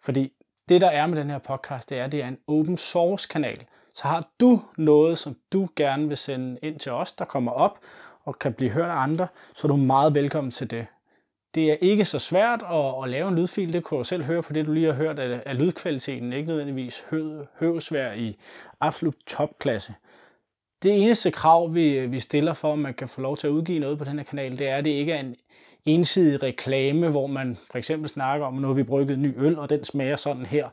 Fordi 0.00 0.32
det, 0.68 0.80
der 0.80 0.90
er 0.90 1.06
med 1.06 1.18
den 1.18 1.30
her 1.30 1.38
podcast, 1.38 1.90
det 1.90 1.98
er, 1.98 2.04
at 2.04 2.12
det 2.12 2.22
er 2.22 2.28
en 2.28 2.38
open 2.46 2.78
source 2.78 3.28
kanal. 3.28 3.64
Så 3.94 4.02
har 4.08 4.28
du 4.40 4.62
noget, 4.76 5.18
som 5.18 5.36
du 5.52 5.68
gerne 5.76 6.08
vil 6.08 6.16
sende 6.16 6.58
ind 6.62 6.78
til 6.78 6.92
os, 6.92 7.12
der 7.12 7.24
kommer 7.24 7.52
op 7.52 7.78
og 8.24 8.38
kan 8.38 8.54
blive 8.54 8.70
hørt 8.70 8.90
af 8.90 8.96
andre, 8.96 9.28
så 9.54 9.66
er 9.66 9.68
du 9.68 9.76
meget 9.76 10.14
velkommen 10.14 10.50
til 10.50 10.70
det. 10.70 10.86
Det 11.54 11.72
er 11.72 11.76
ikke 11.80 12.04
så 12.04 12.18
svært 12.18 12.62
at, 12.70 13.04
at 13.04 13.10
lave 13.10 13.28
en 13.28 13.36
lydfil. 13.36 13.72
Det 13.72 13.84
kunne 13.84 13.98
du 13.98 14.04
selv 14.04 14.24
høre 14.24 14.42
på 14.42 14.52
det, 14.52 14.66
du 14.66 14.72
lige 14.72 14.86
har 14.86 14.92
hørt 14.92 15.18
at, 15.18 15.42
at 15.46 15.56
lydkvaliteten. 15.56 16.32
Ikke 16.32 16.48
nødvendigvis 16.48 17.04
hø, 17.10 17.42
høvsvær 17.60 18.12
i 18.12 18.36
absolut 18.80 19.16
topklasse. 19.26 19.94
Det 20.82 21.02
eneste 21.02 21.30
krav, 21.30 21.74
vi, 21.74 22.06
vi 22.06 22.20
stiller 22.20 22.54
for, 22.54 22.72
at 22.72 22.78
man 22.78 22.94
kan 22.94 23.08
få 23.08 23.20
lov 23.20 23.36
til 23.36 23.46
at 23.46 23.50
udgive 23.50 23.78
noget 23.78 23.98
på 23.98 24.04
den 24.04 24.18
her 24.18 24.24
kanal, 24.24 24.58
det 24.58 24.68
er, 24.68 24.76
at 24.76 24.84
det 24.84 24.90
ikke 24.90 25.12
er 25.12 25.20
en 25.20 25.36
ensidig 25.84 26.42
reklame, 26.42 27.10
hvor 27.10 27.26
man 27.26 27.58
for 27.70 27.78
eksempel 27.78 28.08
snakker 28.08 28.46
om, 28.46 28.54
at 28.54 28.62
nu 28.62 28.68
har 28.68 28.74
vi 28.74 28.82
brygget 28.82 29.18
ny 29.18 29.34
øl, 29.36 29.58
og 29.58 29.70
den 29.70 29.84
smager 29.84 30.16
sådan 30.16 30.46
her. 30.46 30.68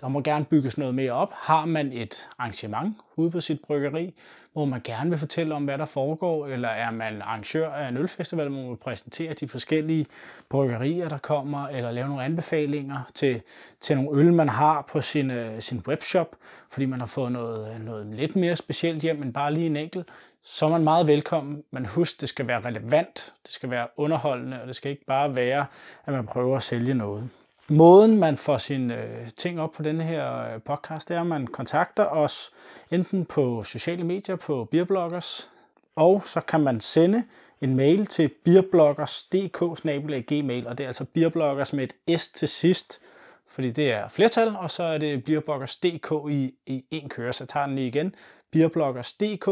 Der 0.00 0.08
må 0.08 0.20
gerne 0.20 0.44
bygges 0.44 0.78
noget 0.78 0.94
mere 0.94 1.12
op. 1.12 1.32
Har 1.32 1.64
man 1.64 1.92
et 1.92 2.28
arrangement 2.38 2.96
ude 3.16 3.30
på 3.30 3.40
sit 3.40 3.60
bryggeri, 3.60 4.14
hvor 4.52 4.64
man 4.64 4.80
gerne 4.84 5.10
vil 5.10 5.18
fortælle 5.18 5.54
om, 5.54 5.64
hvad 5.64 5.78
der 5.78 5.84
foregår, 5.84 6.46
eller 6.46 6.68
er 6.68 6.90
man 6.90 7.22
arrangør 7.22 7.70
af 7.70 7.88
en 7.88 7.96
ølfestival, 7.96 8.48
hvor 8.48 8.60
man 8.60 8.70
vil 8.70 8.76
præsentere 8.76 9.32
de 9.32 9.48
forskellige 9.48 10.06
bryggerier, 10.48 11.08
der 11.08 11.18
kommer, 11.18 11.68
eller 11.68 11.90
lave 11.90 12.08
nogle 12.08 12.24
anbefalinger 12.24 13.10
til, 13.14 13.42
til 13.80 13.96
nogle 13.96 14.20
øl, 14.20 14.32
man 14.32 14.48
har 14.48 14.82
på 14.92 15.00
sin, 15.00 15.30
øh, 15.30 15.62
sin 15.62 15.82
webshop, 15.88 16.36
fordi 16.70 16.86
man 16.86 17.00
har 17.00 17.06
fået 17.06 17.32
noget, 17.32 17.80
noget 17.80 18.06
lidt 18.06 18.36
mere 18.36 18.56
specielt 18.56 19.02
hjem, 19.02 19.22
end 19.22 19.32
bare 19.32 19.54
lige 19.54 19.66
en 19.66 19.76
enkelt, 19.76 20.08
så 20.42 20.66
er 20.66 20.70
man 20.70 20.84
meget 20.84 21.06
velkommen. 21.06 21.64
Men 21.70 21.86
husk, 21.86 22.20
det 22.20 22.28
skal 22.28 22.46
være 22.46 22.60
relevant, 22.60 23.32
det 23.42 23.52
skal 23.52 23.70
være 23.70 23.86
underholdende, 23.96 24.60
og 24.60 24.66
det 24.66 24.76
skal 24.76 24.90
ikke 24.90 25.04
bare 25.04 25.36
være, 25.36 25.66
at 26.06 26.12
man 26.12 26.26
prøver 26.26 26.56
at 26.56 26.62
sælge 26.62 26.94
noget. 26.94 27.30
Måden, 27.70 28.18
man 28.18 28.36
får 28.36 28.58
sine 28.58 29.04
øh, 29.04 29.28
ting 29.36 29.60
op 29.60 29.72
på 29.72 29.82
denne 29.82 30.04
her 30.04 30.54
øh, 30.54 30.62
podcast, 30.62 31.08
det 31.08 31.16
er, 31.16 31.20
at 31.20 31.26
man 31.26 31.46
kontakter 31.46 32.04
os 32.04 32.50
enten 32.90 33.24
på 33.24 33.62
sociale 33.62 34.04
medier 34.04 34.36
på 34.36 34.64
Beerbloggers, 34.64 35.50
og 35.96 36.22
så 36.24 36.40
kan 36.40 36.60
man 36.60 36.80
sende 36.80 37.24
en 37.60 37.76
mail 37.76 38.06
til 38.06 38.30
beerbloggers.dk 38.44 40.26
gmail, 40.26 40.66
og 40.66 40.78
det 40.78 40.84
er 40.84 40.88
altså 40.88 41.04
Beerbloggers 41.04 41.72
med 41.72 41.88
et 42.06 42.20
S 42.20 42.28
til 42.28 42.48
sidst, 42.48 43.00
fordi 43.46 43.70
det 43.70 43.92
er 43.92 44.08
flertal, 44.08 44.56
og 44.56 44.70
så 44.70 44.82
er 44.82 44.98
det 44.98 45.24
beerbloggers.dk 45.24 46.30
i, 46.30 46.54
i 46.66 46.84
en 46.90 47.08
køre, 47.08 47.32
så 47.32 47.44
jeg 47.44 47.48
tager 47.48 47.66
den 47.66 47.74
lige 47.74 47.86
igen, 47.86 48.14
beerbloggers.dk 48.50 49.48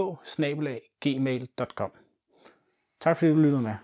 gmail.com. 1.00 1.90
Tak 3.00 3.16
fordi 3.16 3.30
du 3.30 3.36
lyttede 3.36 3.62
med. 3.62 3.74